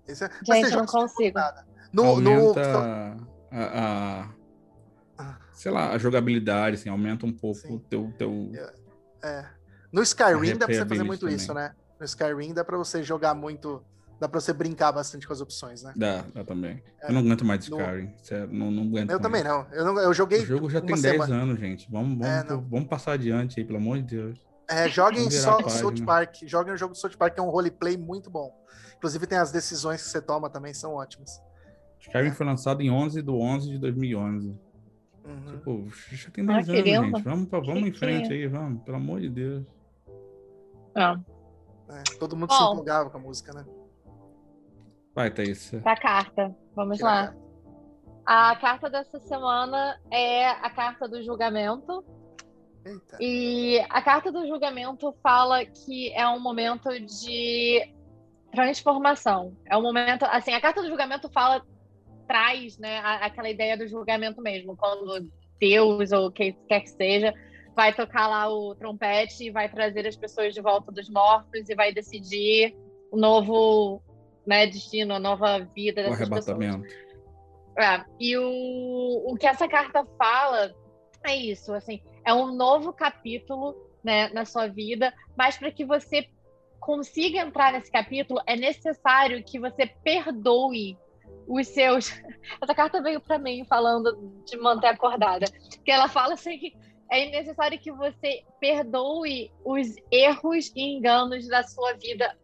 [0.06, 0.30] Esse é...
[0.48, 1.38] Mas Gente, eu não consigo.
[1.38, 1.66] nada.
[1.92, 2.72] No, aumenta
[3.14, 3.26] no...
[3.52, 4.28] a, a-
[5.18, 5.38] Ah.
[5.52, 8.52] sei lá, a jogabilidade, assim, aumenta um pouco o teu, teu...
[9.22, 9.57] É.
[9.92, 11.36] No Skyrim dá pra você fazer muito também.
[11.36, 11.74] isso, né?
[11.98, 13.82] No Skyrim dá pra você jogar muito.
[14.20, 15.92] Dá pra você brincar bastante com as opções, né?
[15.96, 16.82] Dá, dá também.
[17.02, 18.12] Eu não aguento mais No- Skyrim.
[18.22, 19.64] sério, não, não aguento Eu também não.
[19.70, 20.40] Eu, não, eu joguei.
[20.42, 21.42] O jogo já uma tem 10 semana.
[21.42, 21.88] anos, gente.
[21.90, 22.60] Vamos, vamos, É, não.
[22.62, 24.40] vamos passar adiante aí, pelo amor de Deus.
[24.68, 25.66] É, joguem só.
[25.68, 26.34] South Park.
[26.46, 28.52] Joguem o jogo do South Park, que é um roleplay muito bom.
[28.96, 31.40] Inclusive tem as decisões que você toma também, são ótimas.
[32.00, 34.48] Skyrim foi lançado em 11 de 11 de 2011.
[35.24, 35.44] Uhum.
[35.46, 37.04] Tipo, já tem Ah, 10 anos, querendo.
[37.04, 37.22] gente.
[37.22, 38.82] Vamos, pra- vamos Que em frente que- aí, vamos.
[38.82, 39.64] Pelo amor de Deus.
[40.98, 41.16] Ah,
[41.90, 42.72] É, todo mundo se Bom.
[42.72, 43.64] empolgava com a música, né?
[45.14, 45.70] Vai, Thaís.
[45.82, 46.54] pra carta.
[46.74, 47.26] Vamos Tira a lá.
[47.26, 47.48] carta.
[48.26, 52.04] A carta dessa semana é a carta do julgamento.
[52.84, 53.16] Eita.
[53.20, 57.94] E a carta do julgamento fala que é um momento de
[58.52, 59.56] transformação.
[59.66, 61.62] É um momento, assim, a carta do julgamento fala
[62.26, 65.26] traz, né, a- aquela ideia do julgamento mesmo, quando
[65.58, 67.32] Deus ou quem quer que seja
[67.78, 71.76] vai tocar lá o trompete e vai trazer as pessoas de volta dos mortos e
[71.76, 72.76] vai decidir
[73.08, 74.02] o novo,
[74.44, 76.48] né, destino, a nova vida O dessas pessoas.
[76.48, 76.92] arrebatamento.
[77.78, 80.74] É, e o, o que essa carta fala
[81.24, 86.26] é isso, assim, é um novo capítulo, né, na sua vida, mas para que você
[86.80, 90.98] consiga entrar nesse capítulo, é necessário que você perdoe
[91.46, 92.10] os seus.
[92.60, 95.46] Essa carta veio para mim falando de manter acordada,
[95.84, 96.72] que ela fala assim
[97.10, 102.36] é necessário que você perdoe os erros e enganos da sua vida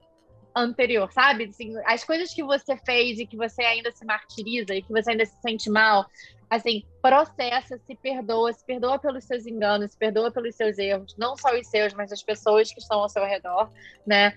[0.55, 1.45] anterior, sabe?
[1.45, 5.11] Assim, as coisas que você fez e que você ainda se martiriza e que você
[5.11, 6.07] ainda se sente mal,
[6.49, 11.37] assim, processa, se perdoa, se perdoa pelos seus enganos, se perdoa pelos seus erros, não
[11.37, 13.69] só os seus, mas as pessoas que estão ao seu redor,
[14.07, 14.33] né?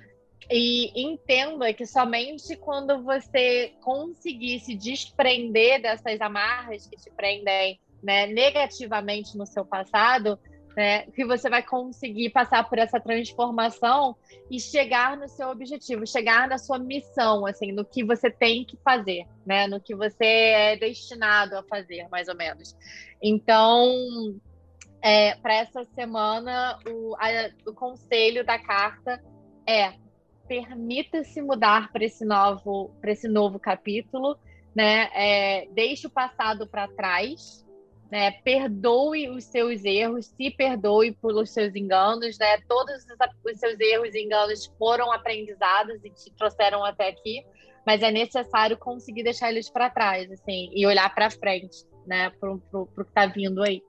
[0.49, 8.27] E entenda que somente quando você conseguir se desprender dessas amarras que te prendem né,
[8.27, 10.39] negativamente no seu passado,
[10.75, 14.15] né, que você vai conseguir passar por essa transformação
[14.51, 18.77] e chegar no seu objetivo, chegar na sua missão, assim, no que você tem que
[18.83, 22.75] fazer, né, no que você é destinado a fazer, mais ou menos.
[23.21, 23.91] Então,
[25.01, 29.19] é, para essa semana, o, a- o conselho da carta
[29.67, 29.93] é
[30.47, 34.37] permita-se mudar para esse novo, para esse novo capítulo,
[34.75, 35.09] né?
[35.13, 37.65] É, deixe o passado para trás,
[38.11, 38.31] né?
[38.43, 42.57] Perdoe os seus erros, se perdoe pelos seus enganos, né?
[42.67, 47.45] Todos os, seus erros e enganos foram aprendizados e te trouxeram até aqui,
[47.85, 52.29] mas é necessário conseguir deixar eles para trás, assim, e olhar para frente, né?
[52.39, 53.81] Pro, pro, pro que tá vindo aí.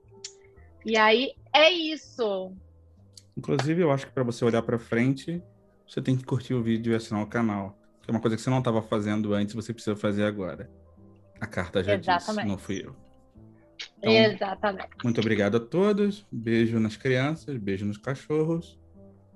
[0.85, 2.53] E aí é isso.
[3.37, 5.41] Inclusive, eu acho que para você olhar para frente,
[5.87, 7.77] você tem que curtir o vídeo e assinar o canal.
[8.01, 10.69] Que é uma coisa que você não estava fazendo antes, você precisa fazer agora.
[11.39, 12.47] A carta já disse, Exatamente.
[12.47, 13.08] não fui eu.
[13.99, 14.89] Então, Exatamente.
[15.03, 16.25] Muito obrigado a todos.
[16.31, 18.79] Beijo nas crianças, beijo nos cachorros.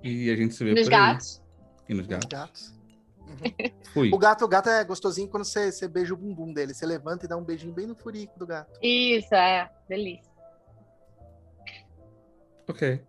[0.02, 1.00] E a gente se vê Nos por aí.
[1.00, 1.42] gatos.
[1.88, 2.28] E nos Os gatos.
[2.30, 2.80] gatos.
[3.20, 3.72] Uhum.
[3.94, 4.10] Fui.
[4.14, 6.74] O gato, o gato é gostosinho quando você, você beija o bumbum dele.
[6.74, 8.72] Você levanta e dá um beijinho bem no furico do gato.
[8.82, 9.70] Isso, é.
[9.88, 10.32] Delícia.
[12.70, 13.02] Ok.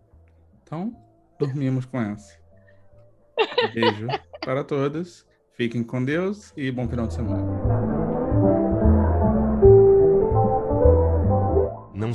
[0.63, 0.95] Então,
[1.39, 2.37] dormimos com essa.
[3.73, 4.07] Beijo
[4.43, 5.25] para todos.
[5.53, 8.04] Fiquem com Deus e bom final de semana.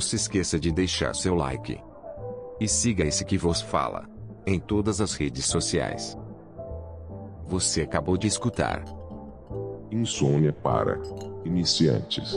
[0.01, 1.79] Se esqueça de deixar seu like.
[2.59, 4.09] E siga esse que vos fala.
[4.45, 6.17] Em todas as redes sociais.
[7.47, 8.83] Você acabou de escutar.
[9.91, 10.99] Insônia para
[11.45, 12.35] iniciantes.